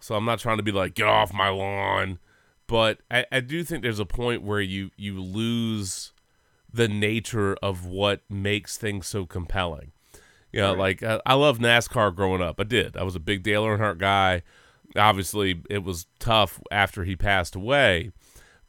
[0.00, 2.18] so I'm not trying to be like get off my lawn,
[2.66, 6.12] but I, I do think there's a point where you you lose
[6.72, 9.92] the nature of what makes things so compelling.
[10.52, 12.58] You know, like uh, I love NASCAR growing up.
[12.58, 12.96] I did.
[12.96, 14.42] I was a big Dale Earnhardt guy.
[14.96, 18.10] Obviously, it was tough after he passed away,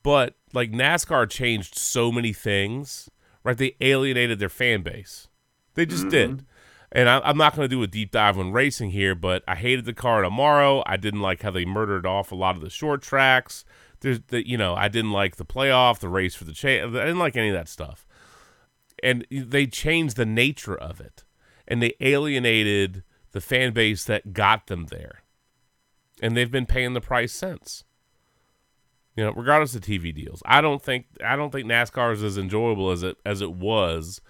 [0.04, 3.10] but like NASCAR changed so many things.
[3.44, 3.58] Right?
[3.58, 5.28] They alienated their fan base.
[5.74, 6.46] They just did.
[6.92, 9.56] And I, I'm not going to do a deep dive on racing here, but I
[9.56, 10.84] hated the car tomorrow.
[10.86, 13.64] I didn't like how they murdered off a lot of the short tracks.
[14.02, 16.88] There's the, you know, I didn't like the playoff, the race for the cha- I
[16.88, 18.06] didn't like any of that stuff.
[19.02, 21.24] And they changed the nature of it,
[21.68, 25.22] and they alienated the fan base that got them there.
[26.22, 27.84] And they've been paying the price since.
[29.16, 32.38] You know, regardless of TV deals, I don't think I don't think NASCAR is as
[32.38, 34.22] enjoyable as it as it was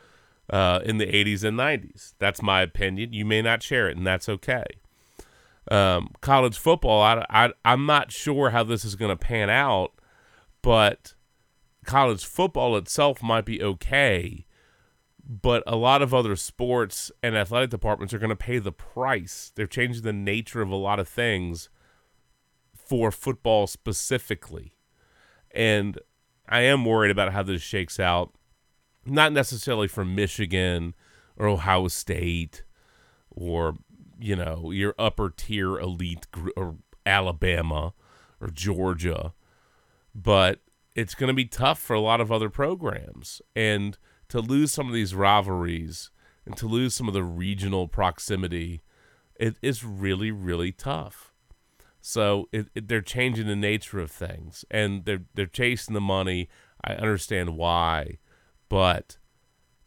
[0.52, 2.14] uh, in the 80s and 90s.
[2.20, 3.14] That's my opinion.
[3.14, 4.66] You may not share it, and that's okay.
[5.70, 9.94] Um, college football, I, I, I'm not sure how this is going to pan out,
[10.62, 11.14] but
[11.86, 14.46] college football itself might be okay.
[15.24, 19.52] But a lot of other sports and athletic departments are going to pay the price.
[19.56, 21.70] They're changing the nature of a lot of things
[22.76, 24.74] for football specifically.
[25.52, 26.00] And
[26.50, 28.34] I am worried about how this shakes out
[29.06, 30.94] not necessarily from Michigan
[31.38, 32.64] or Ohio State
[33.30, 33.78] or
[34.20, 36.76] you know your upper tier elite gr- or
[37.06, 37.94] Alabama
[38.40, 39.34] or Georgia,
[40.14, 40.60] but
[40.96, 43.42] it's going to be tough for a lot of other programs.
[43.56, 43.98] And
[44.30, 46.12] to lose some of these rivalries
[46.46, 48.82] and to lose some of the regional proximity
[49.42, 51.34] it is really really tough.
[52.00, 56.48] So it, it, they're changing the nature of things and they're they're chasing the money.
[56.84, 58.20] I understand why
[58.72, 59.18] but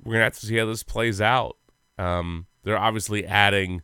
[0.05, 1.57] we're gonna have to see how this plays out.
[1.97, 3.81] Um, they're obviously adding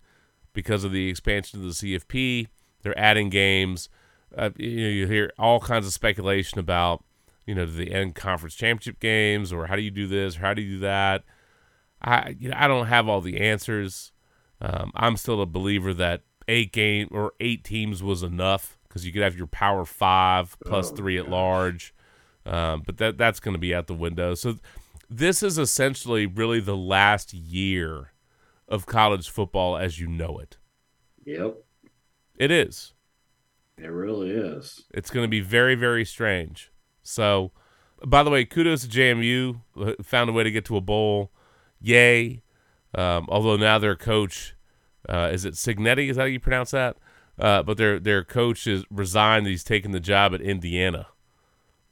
[0.53, 2.49] because of the expansion of the CFP.
[2.83, 3.89] They're adding games.
[4.37, 7.03] Uh, you know, you hear all kinds of speculation about
[7.47, 10.53] you know the end conference championship games or how do you do this or how
[10.53, 11.25] do you do that.
[12.03, 14.13] I you know, I don't have all the answers.
[14.61, 19.13] Um, I'm still a believer that eight game or eight teams was enough because you
[19.15, 21.95] could have your Power Five plus Oh, three at large.
[22.47, 24.35] Um, but that that's going to be out the window.
[24.35, 24.57] So
[25.11, 28.13] this is essentially really the last year
[28.69, 30.57] of college football as you know it.
[31.25, 31.57] Yep,
[32.37, 32.95] It is.
[33.77, 34.85] it really is.
[34.95, 36.71] It's going to be very very strange.
[37.03, 37.51] So,
[38.07, 39.61] by the way, kudos to JMU
[40.05, 41.31] found a way to get to a bowl.
[41.81, 42.43] Yay!
[42.95, 44.55] Um, although now their coach
[45.09, 46.09] uh, is it Cignetti?
[46.11, 46.97] Is that how you pronounce that?
[47.39, 49.47] Uh, but their their coach is resigned.
[49.47, 51.09] He's taking the job at Indiana.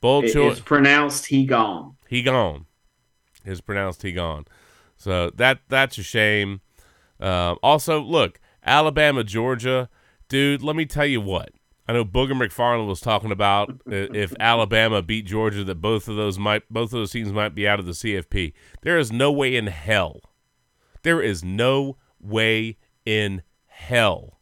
[0.00, 0.58] Bold It- choice.
[0.58, 1.96] it's pronounced he gone.
[2.08, 2.66] he gone
[3.48, 4.46] is pronounced he gone.
[4.96, 6.60] So that that's a shame.
[7.20, 9.88] Um, also look alabama georgia
[10.28, 11.50] dude let me tell you what.
[11.88, 16.38] I know booger mcfarland was talking about if alabama beat georgia that both of those
[16.38, 18.52] might both of those teams might be out of the cfp
[18.82, 20.20] there is no way in hell.
[21.02, 24.38] There is no way in hell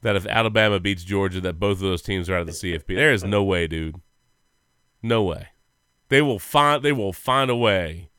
[0.00, 2.86] that if alabama beats georgia that both of those teams are out of the cfp
[2.86, 4.00] there is no way dude.
[5.02, 5.48] No way
[6.10, 8.10] they will find they will find a way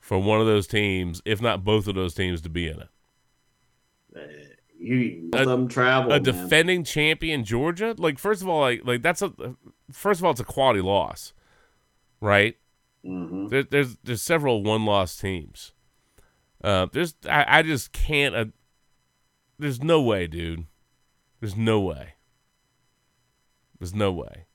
[0.00, 2.88] for one of those teams, if not both of those teams, to be in it.
[4.78, 6.12] You A- let them travel.
[6.12, 6.22] a man.
[6.24, 9.32] defending champion Georgia, like first of all, like like that's a
[9.92, 11.32] first of all, it's a quality loss,
[12.20, 12.56] right?
[13.04, 15.72] hmm There, there's there's several one loss teams.
[16.62, 18.34] Uh, there's I, I just can't.
[18.34, 18.44] Uh,
[19.58, 20.66] there's no way, dude.
[21.40, 22.14] There's no way.
[23.78, 24.46] There's no way.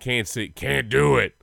[0.00, 0.48] Can't see.
[0.48, 1.34] Can't do it.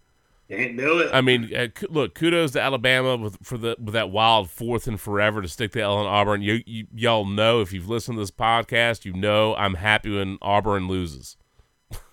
[0.50, 1.10] Can't do it.
[1.14, 5.00] I mean, uh, look, kudos to Alabama with for the with that wild fourth and
[5.00, 6.42] forever to stick to Ellen Auburn.
[6.42, 10.38] You, you y'all know if you've listened to this podcast, you know I'm happy when
[10.42, 11.36] Auburn loses.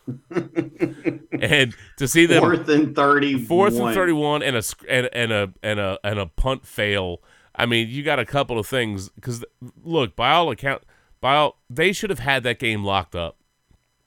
[0.31, 3.43] and to see them Fourth and thirty.
[3.43, 7.23] fourth and thirty-one and a and, and a and a and a punt fail.
[7.57, 9.45] I mean, you got a couple of things because
[9.83, 10.83] look, by all account,
[11.21, 13.39] by all they should have had that game locked up.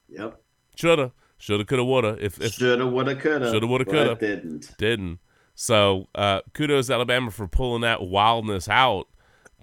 [0.09, 0.39] Yep.
[0.75, 2.17] Shoulda, shoulda, coulda, woulda.
[2.19, 3.51] If if Shoulda, woulda, coulda.
[3.51, 4.15] Shoulda, woulda, coulda.
[4.15, 4.77] Didn't.
[4.77, 5.19] didn't.
[5.55, 9.07] So uh, kudos to Alabama for pulling that wildness out.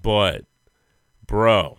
[0.02, 0.44] But,
[1.26, 1.78] bro,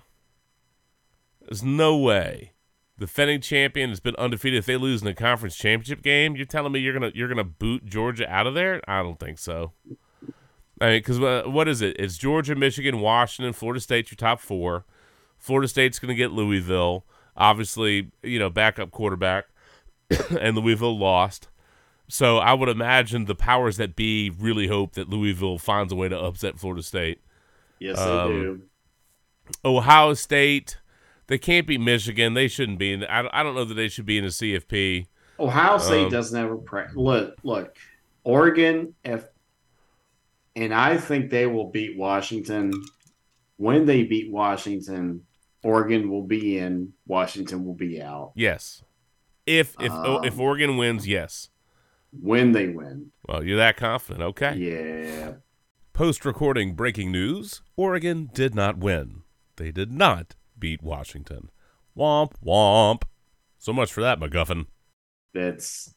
[1.42, 2.54] there's no way
[2.98, 4.60] the defending champion has been undefeated.
[4.60, 7.44] If they lose in the conference championship game, you're telling me you're gonna you're gonna
[7.44, 8.82] boot Georgia out of there?
[8.88, 9.74] I don't think so.
[10.82, 11.96] I mean, because uh, what is it?
[11.98, 14.86] It's Georgia, Michigan, Washington, Florida State, your top four.
[15.38, 17.06] Florida State's going to get Louisville.
[17.38, 19.46] Obviously, you know, backup quarterback,
[20.40, 21.48] and Louisville lost.
[22.08, 26.08] So I would imagine the powers that be really hope that Louisville finds a way
[26.08, 27.20] to upset Florida State.
[27.80, 28.62] Yes, Um, they do.
[29.64, 30.78] Ohio State,
[31.28, 32.34] they can't beat Michigan.
[32.34, 32.94] They shouldn't be.
[32.94, 35.08] In, I, I don't know that they should be in the CFP.
[35.40, 37.36] Ohio State um, doesn't have a pre- look.
[37.44, 37.78] Look,
[38.24, 38.94] Oregon.
[39.04, 39.26] If
[40.56, 42.72] and I think they will beat Washington.
[43.58, 45.26] When they beat Washington,
[45.64, 46.94] Oregon will be in.
[47.08, 48.32] Washington will be out.
[48.36, 48.84] Yes.
[49.46, 51.50] If if oh, if Um, Oregon wins, yes.
[52.12, 54.24] When they win, Well, you're that confident.
[54.24, 54.56] Okay.
[54.56, 55.34] yeah.
[55.94, 59.24] Post recording breaking news Oregon did not win.
[59.58, 61.50] They did not beat Washington.
[61.98, 63.04] Womp womp.
[63.58, 64.66] So much for that, MacGuffin.
[65.34, 65.94] That's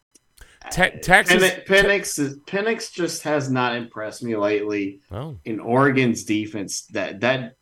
[0.72, 1.42] Te- Texas.
[1.42, 5.00] Penix, Penix, is, Penix just has not impressed me lately.
[5.12, 7.54] oh, in Oregon's defense that that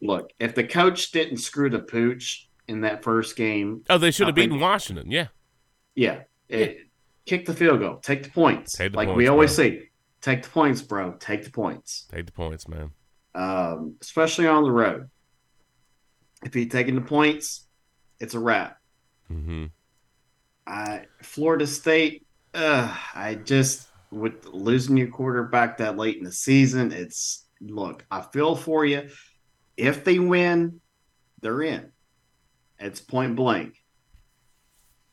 [0.00, 4.26] look if the coach didn't screw the pooch in that first game, oh, they should
[4.26, 5.10] have beaten Washington.
[5.10, 5.28] Yeah.
[5.94, 6.78] yeah, it,
[7.26, 8.72] kick the field goal, take the points.
[8.72, 9.88] Take the like points, we always say,
[10.20, 11.12] take the points, bro.
[11.18, 12.90] Take the points, Take the points, man.
[13.34, 15.08] um, especially on the road.
[16.44, 17.66] If you're taking the points,
[18.20, 18.78] it's a wrap.
[19.32, 19.66] Mm-hmm.
[20.66, 26.92] I Florida State, uh, I just with losing your quarterback that late in the season,
[26.92, 29.08] it's look, I feel for you.
[29.76, 30.80] If they win,
[31.40, 31.92] they're in.
[32.78, 33.82] It's point blank.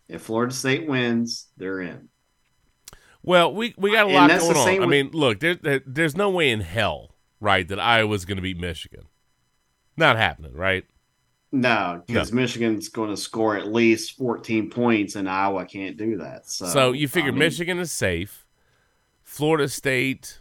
[0.08, 2.10] If Florida State wins, they're in.
[3.24, 4.66] Well, we, we got a lot going on.
[4.66, 8.36] same I mean, look, there, there, there's no way in hell, right, that Iowa's going
[8.36, 9.06] to beat Michigan.
[9.96, 10.86] Not happening, right?
[11.54, 16.50] No, because Michigan's going to score at least 14 points, and Iowa can't do that.
[16.50, 18.48] So, So you figure I mean, Michigan is safe.
[19.22, 20.40] Florida State,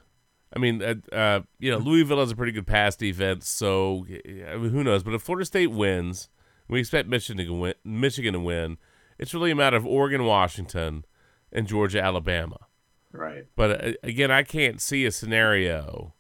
[0.57, 3.49] I mean, uh, uh, you know, Louisville has a pretty good pass defense.
[3.49, 5.03] So I mean, who knows?
[5.03, 6.31] But if Florida State wins,
[6.73, 7.75] we expect Michigan to win.
[7.85, 8.79] Michigan to win.
[9.19, 11.05] It's really a matter of Oregon, Washington,
[11.53, 12.61] and Georgia, Alabama.
[13.13, 13.45] right?
[13.55, 16.15] But uh, again, I can't see a scenario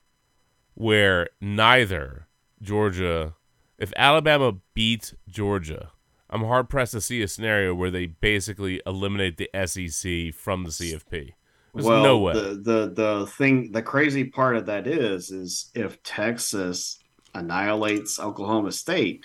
[0.74, 2.29] where neither
[2.61, 3.35] Georgia,
[3.79, 5.91] if Alabama beats Georgia,
[6.29, 10.70] I'm hard pressed to see a scenario where they basically eliminate the SEC from the
[10.70, 11.33] CFP.
[11.74, 12.35] There's well, no way.
[12.35, 16.99] The, the the thing, the crazy part of that is, is if Texas
[17.35, 19.24] annihilates Oklahoma State,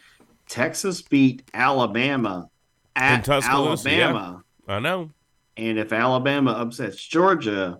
[0.49, 2.49] Texas beat Alabama
[2.95, 4.07] at Tuscaloosa, yeah.
[4.09, 5.11] Alabama, I know.
[5.55, 7.79] and if Alabama upsets Georgia,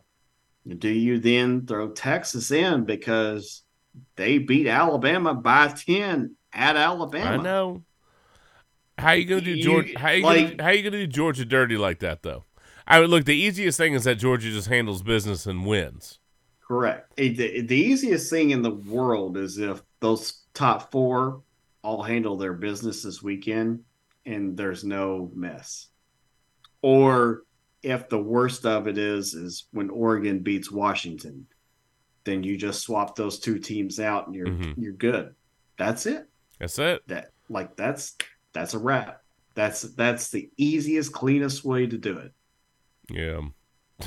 [0.77, 3.64] do you then throw Texas in because
[4.15, 7.31] they beat Alabama by ten at Alabama?
[7.31, 7.84] I know.
[8.98, 9.99] How you gonna do You- Georgia?
[9.99, 12.44] How you like- gonna, how you gonna do Georgia dirty like that though?
[12.85, 13.26] I would look.
[13.26, 16.19] The easiest thing is that Georgia just handles business and wins.
[16.65, 17.15] Correct.
[17.18, 21.41] The, the easiest thing in the world is if those top four
[21.88, 23.80] all handle their business this weekend
[24.26, 25.88] and there's no mess.
[26.81, 27.43] Or
[27.81, 31.47] if the worst of it is is when Oregon beats Washington,
[32.26, 34.73] then you just swap those two teams out and you're Mhm.
[34.77, 35.34] you're good.
[35.77, 36.27] That's it.
[36.59, 37.07] That's it.
[37.07, 38.18] That like that's
[38.51, 39.23] that's a wrap.
[39.55, 42.34] That's that's the easiest, cleanest way to do it
[43.09, 43.41] Yeah.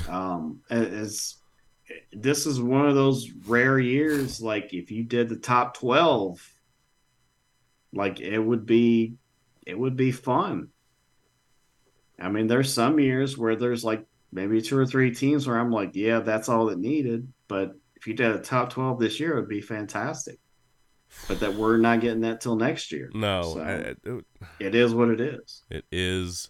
[0.07, 1.37] um as
[2.13, 6.50] this is one of those rare years like if you did the top 12
[7.93, 9.15] like it would be
[9.65, 10.67] it would be fun
[12.19, 15.71] i mean there's some years where there's like maybe two or three teams where i'm
[15.71, 19.33] like yeah that's all it needed but if you did a top 12 this year
[19.33, 20.39] it would be fantastic
[21.27, 24.93] but that we're not getting that till next year No, So, I- I- it is
[24.95, 26.49] what it is it is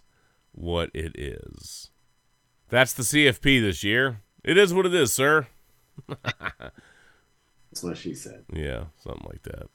[0.54, 1.90] what it is.
[2.70, 4.20] That's the CFP this year.
[4.44, 5.48] It is what it is, sir.
[6.24, 8.44] That's what she said.
[8.52, 9.68] Yeah, something like that.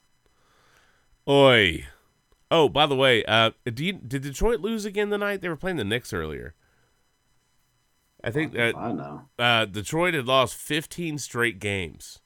[1.29, 1.87] Oi.
[2.51, 5.41] Oh, by the way, uh, do you, did Detroit lose again tonight?
[5.41, 6.55] They were playing the Knicks earlier.
[8.23, 9.23] I think uh, I know.
[9.39, 12.21] uh, Detroit had lost 15 straight games.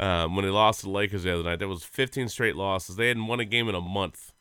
[0.00, 2.96] Um, when they lost to the Lakers the other night, that was 15 straight losses.
[2.96, 4.32] They hadn't won a game in a month.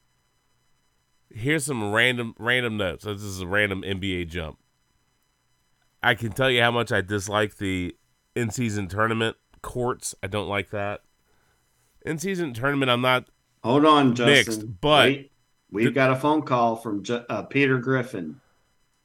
[1.33, 3.05] Here's some random random notes.
[3.05, 4.59] This is a random NBA jump.
[6.01, 7.95] I can tell you how much I dislike the
[8.35, 10.13] in-season tournament courts.
[10.21, 11.01] I don't like that.
[12.07, 13.25] In-season tournament, I'm not.
[13.63, 14.34] Hold on, Justin.
[14.34, 15.31] Mixed, but- Wait.
[15.71, 18.39] we've got a phone call from Ju- uh, Peter Griffin.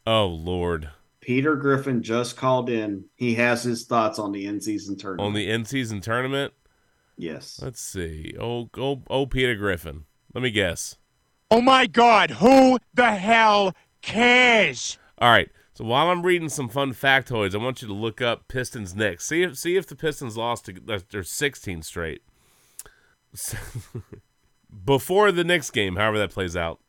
[0.06, 3.04] Oh Lord, Peter Griffin just called in.
[3.14, 5.26] He has his thoughts on the end season tournament.
[5.26, 6.52] on the end season tournament.
[7.16, 7.60] yes.
[7.62, 8.34] Let's see.
[8.40, 10.04] Oh, oh, oh, Peter Griffin.
[10.34, 10.96] Let me guess.
[11.50, 14.98] Oh my god, who the hell cares?
[15.18, 15.50] All right.
[15.74, 19.26] So while I'm reading some fun factoids, I want you to look up Pistons Knicks.
[19.26, 20.74] See if see if the Pistons lost to
[21.10, 22.22] they're 16 straight.
[24.84, 26.80] Before the next game, however that plays out.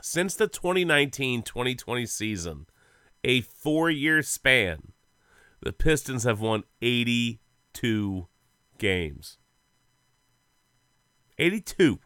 [0.00, 2.66] Since the 2019-2020 season,
[3.22, 4.92] a 4-year span,
[5.60, 8.26] the Pistons have won 82
[8.78, 9.38] games.
[11.38, 11.98] 82.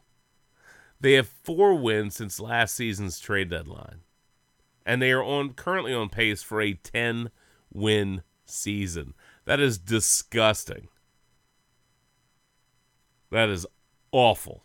[1.01, 4.02] They have 4 wins since last season's trade deadline
[4.86, 7.31] and they are on currently on pace for a 10
[7.74, 9.12] win season.
[9.44, 10.89] That is disgusting.
[13.31, 13.66] That is
[14.12, 14.65] awful.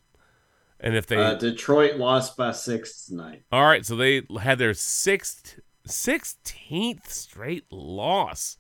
[0.80, 3.44] And if they Uh, Detroit lost by six tonight.
[3.52, 8.58] All right, so they had their sixth 16th straight loss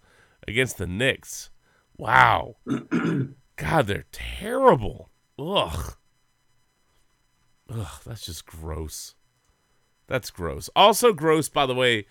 [0.48, 1.49] against the Knicks.
[1.98, 2.57] Wow.
[3.56, 5.10] God, they're terrible.
[5.38, 5.95] Ugh.
[7.69, 9.15] Ugh, that's just gross.
[10.07, 10.69] That's gross.
[10.76, 12.06] Also gross, by the way,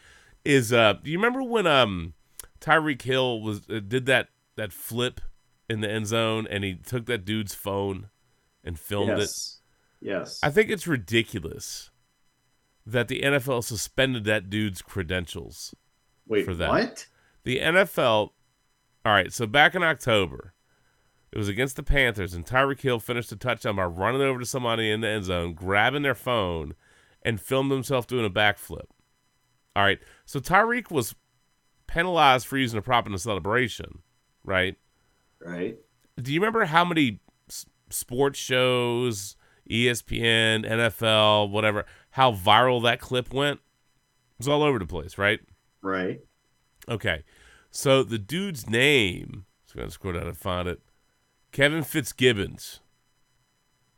[0.44, 2.14] is uh do you remember when um
[2.60, 5.20] Tyreek Hill was uh, did that that flip
[5.70, 8.08] in the end zone and he took that dude's phone
[8.64, 9.18] and filmed it?
[9.20, 9.60] Yes.
[10.00, 10.40] Yes.
[10.42, 11.90] I think it's ridiculous
[12.86, 15.74] that the NFL suspended that dude's credentials.
[16.26, 16.68] Wait, for that.
[16.68, 17.06] what?
[17.44, 18.30] The NFL,
[19.04, 20.54] all right, so back in October,
[21.32, 24.46] it was against the Panthers, and Tyreek Hill finished a touchdown by running over to
[24.46, 26.74] somebody in the end zone, grabbing their phone,
[27.22, 28.86] and filmed himself doing a backflip.
[29.76, 31.14] All right, so Tyreek was
[31.86, 34.00] penalized for using a prop in a celebration,
[34.44, 34.76] right?
[35.44, 35.78] Right.
[36.20, 37.20] Do you remember how many
[37.88, 39.36] sports shows,
[39.70, 43.60] ESPN, NFL, whatever, how viral that clip went?
[43.60, 45.40] It was all over the place, right?
[45.82, 46.20] Right.
[46.88, 47.24] Okay.
[47.70, 50.80] So the dude's name, I'm going to scroll down and find it.
[51.52, 52.80] Kevin Fitzgibbons.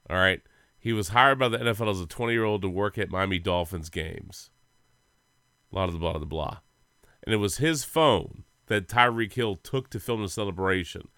[0.08, 0.42] All right.
[0.78, 3.38] He was hired by the NFL as a 20 year old to work at Miami
[3.38, 4.50] Dolphins games.
[5.70, 6.58] Blah, blah, blah, blah, blah.
[7.22, 11.08] And it was his phone that Tyreek Hill took to film the celebration.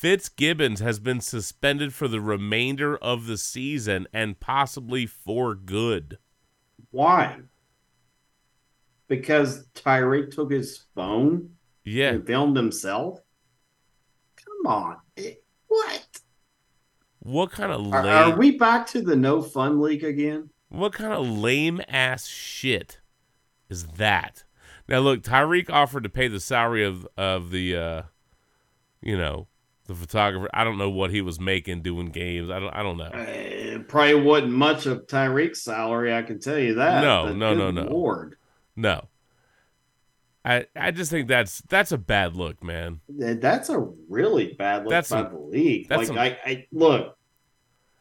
[0.00, 6.16] Fitzgibbons has been suspended for the remainder of the season and possibly for good.
[6.90, 7.40] Why?
[9.08, 11.50] Because Tyreek took his phone
[11.84, 12.12] Yeah.
[12.12, 13.20] and filmed himself?
[14.36, 14.96] Come on.
[15.16, 16.06] It- what?
[17.18, 20.48] What kind of Are, are we back to the no fun league again?
[20.70, 23.00] What kind of lame ass shit
[23.68, 24.44] is that?
[24.88, 28.02] Now look, Tyreek offered to pay the salary of of the uh
[29.02, 29.46] you know,
[29.90, 30.48] the photographer.
[30.54, 32.48] I don't know what he was making doing games.
[32.48, 33.04] I don't I don't know.
[33.04, 37.02] Uh, probably wasn't much of Tyreek's salary, I can tell you that.
[37.02, 37.82] No, no, no, no.
[37.82, 38.36] Lord.
[38.76, 39.08] No.
[40.44, 43.00] I I just think that's that's a bad look, man.
[43.08, 45.88] That's a really bad look That's by some- the league.
[45.88, 47.16] that's Like some- I, I look.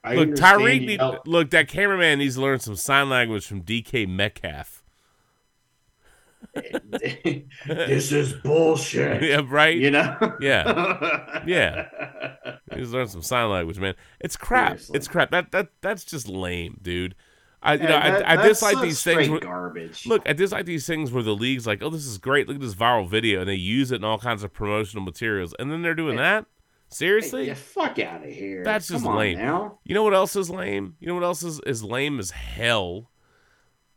[0.02, 4.08] I look, Tyreek need, look, that cameraman needs to learn some sign language from DK
[4.08, 4.79] Metcalf.
[7.68, 9.22] This is bullshit.
[9.24, 9.76] yeah, right?
[9.78, 10.38] You know?
[10.40, 11.42] Yeah.
[11.46, 11.88] Yeah.
[12.76, 13.96] Needs learn some sign language, man.
[14.20, 14.72] It's crap.
[14.72, 14.98] Seriously.
[14.98, 15.32] It's crap.
[15.32, 17.16] That that that's just lame, dude.
[17.64, 19.30] I you know that- I, I dislike these things.
[19.30, 20.06] Where, garbage.
[20.06, 22.48] look, I dislike these things where the league's like, oh, this is great.
[22.48, 25.56] Look at this viral video, and they use it in all kinds of promotional materials,
[25.60, 26.46] and then they're doing that.
[26.90, 28.64] Seriously, Get fuck out of here.
[28.64, 29.38] That's just lame.
[29.38, 29.80] Now.
[29.84, 30.96] You know what else is lame?
[31.00, 33.10] You know what else is, is lame as hell?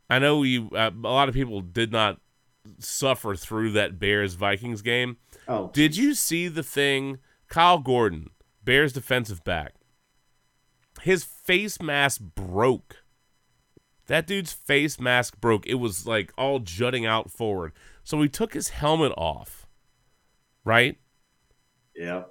[0.09, 0.69] I know you.
[0.69, 2.19] Uh, a lot of people did not
[2.79, 5.17] suffer through that Bears Vikings game.
[5.47, 7.19] Oh, Did you see the thing?
[7.49, 8.29] Kyler Gordon,
[8.63, 9.73] Bears defensive back.
[11.01, 12.97] His face mask broke.
[14.07, 15.65] That dude's face mask broke.
[15.65, 17.71] It was like all jutting out forward.
[18.03, 19.67] So he took his helmet off,
[20.65, 20.97] right?
[21.95, 22.23] Yeah.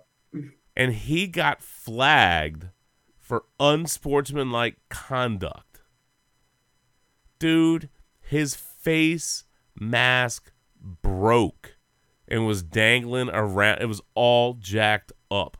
[0.76, 2.68] and he got flagged
[3.18, 5.82] for unsportsmanlike conduct.
[7.38, 7.88] Dude,
[8.20, 9.44] his face
[9.78, 11.76] mask broke.
[12.28, 13.82] and was dangling around.
[13.82, 15.58] It was all jacked up.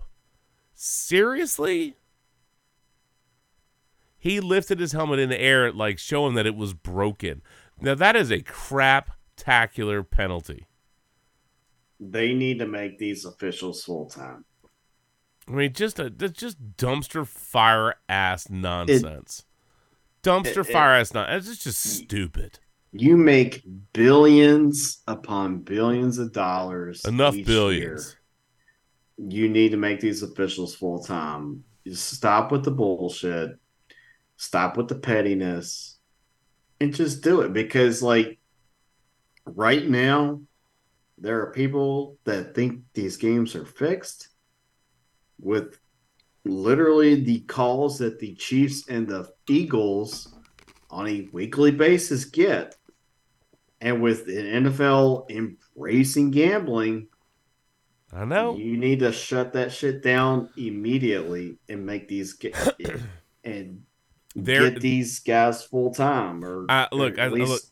[0.75, 1.97] Seriously?
[4.19, 7.43] He lifted his helmet in the air, like showing that it was broken.
[7.81, 10.67] Now that is a crap-tacular penalty.
[12.01, 14.45] They need to make these officials full time.
[15.49, 19.45] I mean, just a that's just dumpster fire ass nonsense.
[20.23, 21.49] dumpster it- fire ass nonsense.
[21.51, 22.61] It's just stupid.
[22.93, 23.63] You make
[23.93, 27.05] billions upon billions of dollars.
[27.05, 28.17] Enough billions.
[29.19, 29.31] year.
[29.31, 31.65] You need to make these officials full time.
[31.93, 33.59] Stop with the bullshit.
[34.37, 35.99] Stop with the pettiness,
[36.81, 37.53] and just do it.
[37.53, 38.41] Because, like,
[39.45, 40.41] right now,
[41.17, 44.29] there are people that think these games are fixed
[45.41, 45.79] with
[46.45, 50.35] literally the calls that the Chiefs and the Eagles
[50.91, 52.77] on a weekly basis get.
[53.83, 57.09] And with the NFL embracing gambling,
[58.13, 58.55] I know.
[58.55, 62.55] you need to shut that shit down immediately and make these get
[63.45, 63.83] and
[64.37, 67.63] There- get these guys full time or I, look, or I least look,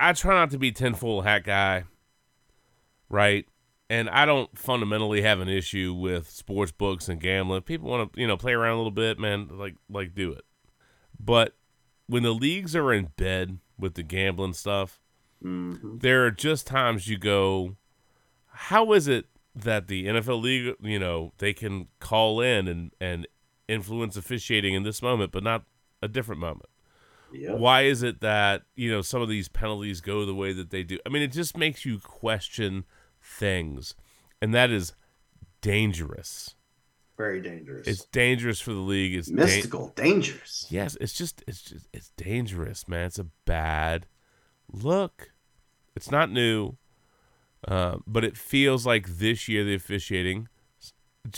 [0.00, 1.84] I try not to be tinfoil hat guy,
[3.08, 3.46] right?
[3.88, 7.58] And I don't fundamentally have an issue with sports books and gambling.
[7.58, 10.32] If people want to, you know, play around a little bit, man, like like do
[10.32, 10.42] it.
[11.20, 11.54] But
[12.08, 14.98] when the leagues are in bed with the gambling stuff,
[15.44, 16.00] Mhm.
[16.00, 17.76] there are just times you go,
[18.48, 23.26] how is it that the NFL league, you know, they can call in and and
[23.68, 25.64] influence officiating in this moment, but not
[26.02, 26.70] a different moment?
[27.32, 27.58] Yep.
[27.58, 30.82] Why is it that you know some of these penalties go the way that they
[30.82, 30.98] do?
[31.04, 32.84] I mean, it just makes you question
[33.20, 33.94] things,
[34.40, 34.94] and that is
[35.60, 36.54] dangerous.
[37.16, 37.86] very dangerous.
[37.86, 39.14] It's dangerous for the league.
[39.14, 40.66] It's mystical, dangerous.
[40.68, 43.06] Yes, it's just it's just it's dangerous, man.
[43.06, 44.06] It's a bad
[44.72, 45.30] look.
[45.96, 46.76] It's not new,
[47.66, 50.48] uh, but it feels like this year the officiating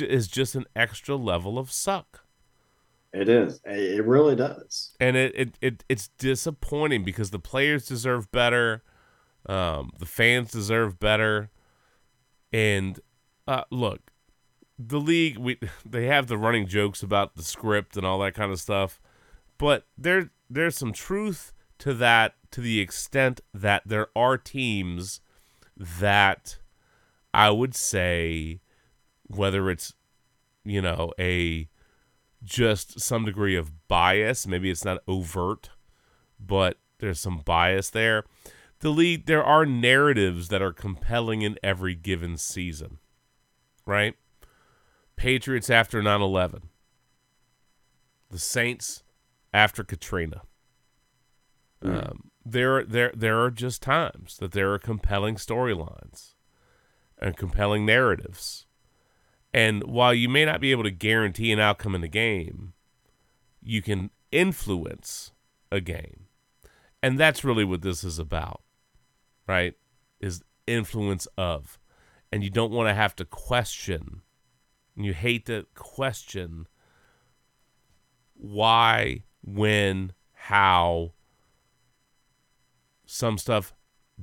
[0.00, 2.24] is just an extra level of suck,
[3.12, 3.60] It is.
[3.64, 4.96] It really does.
[4.98, 8.82] and it it, it it's disappointing because the players deserve better,
[9.46, 11.50] um, the fans deserve better,
[12.52, 12.98] and
[13.46, 14.10] uh, look,
[14.78, 15.58] the league we
[15.88, 19.00] they have the running jokes about the script and all that kind of stuff,
[19.58, 25.20] but there there's some truth to that to the extent that there are teams
[25.76, 26.58] that
[27.34, 28.60] I would say
[29.26, 29.94] whether it's
[30.64, 31.68] you know a
[32.42, 35.70] just some degree of bias, maybe it's not overt,
[36.38, 38.24] but there's some bias there.
[38.80, 42.98] The there are narratives that are compelling in every given season.
[43.84, 44.14] Right?
[45.16, 46.62] Patriots after 9/11.
[48.30, 49.02] The Saints
[49.52, 50.42] after Katrina.
[51.82, 56.34] Um, there, there, there are just times that there are compelling storylines
[57.18, 58.66] and compelling narratives.
[59.52, 62.74] And while you may not be able to guarantee an outcome in the game,
[63.62, 65.32] you can influence
[65.72, 66.26] a game.
[67.02, 68.62] And that's really what this is about,
[69.46, 69.74] right?
[70.20, 71.78] Is influence of.
[72.32, 74.22] And you don't want to have to question.
[74.96, 76.66] and You hate to question
[78.34, 81.12] why, when, how
[83.06, 83.72] some stuff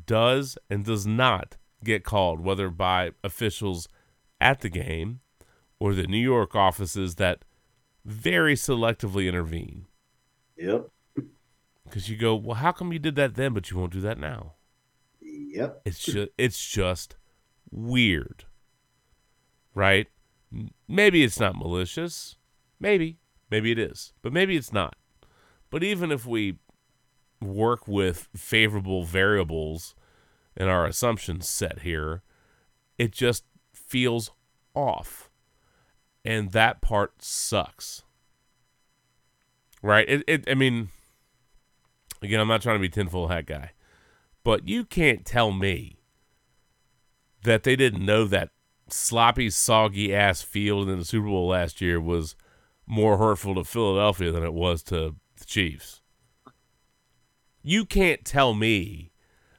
[0.05, 3.87] does and does not get called, whether by officials
[4.39, 5.21] at the game
[5.79, 7.43] or the New York offices that
[8.05, 9.85] very selectively intervene.
[10.57, 10.89] Yep.
[11.85, 14.17] Because you go, well, how come you did that then, but you won't do that
[14.17, 14.53] now?
[15.21, 15.81] Yep.
[15.85, 17.15] It's just, it's just
[17.71, 18.45] weird,
[19.75, 20.07] right?
[20.87, 22.37] Maybe it's not malicious,
[22.79, 23.17] maybe,
[23.49, 24.95] maybe it is, but maybe it's not.
[25.69, 26.57] But even if we
[27.43, 29.95] work with favorable variables
[30.55, 32.21] in our assumptions set here,
[32.97, 33.43] it just
[33.73, 34.31] feels
[34.73, 35.29] off.
[36.25, 38.03] And that part sucks.
[39.81, 40.07] Right?
[40.07, 40.89] It, it I mean
[42.21, 43.71] again, I'm not trying to be tinfoil hat guy.
[44.43, 45.97] But you can't tell me
[47.43, 48.49] that they didn't know that
[48.89, 52.35] sloppy, soggy ass field in the Super Bowl last year was
[52.85, 56.01] more hurtful to Philadelphia than it was to the Chiefs.
[57.63, 59.11] You can't tell me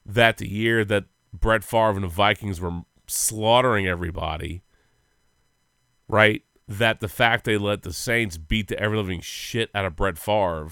[0.04, 4.62] that the year that Brett Favre and the Vikings were slaughtering everybody,
[6.06, 6.42] right?
[6.68, 10.18] That the fact they let the Saints beat the ever living shit out of Brett
[10.18, 10.68] Favre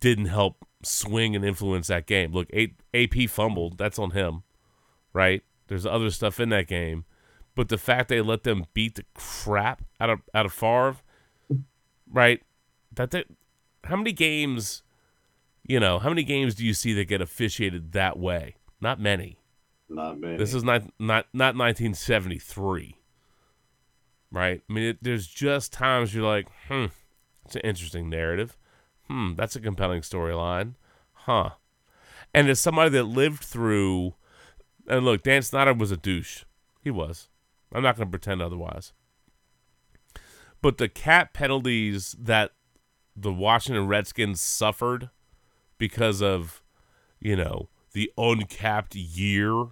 [0.00, 2.32] didn't help swing and influence that game.
[2.32, 2.48] Look,
[2.92, 3.78] AP fumbled.
[3.78, 4.42] That's on him,
[5.12, 5.42] right?
[5.68, 7.04] There's other stuff in that game,
[7.54, 10.96] but the fact they let them beat the crap out of out of Favre,
[12.10, 12.42] right?
[12.92, 13.24] That they,
[13.84, 14.82] how many games,
[15.64, 18.56] you know, how many games do you see that get officiated that way?
[18.80, 19.38] Not many.
[19.88, 20.36] Not many.
[20.36, 22.96] This is not not not 1973,
[24.30, 24.62] right?
[24.68, 26.86] I mean, it, there's just times you're like, hmm,
[27.44, 28.56] it's an interesting narrative.
[29.08, 30.74] Hmm, that's a compelling storyline,
[31.12, 31.50] huh?
[32.34, 34.14] And as somebody that lived through,
[34.88, 36.44] and look, Dan Snyder was a douche.
[36.82, 37.28] He was.
[37.72, 38.92] I'm not going to pretend otherwise.
[40.60, 42.52] But the cap penalties that
[43.14, 45.10] the Washington Redskins suffered
[45.82, 46.62] because of,
[47.18, 49.70] you know, the uncapped year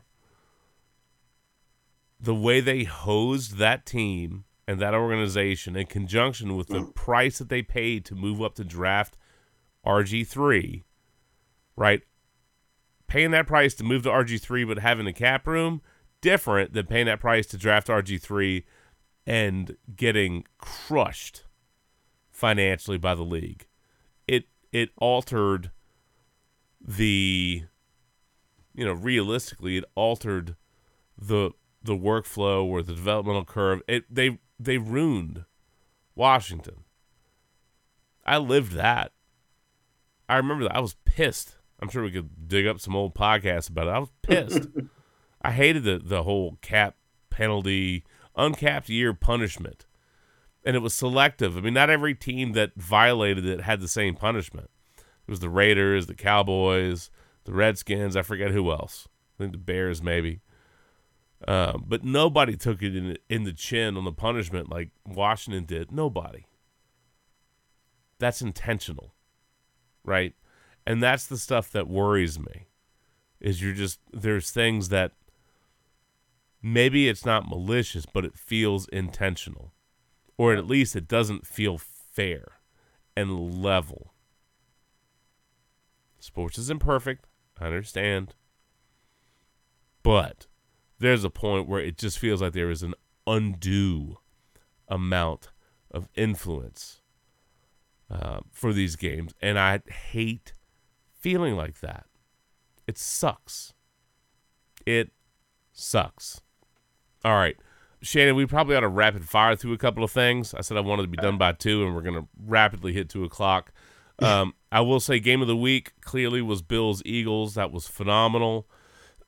[2.19, 6.93] the way they hosed that team and that organization in conjunction with the mm.
[6.97, 9.17] price that they paid to move up to draft
[9.87, 10.83] RG3,
[11.77, 12.03] right?
[13.07, 15.81] Paying that price to move to RG3 but having a cap room,
[16.21, 18.65] different than paying that price to draft RG3
[19.29, 21.45] and getting crushed
[22.33, 23.69] financially by the league.
[24.27, 25.71] It it altered
[26.81, 27.65] the
[28.75, 30.57] you know, realistically it altered
[31.17, 31.51] the
[31.83, 33.83] the workflow or the developmental curve.
[33.89, 35.45] It they they ruined
[36.15, 36.85] Washington.
[38.25, 39.13] I lived that.
[40.29, 40.77] I remember that.
[40.77, 41.57] I was pissed.
[41.81, 43.91] I'm sure we could dig up some old podcasts about it.
[43.91, 44.69] I was pissed.
[45.43, 46.97] I hated the the whole cap
[47.31, 48.05] penalty,
[48.37, 49.87] uncapped year punishment.
[50.63, 51.57] And it was selective.
[51.57, 54.69] I mean, not every team that violated it had the same punishment.
[55.31, 57.09] It was the Raiders, the Cowboys,
[57.45, 59.07] the Redskins, I forget who else.
[59.37, 60.41] I think the Bears maybe.
[61.47, 65.93] Um, but nobody took it in in the chin on the punishment like Washington did.
[65.93, 66.47] Nobody.
[68.19, 69.15] That's intentional,
[70.03, 70.35] right?
[70.85, 72.67] And that's the stuff that worries me.
[73.41, 75.13] Is you're just there's things that
[76.61, 79.75] maybe it's not malicious, but it feels intentional,
[80.37, 82.55] or at least it doesn't feel fair
[83.17, 84.13] and level.
[86.21, 87.27] Sports is imperfect.
[87.59, 88.35] I understand.
[90.03, 90.47] But
[90.99, 92.95] there's a point where it just feels like there is an
[93.27, 94.19] undue
[94.89, 95.51] amount
[95.91, 97.01] of influence
[98.11, 99.35] uh, for these games.
[99.41, 99.81] And I
[100.11, 100.55] hate
[101.19, 102.07] feeling like that.
[102.87, 103.75] It sucks.
[104.87, 105.11] It
[105.73, 106.41] sucks.
[107.25, 107.57] All right.
[108.03, 110.55] Shannon, we probably ought to rapid fire through a couple of things.
[110.55, 113.11] I said I wanted to be done by two, and we're going to rapidly hit
[113.11, 113.73] two o'clock.
[114.21, 117.55] Um, I will say, game of the week clearly was Bills Eagles.
[117.55, 118.69] That was phenomenal.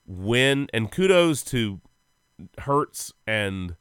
[0.07, 1.81] Win and kudos to
[2.59, 3.77] Hurts and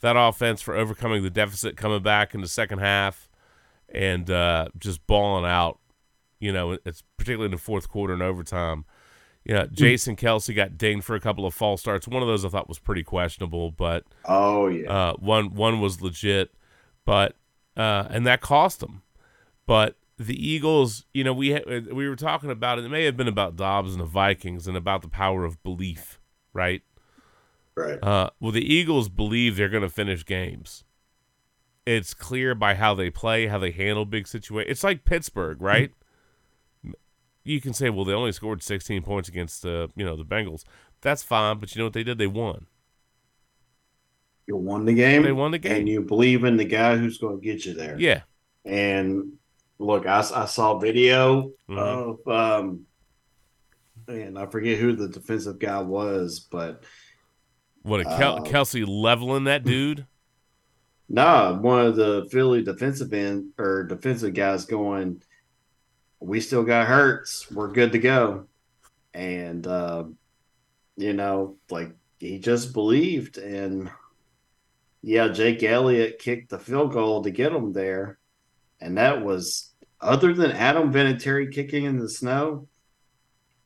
[0.00, 3.28] that offense for overcoming the deficit, coming back in the second half,
[3.88, 5.78] and uh, just balling out.
[6.40, 8.84] You know, it's particularly in the fourth quarter and overtime.
[9.44, 12.08] Yeah, Jason Kelce got dinged for a couple of false starts.
[12.08, 14.90] One of those I thought was pretty questionable, but Oh yeah.
[14.90, 16.50] uh, one one was legit,
[17.04, 17.36] but
[17.76, 19.02] uh, and that cost them.
[19.66, 21.58] But the Eagles, you know, we
[21.92, 22.84] we were talking about it.
[22.84, 26.20] It may have been about Dobbs and the Vikings and about the power of belief,
[26.52, 26.82] right?
[27.74, 28.02] right.
[28.02, 30.84] Uh, well, the Eagles believe they're going to finish games.
[31.86, 34.70] It's clear by how they play, how they handle big situations.
[34.70, 35.92] It's like Pittsburgh, right?
[37.42, 40.64] You can say, well, they only scored 16 points against the, you know, the Bengals.
[41.02, 42.16] That's fine, but you know what they did?
[42.16, 42.68] They won.
[44.46, 45.24] you won the game.
[45.24, 45.72] They won the game.
[45.72, 47.98] and you believe in the guy who's going to get you there.
[47.98, 48.22] Yeah,
[48.64, 49.34] And
[49.78, 51.78] look, I, I saw video Mhm.
[51.78, 52.86] of um,
[54.08, 56.84] and I forget who the defensive guy was, but
[57.82, 60.06] what a Kel- Uh, Kelce leveling that dude.
[61.08, 65.22] nah, one of the Philly defensive end or defensive guys going,
[66.20, 67.50] "We still got Hurts.
[67.50, 68.46] We're good to go,"
[69.12, 70.04] and uh,
[70.96, 73.90] you know, like he just believed, and
[75.02, 78.18] yeah, Jake Elliott kicked the field goal to get him there,
[78.84, 82.68] and that was other than Adam Vinatieri kicking in the snow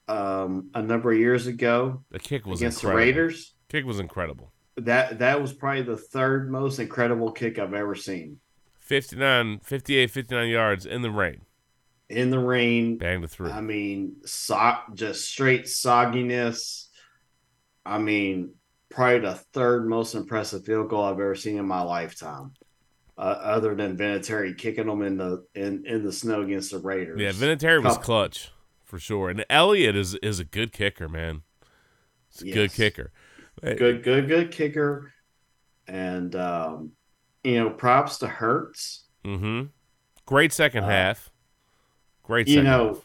[0.07, 3.01] um, a number of years ago The kick was against incredible.
[3.01, 3.55] the Raiders.
[3.69, 4.53] Kick was incredible.
[4.77, 8.39] That that was probably the third most incredible kick I've ever seen
[8.79, 11.43] 59, 58, 59 yards in the rain.
[12.09, 12.97] in the rain.
[12.97, 13.51] Bang it through.
[13.51, 16.87] I mean, so, just straight sogginess.
[17.85, 18.55] I mean,
[18.89, 22.55] probably the third most impressive field goal I've ever seen in my lifetime,
[23.19, 27.21] uh, other than Vinatieri kicking them in the in, in the snow against the Raiders.
[27.21, 28.51] yeah, Vinatieri was clutch
[28.85, 29.29] for sure.
[29.29, 31.43] And Elliott is is a good kicker, man.
[32.31, 33.11] It's a good kicker.
[33.61, 35.13] good, good, good kicker,
[35.89, 36.93] and um,
[37.43, 39.05] you know, props to Hurts.
[39.25, 39.67] Mm-hmm.
[40.27, 41.31] Great second Uh, half.
[42.23, 43.05] Great you second know, half.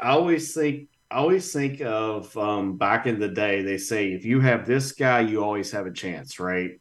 [0.00, 3.62] I always think I always think of um, back in the day.
[3.62, 6.79] They say if you have this guy, you always have a chance, right?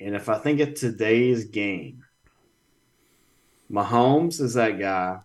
[0.00, 2.04] And if I think of today's game,
[3.70, 5.20] Mahomes is that guy.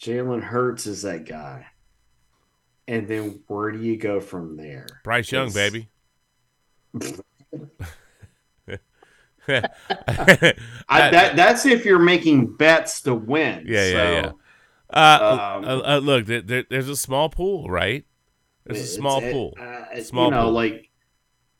[0.00, 1.66] Jalen Hurts is that guy.
[2.88, 4.86] And then where do you go from there?
[5.02, 5.88] Bryce Young, It's- baby.
[9.48, 13.64] I, that that's if you're making bets to win.
[13.66, 14.30] Yeah, yeah, yeah.
[14.90, 18.04] Uh, Um, uh, uh, look, there, there, there's a small pool, right?
[18.64, 19.54] There's a small it- pool.
[19.60, 20.52] uh, Small you know, pool.
[20.52, 20.85] like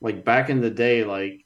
[0.00, 1.44] like back in the day, like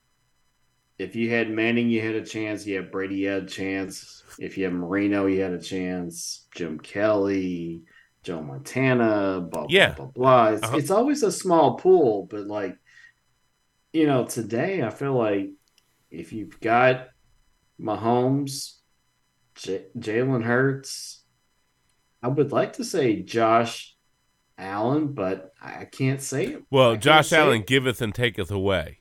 [0.98, 2.66] if you had Manning, you had a chance.
[2.66, 4.22] You had Brady, you had a chance.
[4.38, 6.46] If you had Marino, you had a chance.
[6.54, 7.82] Jim Kelly,
[8.22, 9.94] Joe Montana, blah Yeah.
[9.94, 10.48] blah blah blah.
[10.54, 10.76] It's, Uh-huh.
[10.76, 12.76] it's always a small pool, but like
[13.92, 15.50] you know, today I feel like
[16.10, 17.08] if you've got
[17.80, 18.78] Mahomes,
[19.56, 21.24] J- Jalen Hurts,
[22.22, 23.96] I would like to say Josh
[24.60, 26.62] Allen, but I can't say it.
[26.70, 28.98] Well, I Josh Allen giveth and taketh away.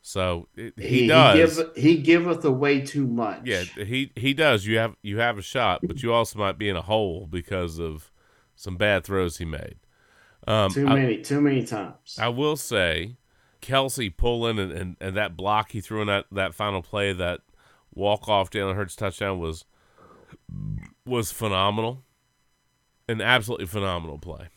[0.00, 1.56] So it, he, he, does.
[1.56, 3.42] He, give, he giveth away too much.
[3.44, 4.66] yeah, he he does.
[4.66, 7.78] You have you have a shot, but you also might be in a hole because
[7.78, 8.10] of
[8.56, 9.76] some bad throws he made.
[10.46, 12.18] Um, too I- many, too many times.
[12.20, 13.16] I will say,
[13.60, 17.40] Kelce pulling and, and, and that block he threw in that, that final play, that
[17.94, 19.64] walk off Jalen Hurts touchdown was
[21.06, 22.02] was phenomenal,
[23.08, 24.48] an absolutely phenomenal play.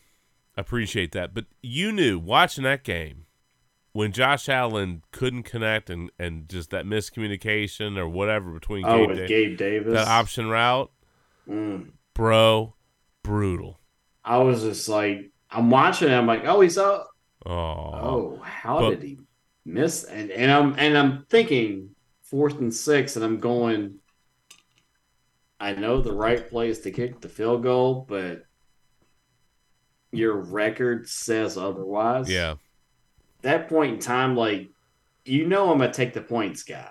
[0.56, 1.34] Appreciate that.
[1.34, 3.26] But you knew watching that game
[3.92, 9.08] when Josh Allen couldn't connect and, and just that miscommunication or whatever between oh, Gabe,
[9.08, 10.90] with Da- Gabe Davis, that option route,
[11.48, 11.90] Mm.
[12.14, 12.74] bro,
[13.22, 13.80] brutal.
[14.24, 16.08] I was just like, I'm watching.
[16.08, 17.08] it, I'm like, oh, he's up.
[17.44, 19.18] Oh, Oh, how But- did he
[19.64, 20.02] miss?
[20.04, 21.90] And and I'm and I'm thinking
[22.22, 23.96] fourth and six, and I'm going.
[25.60, 28.45] I know the right place to kick the field goal, but
[30.12, 32.30] your record says otherwise.
[32.30, 32.54] yeah,
[33.42, 34.70] that point in time, like
[35.24, 36.90] you know, I'm gonna take the points guy.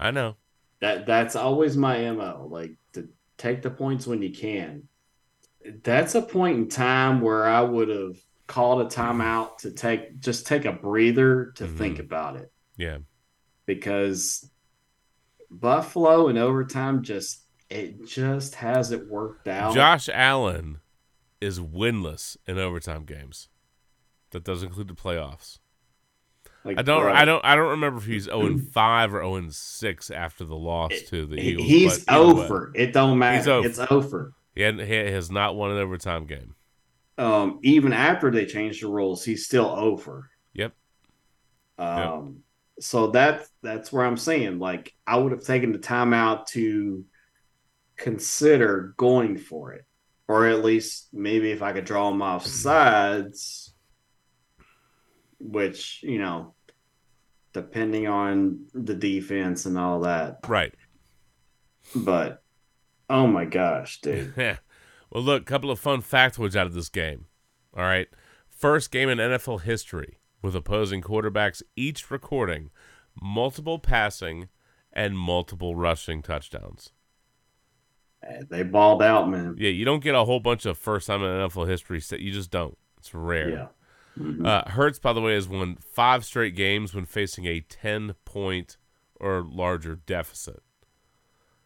[0.00, 0.36] I know.
[0.80, 2.48] That that's always my mo.
[2.50, 3.08] Like to
[3.38, 4.88] take the points when you can.
[5.82, 8.16] That's a point in time where I would have
[8.46, 11.78] called a timeout to take just take a breather to Mhm.
[11.78, 12.98] think about it Yeah.
[13.64, 14.50] because
[15.50, 19.74] Buffalo in overtime just it just hasn't worked out.
[19.74, 20.80] Josh Allen
[21.44, 23.48] is winless in overtime games.
[24.30, 25.58] That does include the playoffs.
[26.64, 27.02] Like, I don't.
[27.02, 27.44] bro, I don't.
[27.44, 31.02] I don't remember if he's zero and five or zero and six after the loss
[31.08, 31.66] to the Eagles.
[31.68, 32.72] he's but either way, over.
[32.74, 33.50] It don't matter.
[33.50, 33.68] over.
[33.68, 34.32] It's over.
[34.54, 36.54] He, he has not won an overtime game.
[37.18, 40.30] um, even after they changed the rules, he's still over.
[40.54, 40.72] Yep.
[41.78, 42.42] Um,
[42.80, 47.04] so that that's where I'm saying, like, I would have taken the time out to
[47.96, 49.84] consider going for it,
[50.28, 53.74] or at least maybe if I could draw them off sides,
[55.38, 56.54] which you know,
[57.52, 60.38] depending on the defense and all that.
[60.46, 60.74] Right.
[61.94, 62.42] But
[63.08, 64.34] oh my gosh, dude.
[64.36, 64.56] Yeah.
[65.10, 67.26] Well, look, a couple of fun factoids out of this game.
[67.76, 68.08] All right.
[68.48, 72.70] First game in NFL history with opposing quarterbacks each recording
[73.20, 74.48] multiple passing
[74.92, 76.90] and multiple rushing touchdowns.
[78.48, 79.56] They balled out, man.
[79.58, 82.00] Yeah, you don't get a whole bunch of first time in NFL history.
[82.00, 82.76] set- You just don't.
[82.98, 83.50] It's rare.
[83.50, 83.66] Yeah.
[84.18, 84.46] Mhm.
[84.46, 88.76] Uh, Hurts, by the way, has won five straight games when facing a 10 point
[89.16, 90.62] or larger deficit.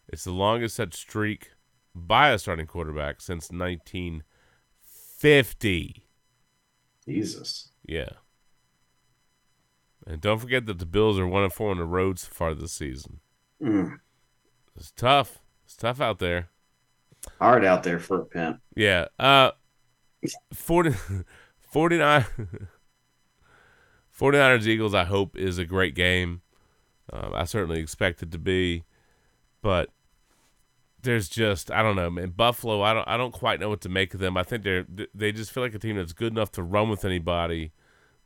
[0.08, 1.52] It's the longest such streak
[1.94, 6.04] by a starting quarterback since 1950.
[7.06, 7.72] Jesus.
[7.84, 8.10] Yeah.
[10.06, 12.54] And don't forget that the Bills are 1 and 4 on the road so far
[12.54, 13.20] this season.
[13.62, 13.98] Mm.
[14.76, 15.38] It's tough.
[15.78, 16.50] Tough out there.
[17.38, 18.60] Hard out there for a pimp.
[18.76, 19.06] Yeah.
[19.18, 19.52] Uh
[20.52, 20.94] 40
[21.70, 22.26] 49
[24.18, 26.42] 49ers Eagles I hope is a great game.
[27.12, 28.84] Um, I certainly expect it to be,
[29.62, 29.90] but
[31.02, 32.30] there's just I don't know, man.
[32.30, 34.36] Buffalo, I don't I don't quite know what to make of them.
[34.36, 37.04] I think they're they just feel like a team that's good enough to run with
[37.04, 37.72] anybody,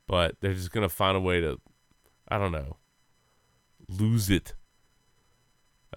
[0.08, 1.60] but they're just gonna find a way to
[2.28, 2.76] I don't know
[3.88, 4.54] lose it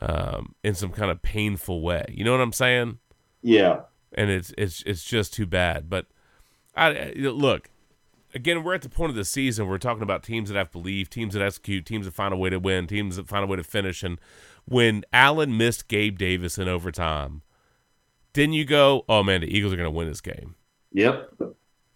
[0.01, 2.05] um, in some kind of painful way.
[2.09, 2.99] You know what I'm saying?
[3.41, 3.81] Yeah.
[4.13, 5.89] and it's it's it's just too bad.
[5.89, 6.07] But
[6.75, 7.69] I look
[8.33, 8.63] again.
[8.63, 9.67] We're at the point of the season.
[9.67, 12.49] We're talking about teams that have belief, teams that execute, teams that find a way
[12.49, 14.03] to win, teams that find a way to finish.
[14.03, 14.19] And
[14.65, 17.41] when Allen missed Gabe Davis in overtime,
[18.33, 20.55] didn't you go, "Oh man, the Eagles are going to win this game"?
[20.93, 21.33] Yep.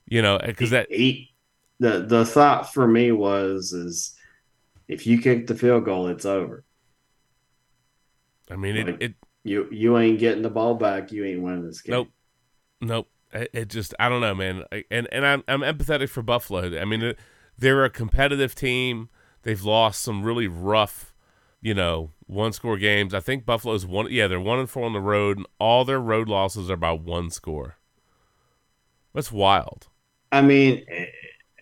[0.07, 1.33] You know, because that he,
[1.79, 4.15] the the thought for me was is
[4.87, 6.63] if you kick the field goal, it's over.
[8.49, 8.85] I mean it.
[8.85, 9.13] Like, it
[9.43, 11.11] You you ain't getting the ball back.
[11.11, 11.93] You ain't winning this game.
[11.93, 12.09] Nope.
[12.81, 13.09] Nope.
[13.33, 14.63] It, it just I don't know, man.
[14.71, 16.79] I- And and I'm I'm empathetic for Buffalo.
[16.79, 17.13] I mean,
[17.57, 19.09] they're a competitive team.
[19.43, 21.13] They've lost some really rough,
[21.61, 23.13] you know, one score games.
[23.13, 24.11] I think Buffalo's one.
[24.11, 26.91] Yeah, they're one and four on the road, and all their road losses are by
[26.91, 27.77] one score.
[29.13, 29.87] That's wild.
[30.31, 30.85] I mean,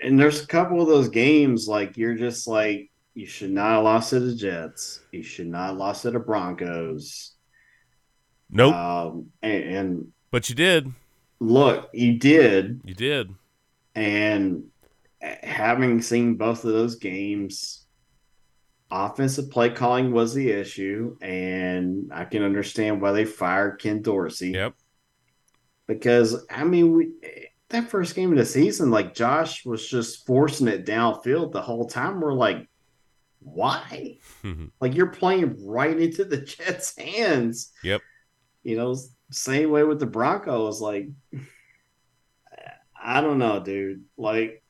[0.01, 3.83] and there's a couple of those games like you're just like you should not have
[3.83, 5.01] lost to the Jets.
[5.11, 7.33] You should not have lost to the Broncos.
[8.51, 8.75] Nope.
[8.75, 10.93] Um, and, and but you did.
[11.39, 13.33] look, you did, You did.
[13.95, 14.65] and
[15.19, 17.87] having seen both of those games,
[18.91, 24.51] offensive play calling was the issue, and I can understand why they fired Ken Dorsey.
[24.51, 24.75] Yep.
[25.87, 27.09] Because I mean, we
[27.69, 31.87] that first game of the season, like Josh was just forcing it downfield the whole
[31.87, 32.21] time.
[32.21, 32.67] We're like,
[33.53, 34.17] why?
[34.79, 37.71] like you're playing right into the Jets' hands.
[37.83, 38.01] Yep.
[38.63, 38.95] You know,
[39.31, 40.81] same way with the Broncos.
[40.81, 41.09] Like,
[43.01, 44.03] I don't know, dude.
[44.17, 44.63] Like,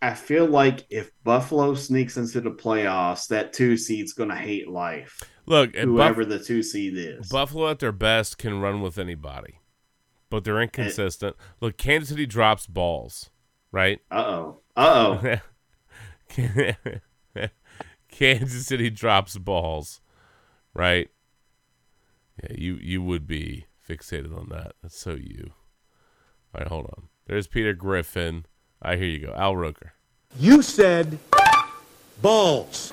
[0.00, 5.20] I feel like if Buffalo sneaks into the playoffs, that two seed's gonna hate life.
[5.46, 7.28] Look, Whoever Buff- the two seed is.
[7.28, 9.60] Buffalo at their best can run with anybody,
[10.30, 11.36] but they're inconsistent.
[11.60, 13.30] Look, Kansas City drops balls,
[13.72, 14.00] right?
[14.10, 14.60] Uh oh.
[14.76, 15.36] Uh oh.
[18.18, 20.00] Kansas City drops balls,
[20.74, 21.08] right?
[22.42, 24.72] Yeah, you you would be fixated on that.
[24.82, 25.52] That's so you.
[26.54, 27.08] All right, hold on.
[27.26, 28.46] There's Peter Griffin.
[28.82, 29.34] I hear you go.
[29.36, 29.92] Al Roker.
[30.38, 31.18] You said
[32.20, 32.92] balls.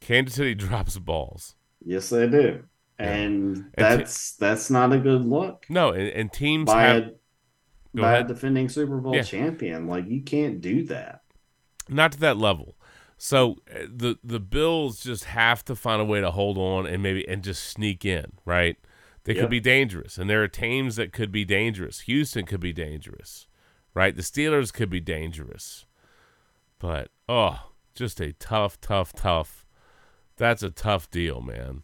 [0.00, 1.54] Kansas City drops balls.
[1.84, 2.64] Yes, they do.
[2.98, 5.66] And And that's that's not a good look.
[5.68, 7.06] No, and, and teams by have a,
[7.96, 8.24] Go by ahead.
[8.24, 9.22] a defending Super Bowl Yeah.
[9.22, 9.86] champion.
[9.86, 11.22] Like you can't do that.
[11.88, 12.74] not to that level.
[13.18, 17.02] So uh, the the Bills just have to find a way to hold on and
[17.02, 18.76] maybe and just sneak in, right?
[19.24, 22.00] They could be dangerous, and there are teams that could be dangerous.
[22.00, 23.46] Houston could be dangerous,
[23.92, 24.16] right?
[24.16, 25.84] The Steelers could be dangerous,
[26.78, 29.66] but oh, just a tough, tough, tough.
[30.38, 31.82] That's a tough deal, man.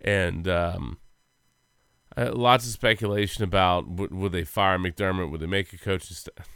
[0.00, 0.98] And um,
[2.16, 5.30] uh, lots of speculation about would, would they fire McDermott?
[5.32, 6.48] Would they make a coaching staff?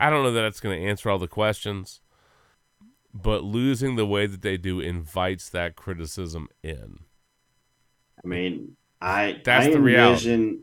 [0.00, 2.00] I don't know that that's going to answer all the questions,
[3.22, 7.00] but losing the way that they do invites that criticism in.
[8.24, 10.58] I mean, I That's I the reality.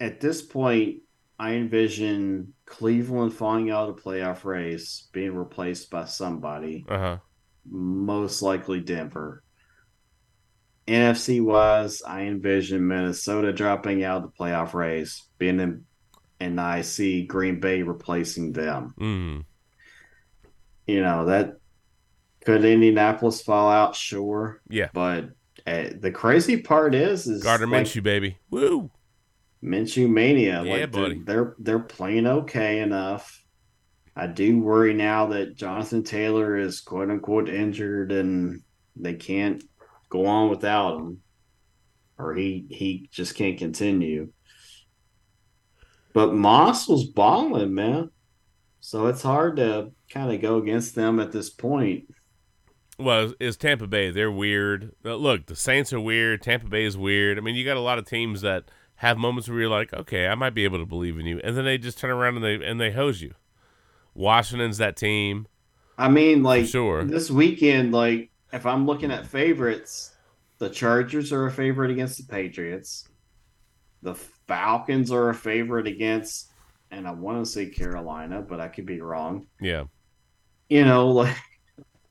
[0.00, 1.02] at this point.
[1.40, 7.18] I envision Cleveland falling out of the playoff race, being replaced by somebody, Uh huh.
[7.64, 9.44] most likely Denver.
[10.88, 15.84] NFC wise, I envision Minnesota dropping out of the playoff race, being in,
[16.40, 18.94] and I see Green Bay replacing them.
[18.98, 19.44] Mm.
[20.86, 21.57] You know that
[22.48, 24.62] could Indianapolis fall out, sure.
[24.70, 24.88] Yeah.
[24.94, 25.24] But
[25.66, 28.38] uh, the crazy part is, is Gardner like, Minshew, baby.
[28.48, 28.90] Woo.
[29.62, 30.62] Minshew mania.
[30.64, 31.22] Yeah, like they're- buddy.
[31.24, 33.44] They're they're playing okay enough.
[34.16, 38.62] I do worry now that Jonathan Taylor is quote unquote injured and
[38.96, 39.62] they can't
[40.08, 41.20] go on without him,
[42.18, 44.32] or he he just can't continue.
[46.14, 48.10] But Moss was balling, man.
[48.80, 52.08] So it's hard to kind of go against them at this point.
[52.98, 54.10] Well, is Tampa Bay?
[54.10, 54.92] They're weird.
[55.04, 56.42] Uh, Look, the Saints are weird.
[56.42, 57.38] Tampa Bay is weird.
[57.38, 58.64] I mean, you got a lot of teams that
[58.96, 61.56] have moments where you're like, okay, I might be able to believe in you, and
[61.56, 63.34] then they just turn around and they and they hose you.
[64.14, 65.46] Washington's that team.
[65.96, 67.04] I mean, like sure.
[67.04, 70.16] this weekend, like if I'm looking at favorites,
[70.58, 73.08] the Chargers are a favorite against the Patriots.
[74.02, 76.50] The Falcons are a favorite against,
[76.90, 79.46] and I want to say Carolina, but I could be wrong.
[79.60, 79.84] Yeah,
[80.68, 81.36] You know, like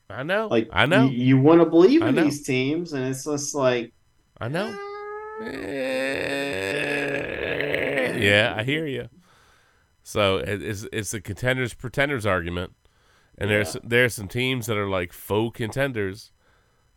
[0.09, 0.47] I know.
[0.47, 1.05] like I know.
[1.05, 3.91] you, you want to believe in these teams, and it's just like
[4.39, 4.75] I know.
[8.19, 9.09] Yeah, I hear you.
[10.03, 12.73] So it's it's a contenders pretenders argument,
[13.37, 16.31] and there's there's some teams that are like faux contenders,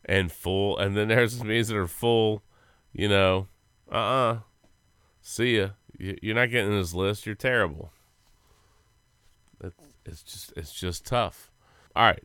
[0.05, 2.43] and full, and then there's some teams that are full,
[2.93, 3.49] you know,
[3.91, 4.39] uh uh
[5.21, 5.71] see ya.
[5.99, 7.27] You- You're not getting this list.
[7.27, 7.93] You're terrible.
[9.63, 9.77] It's
[10.07, 11.51] it's just it's just tough.
[11.97, 12.23] All right,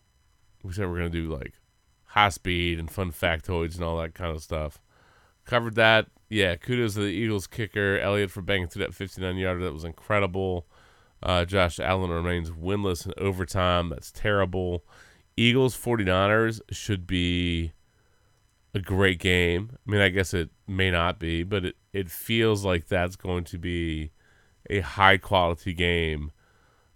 [0.66, 1.54] we said we're gonna do like
[2.06, 4.82] high speed and fun factoids and all that kind of stuff.
[5.46, 6.08] Covered that.
[6.30, 9.64] Yeah, kudos to the Eagles kicker Elliott for banging through that 59 yarder.
[9.64, 10.66] That was incredible.
[11.22, 13.90] Uh, Josh Allen remains winless in overtime.
[13.90, 14.84] That's terrible.
[15.38, 17.74] Eagles 49ers should be
[18.74, 19.72] a great game.
[19.88, 23.44] I mean, I guess it may not be, but it, it feels like that's going
[23.46, 24.12] to be
[24.70, 26.32] a high quality game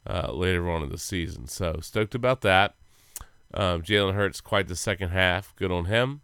[0.07, 1.47] uh, later on in the season.
[1.47, 2.75] So stoked about that.
[3.53, 5.55] Um, Jalen Hurts quite the second half.
[5.55, 6.21] Good on him.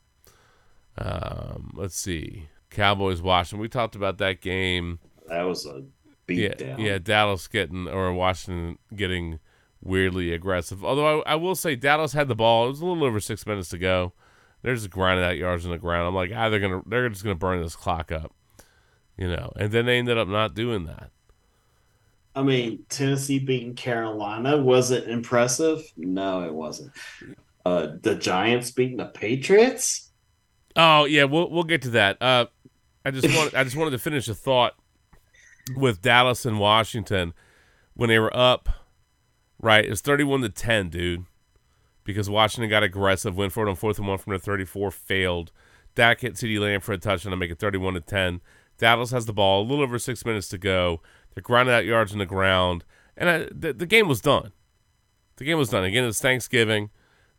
[0.97, 2.47] Um, let's see.
[2.69, 3.61] Cowboys Washington.
[3.61, 4.99] We talked about that game.
[5.27, 5.83] that was a
[6.27, 6.79] Yeah, beatdown.
[6.79, 6.97] yeah.
[6.99, 9.39] Dallas getting or Washington getting
[9.81, 10.83] weirdly aggressive.
[10.83, 12.65] Although I, I will say Dallas had the ball.
[12.65, 14.13] It was a little over six minutes to go.
[14.61, 16.07] They're just grinding out yards on the ground.
[16.07, 18.33] I'm like, ah, they're gonna they're just gonna burn this clock up,
[19.17, 19.51] you know.
[19.57, 21.11] And then they ended up not doing that.
[22.35, 25.81] I mean, Tennessee beating Carolina was it impressive?
[25.95, 26.91] No, it wasn't.
[27.65, 30.11] Uh, the Giants beating the Patriots.
[30.75, 32.21] Oh yeah, we'll we'll get to that.
[32.21, 32.47] Uh,
[33.05, 34.73] I just want I just wanted to finish a thought
[35.77, 37.33] with Dallas and Washington
[37.95, 38.69] when they were up.
[39.61, 41.25] Right, it's thirty-one to ten, dude.
[42.03, 45.51] Because Washington got aggressive, went for it on fourth and one from the thirty-four, failed.
[45.95, 48.41] Dak hit CeeDee Lamb for a touchdown to make it thirty-one to ten.
[48.77, 51.01] Dallas has the ball, a little over six minutes to go.
[51.35, 52.83] They're grinding out yards on the ground,
[53.15, 54.53] and I, the the game was done.
[55.35, 55.83] The game was done.
[55.83, 56.89] Again, it's Thanksgiving.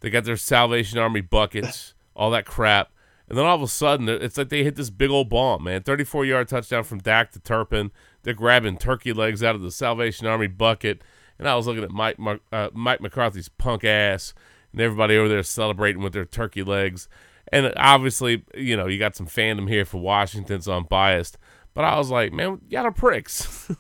[0.01, 2.93] They got their Salvation Army buckets, all that crap.
[3.29, 5.83] And then all of a sudden, it's like they hit this big old bomb, man.
[5.83, 7.91] 34 yard touchdown from Dak to Turpin.
[8.23, 11.03] They're grabbing turkey legs out of the Salvation Army bucket.
[11.39, 12.19] And I was looking at Mike,
[12.53, 14.33] uh, Mike McCarthy's punk ass
[14.73, 17.09] and everybody over there celebrating with their turkey legs.
[17.53, 21.37] And obviously, you know, you got some fandom here for Washington, so I'm biased.
[21.77, 23.71] But I was like, man, y'all are pricks.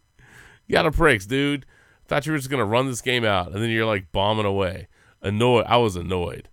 [0.66, 1.64] y'all are pricks, dude.
[2.08, 3.52] Thought you were just going to run this game out.
[3.52, 4.88] And then you're like bombing away.
[5.22, 5.66] Annoyed.
[5.68, 6.48] I was annoyed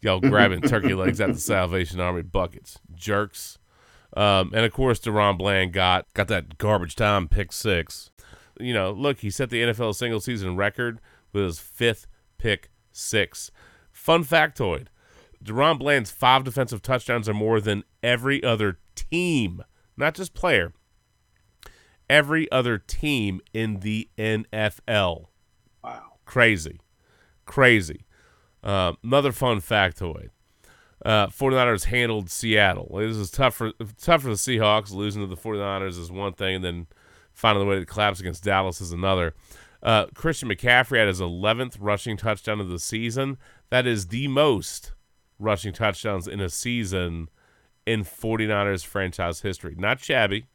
[0.00, 3.58] y'all grabbing turkey legs at the Salvation Army buckets, jerks.
[4.16, 8.10] Um, and of course, DaRon Bland got got that garbage time pick six.
[8.58, 11.00] You know, look, he set the NFL single season record
[11.32, 12.06] with his fifth
[12.38, 13.50] pick six.
[13.92, 14.88] Fun factoid:
[15.42, 19.62] DaRon Bland's five defensive touchdowns are more than every other team,
[20.00, 20.72] not just player.
[22.08, 25.26] Every other team in the NFL.
[25.84, 26.02] Wow.
[26.24, 26.80] Crazy.
[27.44, 28.04] Crazy.
[28.64, 30.30] Uh, another fun factoid.
[31.04, 32.90] Uh, 49ers handled Seattle.
[32.98, 33.72] This is tough for
[34.02, 34.92] tough for the Seahawks.
[34.92, 36.86] Losing to the 49ers is one thing, and then
[37.32, 39.34] finding the way to collapse against Dallas is another.
[39.82, 43.38] Uh, Christian McCaffrey had his 11th rushing touchdown of the season.
[43.70, 44.92] That is the most
[45.38, 47.30] rushing touchdowns in a season
[47.90, 49.74] in 49ers franchise history.
[49.76, 50.46] Not shabby.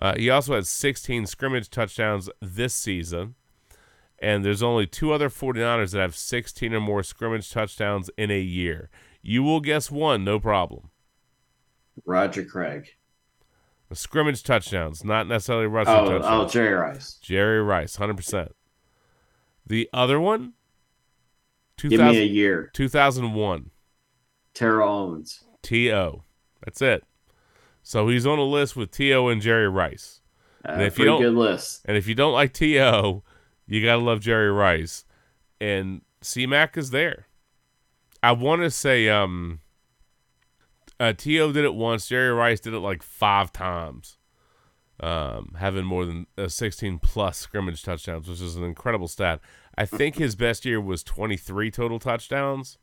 [0.00, 3.34] Uh, he also had 16 scrimmage touchdowns this season.
[4.18, 8.40] And there's only two other 49ers that have 16 or more scrimmage touchdowns in a
[8.40, 8.90] year.
[9.22, 10.90] You will guess one, no problem.
[12.04, 12.90] Roger Craig.
[13.92, 16.24] Scrimmage touchdowns, not necessarily rushing Oh, touchdowns.
[16.26, 17.14] oh, Jerry Rice.
[17.20, 18.50] Jerry Rice, 100%.
[19.66, 20.52] The other one,
[21.78, 22.70] Give me a year.
[22.74, 23.70] 2001.
[24.54, 25.44] Terrell Owens.
[25.62, 26.22] T.O.
[26.64, 27.04] That's it.
[27.82, 29.28] So he's on a list with T.O.
[29.28, 30.20] and Jerry Rice.
[30.64, 31.82] Uh, And if you don't- good list.
[31.86, 33.22] And if you don't like T.O.,
[33.66, 35.04] you got to love Jerry Rice.
[35.60, 37.26] And C-Mac is there.
[38.22, 39.60] I want to say um,
[40.98, 41.52] uh, T.O.
[41.52, 42.06] did it once.
[42.08, 44.18] Jerry Rice did it like five times,
[45.00, 49.40] um, having more than uh, 16 plus scrimmage touchdowns, which is an incredible stat.
[49.78, 52.76] I think his best year was 23 total touchdowns.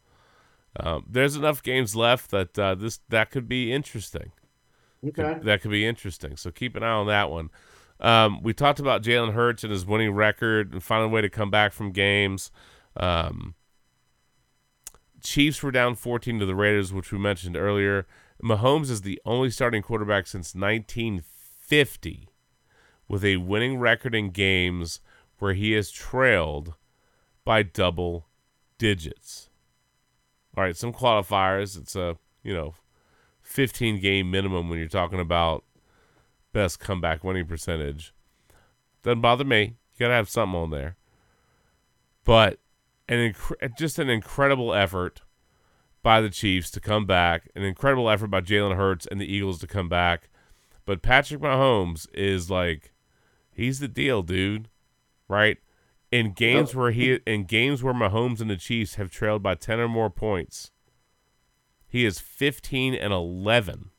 [0.79, 4.31] Um, there's enough games left that uh, this that could be interesting.
[5.05, 5.37] Okay.
[5.41, 6.37] That could be interesting.
[6.37, 7.49] So keep an eye on that one.
[7.99, 11.29] Um, we talked about Jalen Hurts and his winning record and finding a way to
[11.29, 12.51] come back from games.
[12.95, 13.55] Um,
[15.21, 18.05] Chiefs were down 14 to the Raiders, which we mentioned earlier.
[18.43, 22.29] Mahomes is the only starting quarterback since 1950
[23.07, 24.99] with a winning record in games
[25.39, 26.75] where he has trailed
[27.43, 28.27] by double
[28.77, 29.49] digits.
[30.57, 31.77] All right, some qualifiers.
[31.77, 32.73] It's a, you know,
[33.43, 35.63] 15 game minimum when you're talking about
[36.51, 38.11] best comeback winning percentage.
[39.03, 39.75] Doesn't bother me.
[39.93, 40.97] You got to have something on there.
[42.25, 42.59] But
[43.07, 45.21] an inc- just an incredible effort
[46.01, 49.59] by the Chiefs to come back, an incredible effort by Jalen Hurts and the Eagles
[49.59, 50.29] to come back.
[50.85, 52.93] But Patrick Mahomes is like,
[53.51, 54.69] he's the deal, dude.
[55.27, 55.59] Right?
[56.11, 59.79] In games where he in games where Mahomes and the Chiefs have trailed by ten
[59.79, 60.71] or more points,
[61.88, 63.91] he is fifteen and eleven.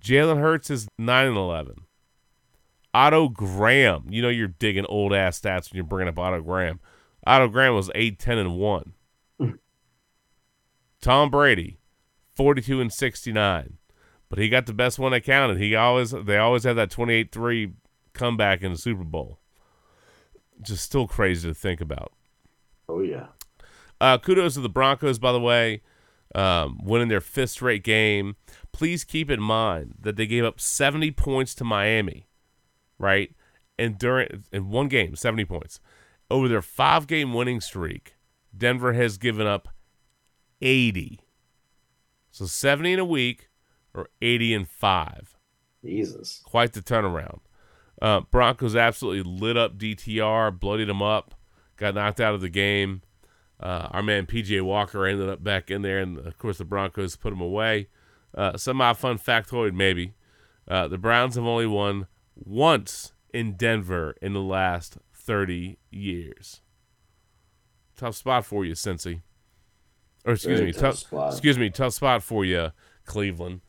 [0.00, 1.82] Jalen Hurts is nine and eleven.
[2.94, 6.80] Otto Graham, you know you're digging old ass stats when you're bringing up Otto Graham.
[7.26, 8.92] Otto Graham was 8, 10, and 1.
[11.00, 11.80] Tom Brady,
[12.36, 13.78] 42 and 69.
[14.28, 15.58] But he got the best one that counted.
[15.58, 17.74] He always they always have that 28-3
[18.12, 19.40] comeback in the Super Bowl.
[20.60, 22.12] Just still crazy to think about.
[22.88, 23.26] Oh yeah.
[24.00, 25.82] Uh, kudos to the Broncos, by the way,
[26.34, 28.36] um, winning their fifth straight game.
[28.72, 32.26] Please keep in mind that they gave up 70 points to Miami,
[32.98, 33.34] right?
[33.78, 35.80] And during in one game, 70 points.
[36.30, 38.16] Over their five game winning streak,
[38.56, 39.68] Denver has given up
[40.60, 41.20] 80.
[42.30, 43.48] So 70 in a week
[43.94, 45.36] or 80 in five.
[45.84, 46.42] Jesus.
[46.44, 47.40] Quite the turnaround.
[48.00, 51.34] Uh, Broncos absolutely lit up DTR, bloodied him up,
[51.76, 53.02] got knocked out of the game.
[53.58, 57.16] Uh, our man PJ Walker ended up back in there, and of course the Broncos
[57.16, 57.88] put him away.
[58.34, 60.12] Uh, semi fun factoid, maybe.
[60.68, 66.60] Uh, the Browns have only won once in Denver in the last 30 years.
[67.96, 69.22] Tough spot for you, Cincy.
[70.26, 72.72] Or excuse Very me, tough excuse me, tough spot for you,
[73.04, 73.60] Cleveland.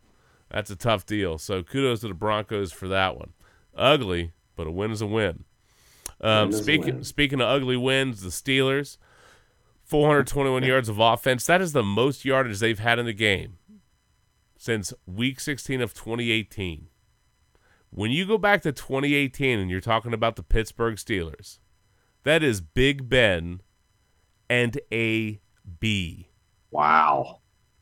[0.49, 1.37] That's a tough deal.
[1.37, 3.33] So kudos to the Broncos for that one.
[3.77, 5.43] Ugly, but a win is a win.
[6.19, 7.03] Um, Win speaking win.
[7.03, 8.97] speaking of ugly wins, the Steelers,
[9.83, 11.45] 421 yards of offense.
[11.45, 13.57] That is the most yardage they've had in the game
[14.57, 16.87] since Week 16 of 2018.
[17.91, 21.59] When you go back to 2018 and you're talking about the Pittsburgh Steelers,
[22.23, 23.61] that is Big Ben
[24.49, 25.39] and a
[25.79, 26.29] B.
[26.71, 27.39] Wow.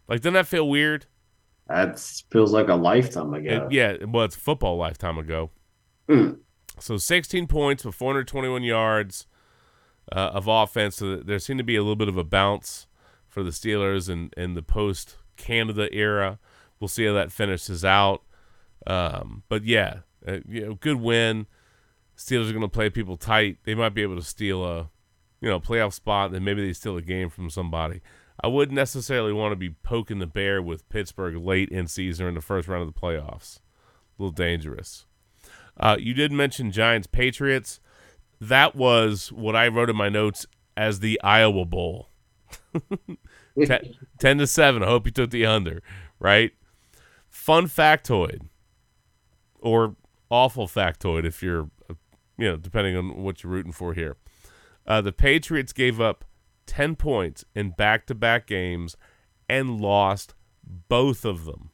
[0.08, 1.08] Like, doesn't that feel weird?
[1.68, 2.00] That
[2.30, 3.66] feels like a lifetime ago.
[3.66, 5.50] It- yeah, well, it's football lifetime ago.
[6.10, 6.40] Mm.
[6.80, 9.28] So 16 points with 421 yards
[10.12, 10.98] uh, of offense.
[10.98, 12.88] So there seemed to be a little bit of a bounce
[13.28, 16.40] for the Steelers in, in the post Canada era.
[16.80, 18.24] We'll see how that finishes out.
[18.88, 21.48] Um, but yeah, uh, you know, good win.
[22.18, 23.58] Steelers are going to play people tight.
[23.64, 24.90] They might be able to steal a,
[25.42, 26.32] you know, playoff spot.
[26.32, 28.02] Then maybe they steal a game from somebody.
[28.42, 32.30] I wouldn't necessarily want to be poking the bear with Pittsburgh late in season or
[32.30, 33.58] in the first round of the playoffs.
[33.58, 35.06] A little dangerous.
[35.80, 37.80] Uh, you did mention Giants Patriots.
[38.40, 40.46] That was what I wrote in my notes
[40.78, 42.10] as the Iowa Bowl.
[43.66, 44.84] ten, 10 to 7.
[44.84, 45.82] I hope you took the under,
[46.20, 46.52] right?
[47.30, 48.48] Fun factoid
[49.60, 49.96] or
[50.30, 51.70] awful factoid if you're,
[52.38, 54.18] you know, depending on what you're rooting for here.
[54.88, 56.26] Uh, the Patriots gave up
[56.68, 58.96] 10 points in back to back games
[59.50, 60.34] and lost
[60.64, 61.72] both of them.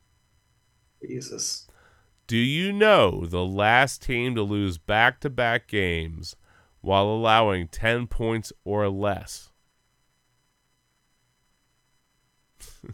[1.08, 1.68] Jesus.
[2.32, 6.38] Do you know the last team to lose back to back games
[6.80, 9.52] while allowing 10 points or less?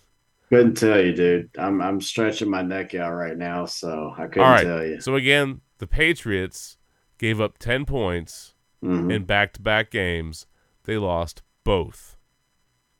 [0.49, 1.51] Couldn't tell you, dude.
[1.55, 4.63] I'm I'm stretching my neck out right now, so I couldn't right.
[4.63, 4.99] tell you.
[4.99, 6.79] So, again, the Patriots
[7.19, 9.13] gave up 10 points Mhm.
[9.13, 10.47] in back to back games.
[10.85, 12.17] They lost both.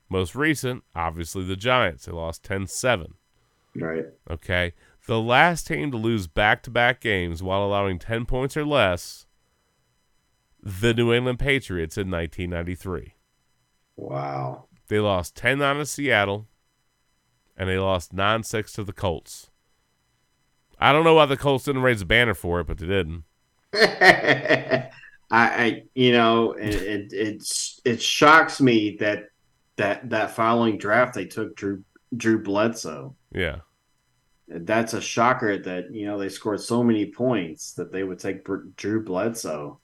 [0.08, 2.06] Most recent, obviously, the Giants.
[2.06, 3.16] They lost 10 7.
[3.76, 4.06] Right.
[4.30, 4.74] Okay.
[5.08, 9.26] The last team to lose back to back games while allowing 10 points or less,
[10.62, 13.14] the New England Patriots in 1993.
[13.96, 14.66] Wow.
[14.90, 16.48] They lost 10 9 to Seattle,
[17.56, 19.50] and they lost 9 6 to the Colts.
[20.78, 23.24] I don't know why the Colts didn't raise a banner for it, but they didn't.
[23.74, 24.90] I,
[25.32, 29.30] I you know it, it it's it shocks me that
[29.78, 31.84] that that following draft they took Drew
[32.16, 33.16] Drew Bledsoe.
[33.34, 33.60] Yeah.
[34.48, 38.48] That's a shocker that you know they scored so many points that they would take
[38.78, 39.80] Drew Bledsoe.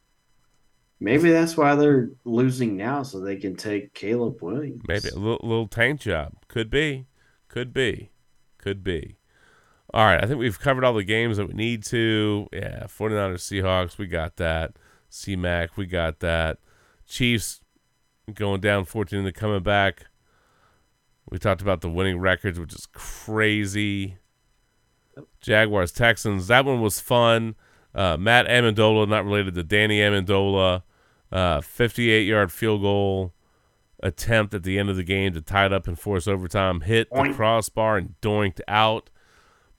[0.99, 4.81] Maybe that's why they're losing now, so they can take Caleb Williams.
[4.87, 6.33] Maybe a little, little tank job.
[6.47, 7.07] Could be.
[7.49, 8.11] Could be.
[8.57, 9.17] Could be.
[9.93, 10.23] All right.
[10.23, 12.47] I think we've covered all the games that we need to.
[12.53, 12.85] Yeah.
[12.85, 13.97] 49ers, Seahawks.
[13.97, 14.77] We got that.
[15.11, 15.71] CMAC.
[15.75, 16.59] We got that.
[17.05, 17.59] Chiefs
[18.33, 20.05] going down 14 and coming back.
[21.29, 24.17] We talked about the winning records, which is crazy.
[25.41, 26.47] Jaguars, Texans.
[26.47, 27.55] That one was fun.
[27.93, 30.83] Uh, Matt Ammendola, not related to Danny Amendola.
[31.31, 33.33] Uh, 58 yard field goal
[34.03, 36.81] attempt at the end of the game to tie it up and force overtime.
[36.81, 39.09] Hit the crossbar and doinked out.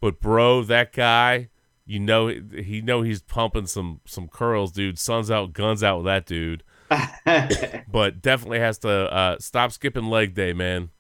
[0.01, 1.51] But bro, that guy,
[1.87, 4.99] you know, he know he's pumping some some curls, dude.
[4.99, 6.65] Sun's out, guns out with that dude.
[7.91, 10.91] but definitely has to uh, stop skipping leg day, man.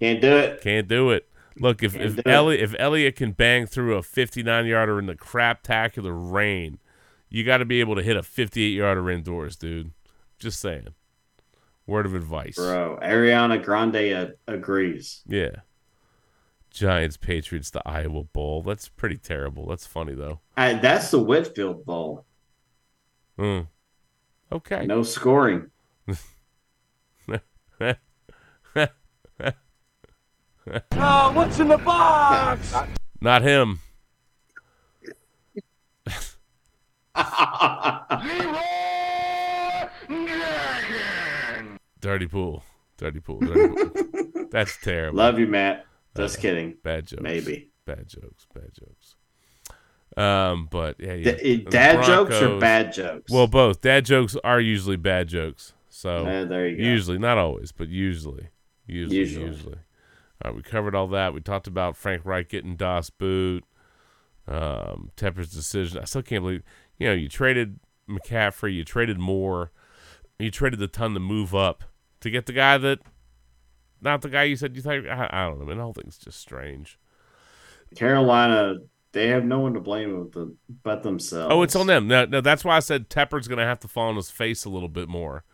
[0.00, 0.60] Can't do it.
[0.60, 1.28] Can't do it.
[1.58, 2.20] Look, if if.
[2.26, 6.78] Elliott if Elliott can bang through a 59 yarder in the craptacular rain,
[7.28, 9.92] you got to be able to hit a 58 yarder indoors, dude.
[10.38, 10.88] Just saying.
[11.86, 12.56] Word of advice.
[12.56, 15.22] Bro, Ariana Grande uh, agrees.
[15.26, 15.56] Yeah.
[16.70, 18.62] Giants Patriots the Iowa Bowl.
[18.62, 19.66] That's pretty terrible.
[19.66, 20.40] That's funny though.
[20.56, 22.24] Uh, that's the Whitfield Bowl.
[23.38, 23.60] Hmm.
[24.50, 24.86] Okay.
[24.86, 25.70] No scoring.
[30.92, 32.74] Oh, what's in the box?
[33.20, 33.80] Not him.
[42.00, 42.62] Dirty pool.
[42.98, 43.38] Dirty pool.
[43.40, 44.46] Dirty pool.
[44.50, 45.18] That's terrible.
[45.18, 45.86] Love you, Matt.
[46.16, 46.76] Just Uh, kidding.
[46.82, 47.22] Bad jokes.
[47.22, 47.70] Maybe.
[47.86, 48.46] Bad jokes.
[48.54, 49.16] Bad jokes.
[50.16, 51.32] Um, but yeah, yeah.
[51.32, 53.32] D- The dad jokes or bad jokes?
[53.32, 53.80] Well, both.
[53.80, 55.72] Dad jokes are usually bad jokes.
[55.88, 56.82] So Uh, there you go.
[56.82, 58.48] usually, not always, but usually,
[58.86, 59.46] usually, Usually.
[59.46, 59.78] usually.
[60.42, 61.34] Right, we covered all that.
[61.34, 63.64] We talked about Frank Reich getting Das boot.
[64.46, 66.00] Um, Tepper's decision.
[66.00, 66.62] I still can't believe.
[66.98, 68.74] You know, you traded McCaffrey.
[68.74, 69.70] You traded Moore.
[70.38, 71.84] You traded the ton to move up
[72.20, 73.00] to get the guy that,
[74.00, 75.06] not the guy you said you thought.
[75.06, 75.66] I, I don't know.
[75.66, 76.98] Man, the whole thing's just strange.
[77.94, 78.78] Carolina
[79.14, 80.30] they have no one to blame
[80.82, 81.52] but themselves.
[81.52, 82.08] Oh, it's on them.
[82.08, 84.64] No, no, that's why I said Tepper's going to have to fall on his face
[84.64, 85.44] a little bit more.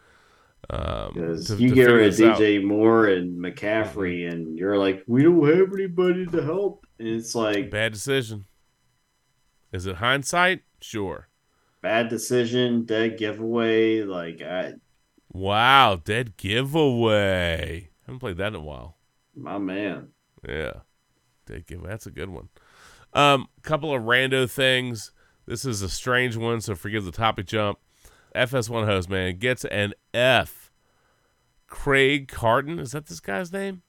[0.68, 2.38] Um, to- you to get rid of this out.
[2.38, 6.86] DJ Moore and McCaffrey, and you're like, we don't have anybody to help.
[6.98, 8.44] And it's like Bad decision.
[9.72, 10.62] Is it hindsight?
[10.80, 11.28] Sure.
[11.82, 14.02] bad decision, dead giveaway.
[14.02, 14.74] Like I,
[15.32, 17.90] Wow, dead giveaway.
[18.06, 18.96] Haven't played that in a while.
[19.36, 20.08] my man.
[20.46, 20.72] Yeah.
[21.46, 21.90] Dead giveaway.
[21.90, 22.48] That's a good one.
[23.12, 25.12] Um, couple of rando things.
[25.46, 27.78] This is a strange one, so forgive the topic jump.
[28.34, 30.70] FS1 host, man, gets an F.
[31.66, 32.78] Craig Carton.
[32.78, 33.82] Is that this guy's name?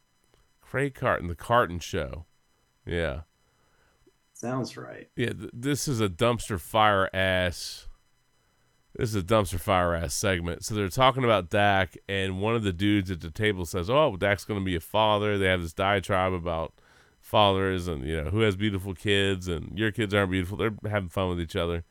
[0.62, 2.26] Craig Carton, the Carton Show.
[2.86, 3.22] Yeah.
[4.34, 5.10] Sounds right.
[5.16, 7.88] Yeah, th- this is a dumpster fire ass.
[8.96, 10.66] This is a dumpster fire ass segment.
[10.66, 14.18] So they're talking about Dak, and one of the dudes at the table says, "Oh,
[14.18, 16.74] Dak's going to be a father." They have this diatribe about
[17.20, 20.58] fathers and you know who has beautiful kids, and your kids aren't beautiful.
[20.58, 21.84] They're having fun with each other,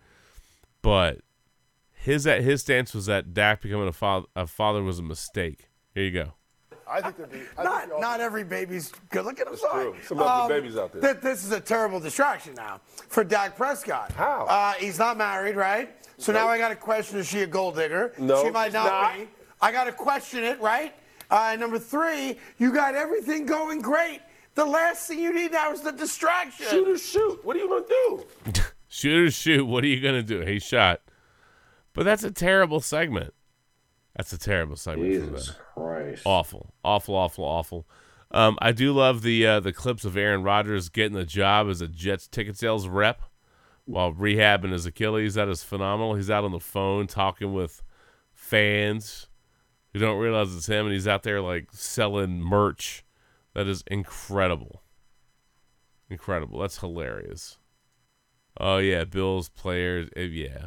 [0.82, 1.20] but
[2.02, 5.68] his his stance was that Dak becoming a father a father was a mistake.
[5.94, 6.32] Here you go.
[6.88, 7.42] I think there'd be.
[7.56, 9.46] I Not, think not every baby's good looking.
[9.46, 9.92] I'm sorry.
[9.92, 9.96] true.
[10.04, 11.00] Some ugly babies out there.
[11.00, 14.10] th- this is a terrible distraction now for Dak Prescott.
[14.12, 14.46] How?
[14.46, 15.94] Uh, he's not married, right?
[16.18, 18.12] So now I got to question: Is she a gold digger?
[18.18, 19.16] No, she might not, not.
[19.16, 19.28] be.
[19.60, 20.92] I got to question it, right?
[21.30, 24.20] Uh, number three, you got everything going great.
[24.56, 26.66] The last thing you need now is the distraction.
[26.68, 27.44] Shoot or shoot.
[27.44, 27.86] What are you gonna
[28.52, 28.62] do?
[28.88, 29.64] Shoot or shoot.
[29.64, 30.40] What are you gonna do?
[30.40, 31.00] He shot.
[31.94, 33.34] But that's a terrible segment.
[34.16, 35.10] That's a terrible segment.
[35.12, 35.52] Jesus.
[35.74, 36.22] Christ.
[36.24, 37.86] Awful, awful, awful, awful.
[38.32, 41.80] Um, I do love the uh, the clips of Aaron Rodgers getting the job as
[41.80, 43.22] a Jets ticket sales rep
[43.86, 45.34] while rehabbing his Achilles.
[45.34, 46.14] That is phenomenal.
[46.14, 47.82] He's out on the phone talking with
[48.32, 49.28] fans
[49.92, 53.04] who don't realize it's him, and he's out there like selling merch.
[53.54, 54.82] That is incredible.
[56.08, 56.60] Incredible.
[56.60, 57.58] That's hilarious.
[58.58, 60.08] Oh yeah, Bills players.
[60.16, 60.66] eh, Yeah,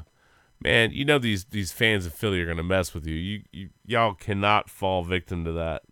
[0.64, 0.91] man.
[0.91, 3.15] You know these these fans of Philly are gonna mess with you.
[3.15, 5.84] You, you y'all cannot fall victim to that.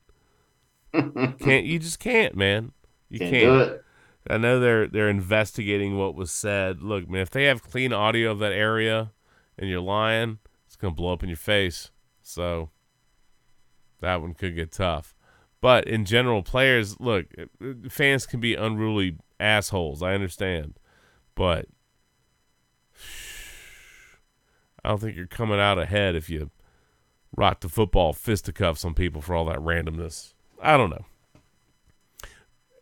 [1.39, 2.71] can't you just can't, man.
[3.09, 3.43] You Can't can't.
[3.43, 3.83] do it.
[4.29, 6.81] I know they're they're investigating what was said.
[6.81, 9.11] Look, man, if they have clean audio of that area
[9.57, 11.91] and you're lying, it's gonna blow up in your face.
[12.21, 12.69] So
[13.99, 15.15] that one could get tough.
[15.59, 17.27] But in general, players look,
[17.89, 20.01] fans can be unruly assholes.
[20.01, 20.79] I understand,
[21.35, 21.67] but
[24.83, 26.49] I don't think you're coming out ahead if you
[27.35, 30.33] rock the football fisticuffs on people for all that randomness.
[30.61, 31.05] I don't know.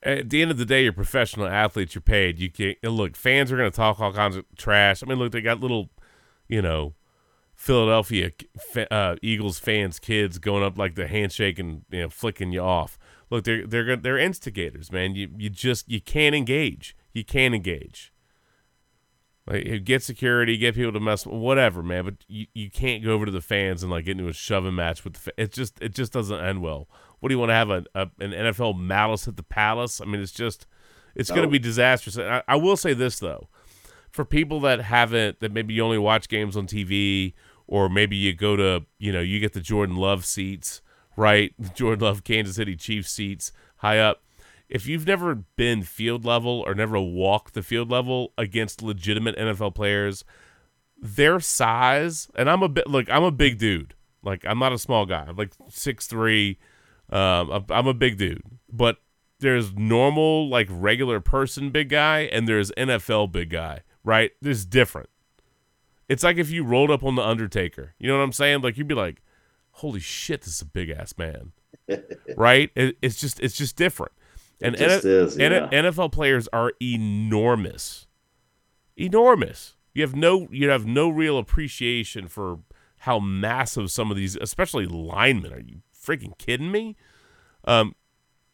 [0.01, 1.93] At the end of the day, you're professional athletes.
[1.93, 2.39] You're paid.
[2.39, 3.17] You can't look.
[3.17, 5.03] Fans are going to talk all kinds of trash.
[5.03, 5.89] I mean, look, they got little,
[6.47, 6.93] you know,
[7.59, 8.31] Philadelphia
[8.89, 12.97] uh, Eagles fans, kids going up like the handshake and you know flicking you off.
[13.29, 15.15] Look, they're they're they're instigators, man.
[15.15, 16.95] You you just you can't engage.
[17.11, 18.13] You can't engage.
[19.49, 22.05] Like get security, get people to mess, whatever, man.
[22.05, 24.75] But you, you can't go over to the fans and like get into a shoving
[24.75, 25.19] match with the.
[25.19, 26.87] Fa- it just it just doesn't end well.
[27.19, 29.99] What do you want to have a, a an NFL malice at the palace?
[29.99, 30.67] I mean, it's just
[31.15, 32.17] it's going to be disastrous.
[32.19, 33.49] I, I will say this though,
[34.11, 37.33] for people that haven't that maybe you only watch games on TV
[37.65, 40.81] or maybe you go to you know you get the Jordan Love seats
[41.15, 44.23] right, the Jordan Love Kansas City Chiefs seats high up.
[44.69, 49.73] If you've never been field level or never walked the field level against legitimate NFL
[49.73, 50.23] players,
[51.01, 53.95] their size and I'm a bit look I'm a big dude.
[54.21, 55.25] Like I'm not a small guy.
[55.27, 56.59] I'm like six three
[57.09, 58.43] um I'm- I'm a big dude.
[58.71, 58.97] But
[59.39, 64.31] there's normal like regular person big guy and there's NFL big guy right?
[64.41, 65.09] There's different.
[66.07, 67.93] It's like if you rolled up on the Undertaker.
[67.99, 68.61] You know what I'm saying?
[68.61, 69.21] Like you'd be like
[69.71, 71.53] holy shit this is a big ass man.
[72.37, 72.69] Right?
[72.75, 74.11] It, it's just it's just different
[74.61, 78.07] and N- is, N- NFL players are enormous
[78.99, 79.75] enormous.
[79.93, 82.59] You have no you have no real appreciation for
[82.99, 85.53] how massive some of these, especially linemen.
[85.53, 86.95] Are you freaking kidding me?
[87.65, 87.95] Um,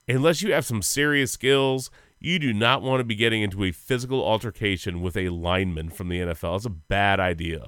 [0.08, 3.72] unless you have some serious skills, you do not want to be getting into a
[3.72, 6.58] physical altercation with a lineman from the NFL.
[6.58, 7.68] It's a bad idea.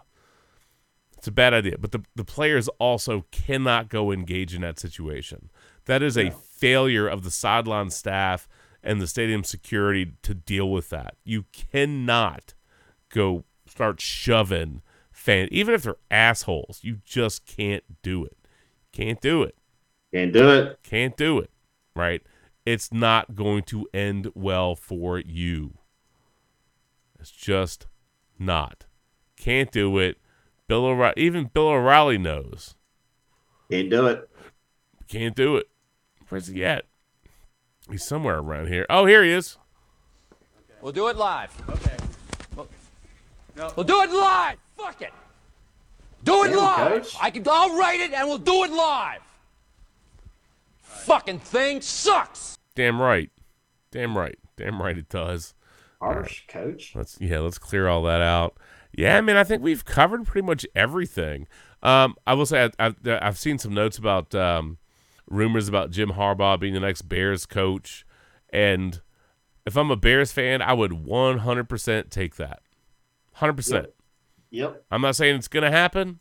[1.17, 1.77] It's a bad idea.
[1.79, 5.49] But the, the players also cannot go engage in that situation.
[5.85, 8.47] That is a failure of the sideline staff
[8.83, 11.15] and the stadium security to deal with that.
[11.23, 12.53] You cannot
[13.09, 14.81] go start shoving
[15.11, 16.79] fan even if they're assholes.
[16.83, 18.37] You just can't do it.
[18.91, 19.55] Can't do it.
[20.13, 20.79] Can't do it.
[20.83, 21.49] Can't do it.
[21.95, 22.21] Right?
[22.65, 25.79] It's not going to end well for you.
[27.19, 27.87] It's just
[28.37, 28.85] not.
[29.35, 30.17] Can't do it.
[30.67, 32.75] Bill O'Reilly, even Bill O'Reilly knows.
[33.71, 34.29] Can't do it.
[35.07, 35.69] Can't do it.
[36.29, 36.85] Where's he at?
[37.89, 38.85] He's somewhere around here.
[38.89, 39.57] Oh, here he is.
[40.81, 41.51] We'll do it live.
[41.69, 41.95] Okay.
[43.75, 44.57] We'll do it live.
[44.77, 45.13] Fuck it.
[46.23, 47.03] Do it Damn, live.
[47.03, 47.15] Coach.
[47.21, 47.43] I can.
[47.49, 49.21] I'll write it and we'll do it live.
[50.81, 52.57] Fucking thing sucks.
[52.75, 53.31] Damn right.
[53.91, 54.37] Damn right.
[54.57, 55.53] Damn right it does.
[56.01, 56.93] Harsh, coach.
[56.93, 58.57] Let's yeah, let's clear all that out.
[58.97, 61.47] Yeah, I mean, I think we've covered pretty much everything.
[61.83, 64.79] Um, I will say I, I've, I've seen some notes about um,
[65.29, 68.05] rumors about Jim Harbaugh being the next Bears coach,
[68.49, 68.99] and
[69.67, 72.61] if I'm a Bears fan, I would 100% take that.
[73.37, 73.71] 100%.
[73.71, 73.93] Yep.
[74.49, 74.85] Yep.
[74.89, 76.19] I'm not saying it's gonna happen,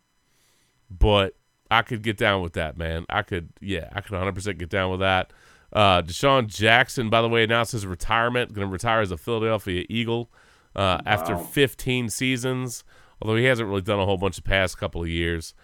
[0.90, 1.35] but
[1.70, 3.07] I could get down with that, man.
[3.09, 5.32] I could, yeah, I could 100% get down with that.
[5.73, 8.53] Uh, DeSean Jackson, by the way, announced his retirement.
[8.53, 10.31] Going to retire as a Philadelphia Eagle
[10.77, 12.85] uh, after 15 seasons.
[13.20, 15.55] Although he hasn't really done a whole bunch the past couple of years,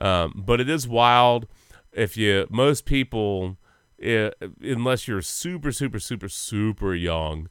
[0.00, 1.46] um, but it is wild.
[1.92, 3.58] If you, most people,
[4.02, 4.30] eh,
[4.62, 7.50] unless you're super, super, super, super young,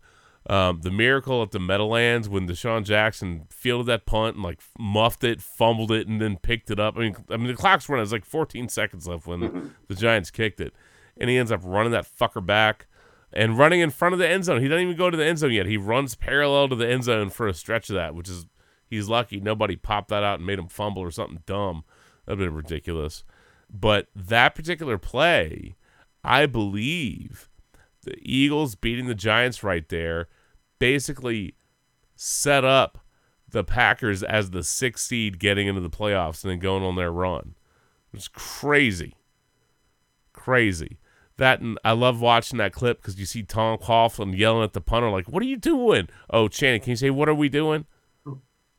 [0.50, 5.24] um, the miracle at the Meadowlands when DeSean Jackson fielded that punt and like muffed
[5.24, 6.98] it, fumbled it, and then picked it up.
[6.98, 8.02] I mean, I mean the clock's running.
[8.02, 10.74] There's like 14 seconds left when the Giants kicked it,
[11.18, 12.88] and he ends up running that fucker back
[13.34, 14.62] and running in front of the end zone.
[14.62, 15.66] He doesn't even go to the end zone yet.
[15.66, 18.46] He runs parallel to the end zone for a stretch of that, which is
[18.88, 21.84] he's lucky nobody popped that out and made him fumble or something dumb.
[22.26, 23.24] That'd been ridiculous.
[23.70, 25.76] But that particular play,
[26.24, 27.50] I believe
[28.04, 30.28] the Eagles beating the Giants right there
[30.80, 31.56] basically
[32.16, 33.00] set up
[33.48, 37.12] the Packers as the sixth seed getting into the playoffs and then going on their
[37.12, 37.56] run.
[38.14, 39.16] It's crazy.
[40.34, 40.98] Crazy.
[41.42, 44.80] That and I love watching that clip because you see Tom Coughlin yelling at the
[44.80, 47.88] punter like, "What are you doing?" Oh, Shannon, can you say what are we doing?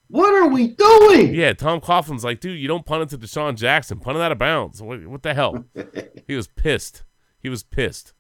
[0.07, 1.35] What are we doing?
[1.35, 3.99] Yeah, Tom Coughlin's like, dude, you don't punt it to DeSean Jackson.
[3.99, 4.81] Punt it out of bounds.
[4.81, 5.65] What, what the hell?
[6.29, 7.03] he was pissed.
[7.41, 8.13] He was pissed.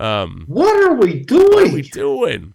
[0.00, 1.50] Um, What are we doing?
[1.50, 2.54] what are we doing?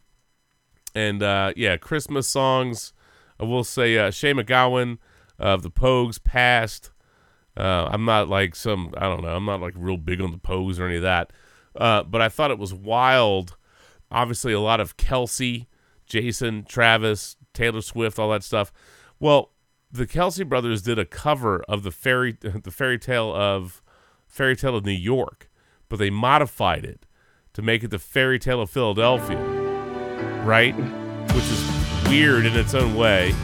[0.95, 2.93] And uh, yeah, Christmas songs.
[3.39, 4.97] I will say uh, Shane MacGowan
[5.37, 6.89] of the Pogues passed.
[7.57, 10.37] Uh, I'm not like some, I don't know, I'm not like real big on the
[10.37, 11.31] Pogues or any of that.
[11.75, 13.57] Uh, but I thought it was wild.
[14.09, 15.67] Obviously, a lot of Kelce,
[16.05, 18.71] Jason, Travis, Taylor Swift, all that stuff.
[19.19, 19.51] Well,
[19.91, 23.81] the Kelce brothers did a cover of the fairy, the fairy tale of
[24.27, 25.49] Fairy Tale of New York,
[25.89, 27.05] but they modified it
[27.53, 29.37] to make it the Fairy Tale of Philadelphia,
[30.45, 30.73] right?
[31.33, 33.35] Which is weird in its own way.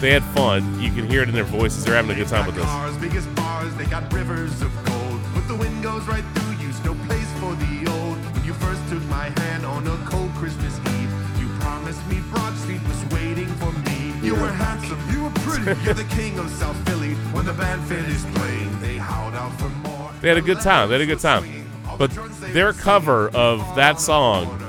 [0.00, 0.80] They had fun.
[0.80, 1.84] You can hear it in their voices.
[1.84, 2.64] They're having a good time with this.
[2.64, 5.20] Cars, biggest bars, they got rivers of gold.
[5.34, 8.18] But the wind goes right through you, no place for the old.
[8.34, 11.10] When you first took my hand on a cold Christmas Eve,
[11.40, 14.12] you promised me Broad Street was waiting for me.
[14.22, 17.14] You were handsome, you were pretty, you're the king of South Philly.
[17.32, 20.10] When the band finished playing, they howled out for more.
[20.20, 20.88] They had a good time.
[20.88, 21.66] They had a good time.
[21.98, 22.10] But
[22.52, 24.60] their cover of that song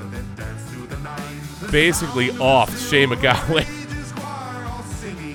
[1.71, 3.74] basically off Shane MacGowan.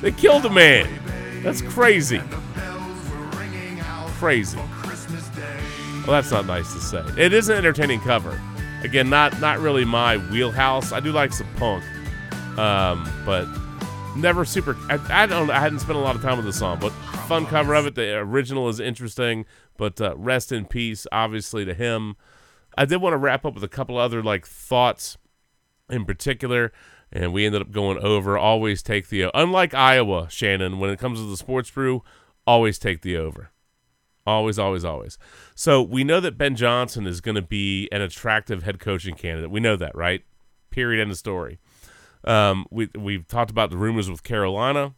[0.00, 0.88] They killed a man.
[1.42, 2.20] That's crazy.
[4.18, 4.58] Crazy.
[4.58, 7.04] Well, that's not nice to say.
[7.16, 8.40] It is an entertaining cover.
[8.82, 10.92] Again, not not really my wheelhouse.
[10.92, 11.84] I do like some punk,
[12.58, 13.46] um, but
[14.16, 14.76] never super.
[14.88, 15.50] I, I don't.
[15.50, 16.90] I hadn't spent a lot of time with the song, but
[17.28, 17.94] fun cover of it.
[17.94, 19.44] The original is interesting,
[19.76, 22.16] but uh, rest in peace, obviously to him.
[22.76, 25.18] I did want to wrap up with a couple other like thoughts
[25.90, 26.72] in particular,
[27.12, 28.38] and we ended up going over.
[28.38, 30.78] Always take the unlike Iowa, Shannon.
[30.78, 32.02] When it comes to the sports brew,
[32.46, 33.50] always take the over.
[34.26, 35.18] Always, always, always.
[35.54, 39.50] So we know that Ben Johnson is going to be an attractive head coaching candidate.
[39.50, 40.22] We know that, right?
[40.70, 41.00] Period.
[41.00, 41.58] End of story.
[42.24, 44.94] Um, we we've talked about the rumors with Carolina,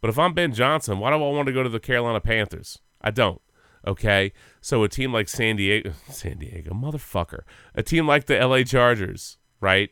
[0.00, 2.80] but if I'm Ben Johnson, why do I want to go to the Carolina Panthers?
[3.00, 3.40] I don't.
[3.86, 7.40] Okay, so a team like San Diego, San Diego, motherfucker,
[7.74, 8.64] a team like the L.A.
[8.64, 9.90] Chargers, right?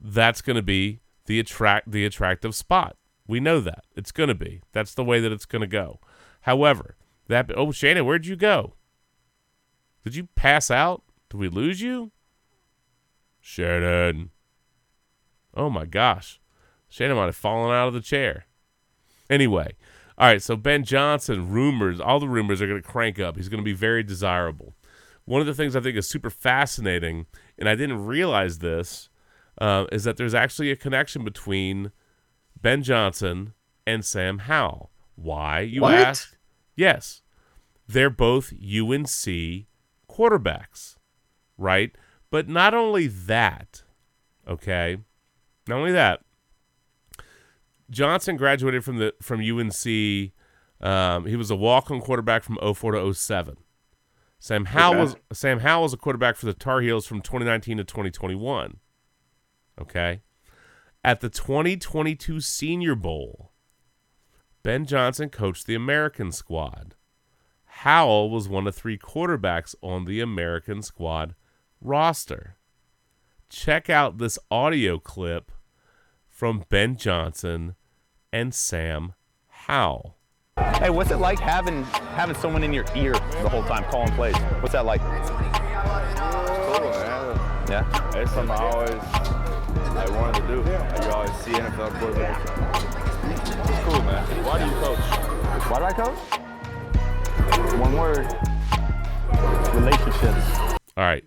[0.00, 2.96] That's going to be the attract the attractive spot.
[3.26, 4.62] We know that it's going to be.
[4.72, 6.00] That's the way that it's going to go.
[6.42, 6.96] However,
[7.28, 8.74] that oh Shannon, where'd you go?
[10.04, 11.02] Did you pass out?
[11.28, 12.12] Did we lose you?
[13.40, 14.30] Shannon.
[15.54, 16.40] Oh my gosh.
[16.88, 18.46] Shannon might have fallen out of the chair.
[19.28, 19.74] Anyway,
[20.18, 23.36] all right, so Ben Johnson, rumors, all the rumors are going to crank up.
[23.36, 24.74] He's going to be very desirable.
[25.24, 27.26] One of the things I think is super fascinating,
[27.58, 29.08] and I didn't realize this,
[29.58, 31.92] uh, is that there's actually a connection between
[32.60, 33.52] Ben Johnson
[33.86, 34.90] and Sam Howell.
[35.14, 35.94] Why, you What?
[35.94, 36.36] ask?
[36.74, 37.22] Yes.
[37.88, 39.66] They're both UNC
[40.10, 40.96] quarterbacks,
[41.56, 41.94] right?
[42.30, 43.82] But not only that,
[44.46, 44.98] okay?
[45.68, 46.20] Not only that,
[47.90, 50.32] Johnson graduated from the from UNC.
[50.80, 53.56] Um, he was a walk-on quarterback from 04 to 07.
[54.38, 55.00] Sam Howell Okay.
[55.00, 58.78] was Sam Howell was a quarterback for the Tar Heels from 2019 to 2021.
[59.80, 60.20] Okay.
[61.04, 63.52] At the 2022 Senior Bowl,
[64.62, 66.96] Ben Johnson coached the American squad.
[67.66, 71.34] Howell was one of three quarterbacks on the American squad
[71.80, 72.56] roster.
[73.48, 75.52] Check out this audio clip
[76.28, 77.76] from Ben Johnson
[78.32, 79.14] and Sam
[79.46, 80.16] Howell.
[80.78, 84.36] Hey, what's it like having having someone in your ear the whole time calling plays?
[84.60, 85.00] What's that like?
[85.04, 87.70] It's Cool, man.
[87.70, 88.10] Yeah.
[88.16, 89.45] It's something I always
[89.78, 90.56] I wanted to do.
[91.04, 92.42] You always see NFL quarterbacks.
[93.30, 94.24] It's cool, man.
[94.44, 94.98] Why do you coach?
[95.68, 96.18] Why do I coach?
[97.80, 98.26] One word.
[99.74, 100.46] Relationships.
[100.96, 101.24] All right.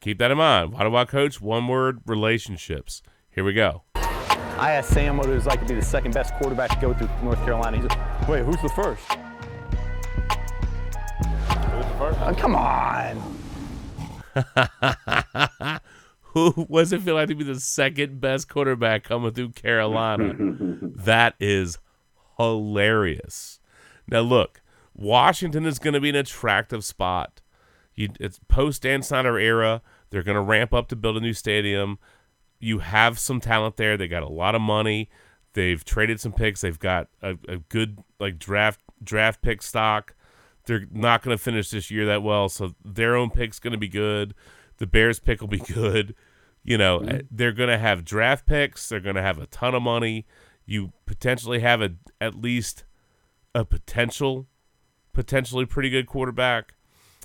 [0.00, 0.72] Keep that in mind.
[0.72, 1.40] Why do I coach?
[1.40, 3.02] One word relationships.
[3.30, 3.82] Here we go.
[3.94, 6.94] I asked Sam what it was like to be the second best quarterback to go
[6.94, 7.76] through North Carolina.
[7.76, 9.02] He's like, wait, who's the first?
[9.12, 9.18] Who's
[11.84, 12.18] the first?
[12.22, 13.20] Oh, come on.
[16.36, 20.34] Who was it feel like to be the second best quarterback coming through Carolina?
[20.82, 21.78] that is
[22.36, 23.58] hilarious.
[24.06, 24.60] Now look,
[24.94, 27.40] Washington is going to be an attractive spot.
[27.94, 29.80] You, it's post Dan Snyder era.
[30.10, 31.98] They're going to ramp up to build a new stadium.
[32.60, 33.96] You have some talent there.
[33.96, 35.08] They got a lot of money.
[35.54, 36.60] They've traded some picks.
[36.60, 40.14] They've got a, a good like draft draft pick stock.
[40.66, 43.78] They're not going to finish this year that well, so their own pick's going to
[43.78, 44.34] be good.
[44.76, 46.14] The Bears pick will be good.
[46.66, 48.88] You know, they're going to have draft picks.
[48.88, 50.26] They're going to have a ton of money.
[50.66, 51.90] You potentially have a
[52.20, 52.84] at least
[53.54, 54.48] a potential,
[55.12, 56.74] potentially pretty good quarterback,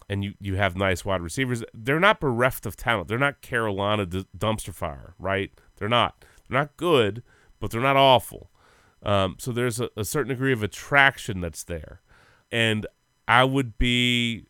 [0.08, 1.64] and you you have nice wide receivers.
[1.74, 3.08] They're not bereft of talent.
[3.08, 5.52] They're not Carolina d- dumpster fire, right?
[5.78, 6.24] They're not.
[6.48, 7.24] They're not good,
[7.60, 8.52] but they're not awful.
[9.02, 12.02] Um, so there's a, a certain degree of attraction that's there,
[12.52, 12.86] and
[13.28, 14.46] I would be,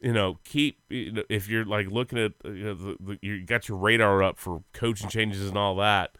[0.00, 3.44] you know, keep you know, if you're like looking at you know the, the, you
[3.44, 6.16] got your radar up for coaching changes and all that.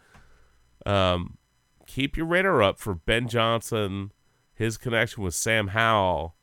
[0.85, 1.39] Um,
[1.87, 4.13] keep your radar up for Ben Johnson,
[4.55, 6.35] his connection with Sam Howell,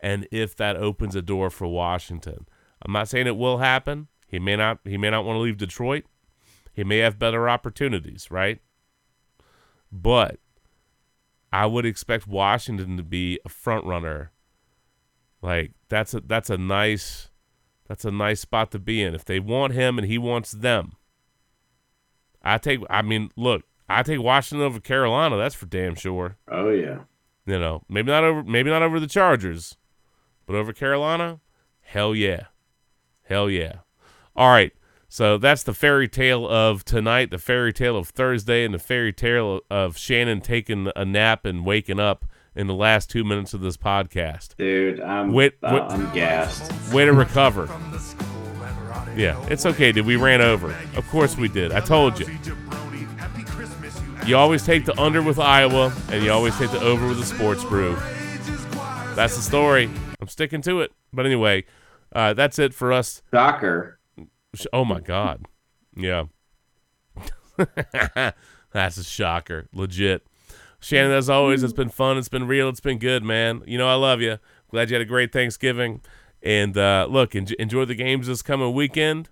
[0.00, 2.46] and if that opens a door for Washington.
[2.82, 4.08] I'm not saying it will happen.
[4.26, 4.80] He may not.
[4.84, 6.04] He may not want to leave Detroit.
[6.72, 8.60] He may have better opportunities, right?
[9.92, 10.38] But
[11.52, 14.32] I would expect Washington to be a front runner.
[15.44, 17.28] Like that's a that's a nice
[17.86, 19.14] that's a nice spot to be in.
[19.14, 20.92] If they want him and he wants them.
[22.42, 26.38] I take I mean, look, I take Washington over Carolina, that's for damn sure.
[26.50, 27.00] Oh yeah.
[27.44, 29.76] You know, maybe not over maybe not over the Chargers,
[30.46, 31.40] but over Carolina,
[31.82, 32.44] hell yeah.
[33.24, 33.80] Hell yeah.
[34.34, 34.72] All right.
[35.08, 39.12] So that's the fairy tale of tonight, the fairy tale of Thursday, and the fairy
[39.12, 42.24] tale of Shannon taking a nap and waking up
[42.56, 44.56] in the last two minutes of this podcast.
[44.56, 46.70] Dude, I'm Wait- uh, wait- I'm gassed.
[46.92, 47.68] Way to recover.
[49.16, 50.06] Yeah, it's okay, dude.
[50.06, 50.74] We ran over.
[50.96, 51.72] Of course we did.
[51.72, 52.26] I told you.
[54.26, 57.26] You always take the under with Iowa, and you always take the over with the
[57.26, 57.94] sports brew.
[59.14, 59.90] That's the story.
[60.20, 60.92] I'm sticking to it.
[61.12, 61.64] But anyway,
[62.14, 63.22] uh, that's it for us.
[63.32, 63.98] Shocker.
[64.72, 65.44] Oh my God.
[65.96, 66.24] Yeah.
[68.72, 69.68] That's a shocker.
[69.72, 70.26] Legit.
[70.84, 72.18] Shannon, as always, it's been fun.
[72.18, 72.68] It's been real.
[72.68, 73.62] It's been good, man.
[73.66, 74.38] You know, I love you.
[74.70, 76.00] Glad you had a great Thanksgiving.
[76.42, 79.30] And uh, look, en- enjoy the games this coming weekend.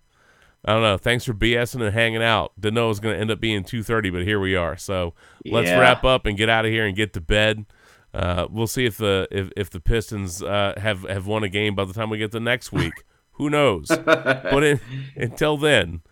[0.65, 0.97] I don't know.
[0.97, 2.53] Thanks for BSing and hanging out.
[2.59, 4.77] Didn't know it was going to end up being 2.30, but here we are.
[4.77, 5.13] So
[5.45, 5.79] let's Yeah.
[5.81, 7.67] wrap up and get out of here and get to bed.
[8.15, 11.75] Uh, we'll see if the if, if the Pistons uh, have have won a game
[11.75, 12.93] by the time we get to next week.
[13.33, 13.89] Who knows?
[13.89, 14.81] but in,
[15.17, 16.03] until then,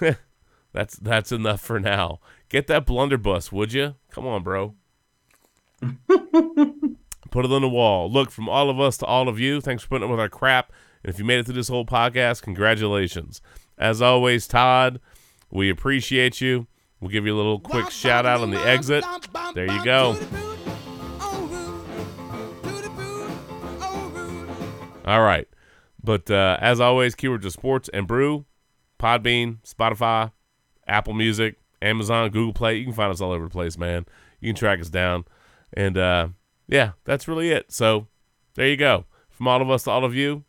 [0.72, 2.18] that's that's enough for now.
[2.48, 3.94] Get that blunderbuss, would you?
[4.10, 4.74] Come on, bro.
[7.30, 8.10] Put it on the wall.
[8.10, 10.28] Look, from all of us to all of you, thanks for putting up with our
[10.28, 10.72] crap.
[11.02, 13.42] And if you made it through this whole podcast, congratulations.
[13.76, 15.00] As always, Todd,
[15.50, 16.66] we appreciate you.
[17.00, 19.04] We'll give you a little quick shout out on the exit.
[19.54, 20.16] There you go.
[25.04, 25.46] All right.
[26.02, 28.46] But uh, as always, keywords of sports and brew,
[28.98, 30.32] Podbean, Spotify,
[30.86, 32.76] Apple Music, Amazon, Google Play.
[32.76, 34.06] You can find us all over the place, man.
[34.40, 35.24] You can track us down.
[35.72, 36.28] And uh,
[36.68, 37.72] yeah, that's really it.
[37.72, 38.06] So
[38.54, 39.04] there you go.
[39.30, 40.44] From all of us to all of you,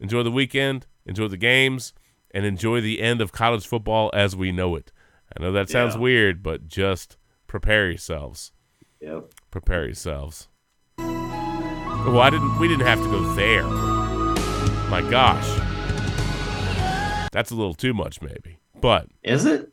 [0.00, 1.92] enjoy the weekend, enjoy the games,
[2.32, 4.92] and enjoy the end of college football as we know it.
[5.36, 6.00] I know that sounds Yeah.
[6.00, 8.52] weird, but just prepare yourselves.
[9.00, 9.32] Yep.
[9.50, 10.48] Prepare yourselves.
[10.98, 12.58] Well, I didn't.
[12.58, 13.64] We didn't have to go there.
[14.88, 15.46] My gosh,
[17.32, 18.58] that's a little too much, maybe.
[18.80, 19.72] But Is it?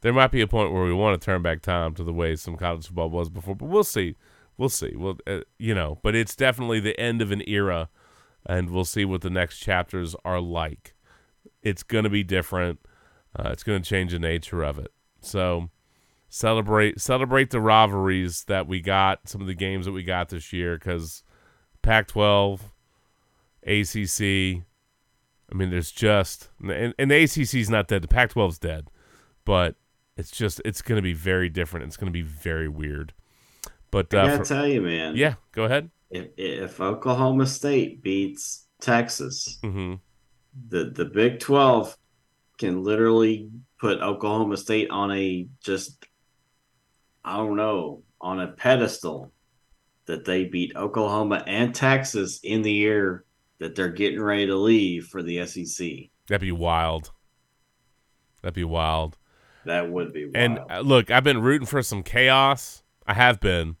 [0.00, 2.36] There might be a point where we want to turn back time to the way
[2.36, 4.16] some college football was before, but we'll see.
[4.56, 4.94] We'll see.
[4.96, 7.88] Well, uh, you know, but it's definitely the end of an era,
[8.46, 10.94] and we'll see what the next chapters are like.
[11.62, 12.80] It's going to be different.
[13.36, 14.92] Uh, it's going to change the nature of it.
[15.20, 15.70] So
[16.28, 20.52] celebrate celebrate the rivalries that we got, some of the games that we got this
[20.52, 21.22] year, because
[21.82, 22.60] Pac-12,
[23.64, 24.64] ACC.
[25.50, 28.02] I mean, there's just and, and the ACC's not dead.
[28.02, 28.90] The Pac-12's dead,
[29.44, 29.76] but
[30.18, 31.86] it's just it's going to be very different.
[31.86, 33.14] It's going to be very weird.
[33.90, 35.16] But I uh, gotta for- tell you, man.
[35.16, 35.90] yeah, go ahead.
[36.10, 39.94] If, if Oklahoma State beats Texas, hmm
[40.68, 41.96] the the Big Twelve
[42.58, 43.48] can literally
[43.78, 46.04] put Oklahoma State on a just
[47.24, 49.32] I don't know on a pedestal
[50.06, 53.24] that they beat Oklahoma and Texas in the year
[53.58, 55.86] that they're getting ready to leave for the SEC.
[56.26, 57.12] That'd be wild.
[58.42, 59.16] That'd be wild.
[59.68, 60.36] That would be wild.
[60.36, 62.82] And uh, look, I've been rooting for some chaos.
[63.06, 63.76] I have been.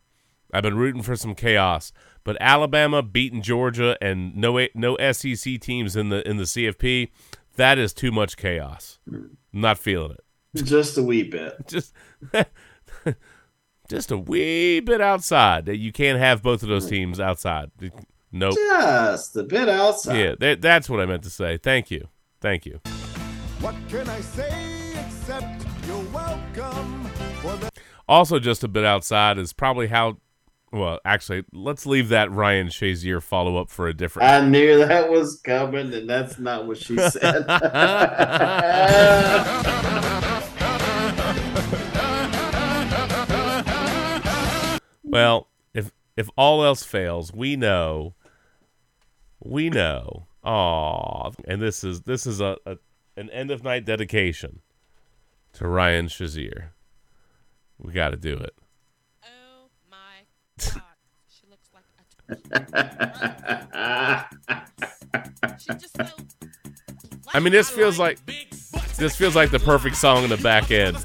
[0.52, 1.92] I've been rooting for some chaos.
[2.24, 7.08] But Alabama beating Georgia and no no SEC teams in the in the CFP,
[7.56, 8.98] that is too much chaos.
[9.10, 10.64] I'm not feeling it.
[10.64, 11.54] just a wee bit.
[11.66, 11.94] Just
[13.88, 15.64] just a wee bit outside.
[15.64, 17.70] That You can't have both of those teams outside.
[18.30, 18.54] Nope.
[18.56, 20.18] Just a bit outside.
[20.18, 21.56] Yeah, that, that's what I meant to say.
[21.56, 22.08] Thank you.
[22.42, 22.80] Thank you.
[23.60, 24.68] What can I say
[25.28, 25.57] except
[26.12, 26.98] Welcome
[28.08, 30.18] also, just a bit outside is probably how.
[30.72, 34.28] Well, actually, let's leave that Ryan Shazier follow up for a different.
[34.28, 37.44] I knew that was coming, and that's not what she said.
[45.10, 48.14] Well, if if all else fails, we know,
[49.42, 50.26] we know.
[50.44, 52.76] Aw, and this is this is a, a
[53.16, 54.60] an end of night dedication
[55.58, 56.68] to Ryan Shazier.
[57.78, 58.54] We got to do it.
[59.24, 60.22] Oh my
[60.56, 60.82] God,
[61.28, 61.82] she looks like
[67.34, 68.24] I mean, this feels like
[68.96, 70.96] this feels like the perfect song in the back end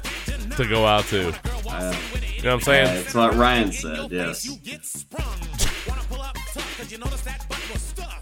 [0.56, 1.16] to go out to.
[1.16, 2.86] you know what I'm saying?
[2.86, 4.12] That's what Ryan said.
[4.12, 4.46] Yes.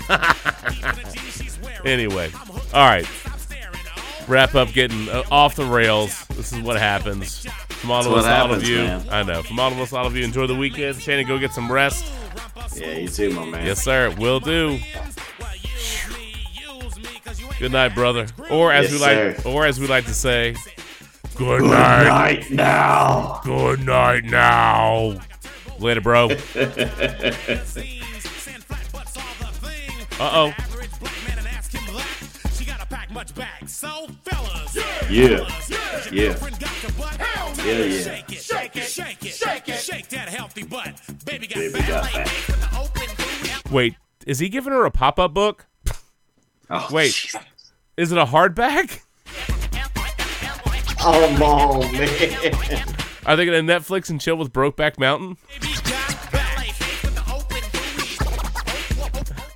[1.85, 2.31] anyway,
[2.73, 3.07] all right.
[4.29, 6.25] Wrap up getting uh, off the rails.
[6.29, 7.45] This is what happens.
[7.69, 8.79] From all of us, all of you.
[8.79, 9.07] man.
[9.11, 9.43] I know.
[9.43, 10.25] From all of us, all of you.
[10.25, 11.01] Enjoy the weekend.
[11.01, 12.05] Shannon, go get some rest.
[12.77, 13.67] Yeah, you too, my man.
[13.67, 14.15] Yes, sir.
[14.19, 14.79] Will do.
[17.59, 18.27] Good night, brother.
[18.51, 19.49] Or as Yes, we like, sir.
[19.49, 20.55] or as we like to say,
[21.37, 22.05] good, Good night.
[22.09, 23.41] night now.
[23.45, 25.21] Good night now.
[25.79, 26.29] Later, bro.
[30.21, 30.72] Uh oh.
[35.11, 35.47] Yeah.
[36.11, 36.37] Yeah.
[37.65, 38.01] Yeah, yeah.
[38.01, 41.01] Shake it, shake it, shake it, shake that healthy butt.
[41.25, 43.71] Baby got Baby got back.
[43.71, 45.67] Wait, is he giving her a pop up book?
[46.71, 47.35] Oh, Wait,
[47.97, 49.01] is it a hardback?
[50.99, 52.95] Come on, man.
[53.27, 55.37] Are they gonna Netflix and chill with Brokeback Mountain?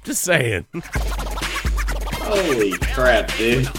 [0.05, 0.67] Just saying.
[2.29, 3.69] Holy crap, dude.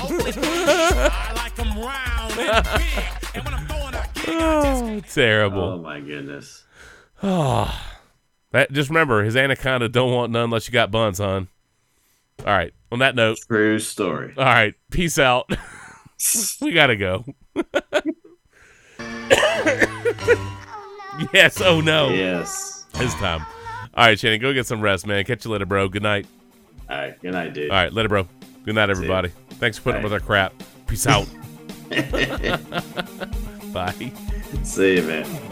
[4.27, 5.61] oh, terrible.
[5.63, 6.63] Oh my goodness.
[7.21, 7.77] Oh,
[8.51, 11.49] that just remember his anaconda don't want none unless you got buns, hon.
[12.39, 12.73] All right.
[12.91, 14.33] On that note, True story.
[14.37, 14.75] all right.
[14.91, 15.49] Peace out.
[16.61, 17.25] we gotta go.
[21.33, 21.59] yes.
[21.59, 22.09] Oh no.
[22.09, 22.85] Yes.
[22.95, 23.45] It's time.
[23.93, 25.25] All right, Shannon, go get some rest, man.
[25.25, 25.89] Catch you later, bro.
[25.89, 26.27] Good night.
[26.89, 27.19] All right.
[27.21, 27.71] Good night, dude.
[27.71, 28.27] All right, later, bro.
[28.67, 29.29] Good night, everybody.
[29.51, 30.07] Thanks for putting Bye.
[30.07, 30.53] up with our crap.
[30.87, 31.25] Peace out.
[33.73, 34.11] Bye.
[34.63, 35.47] See you, man.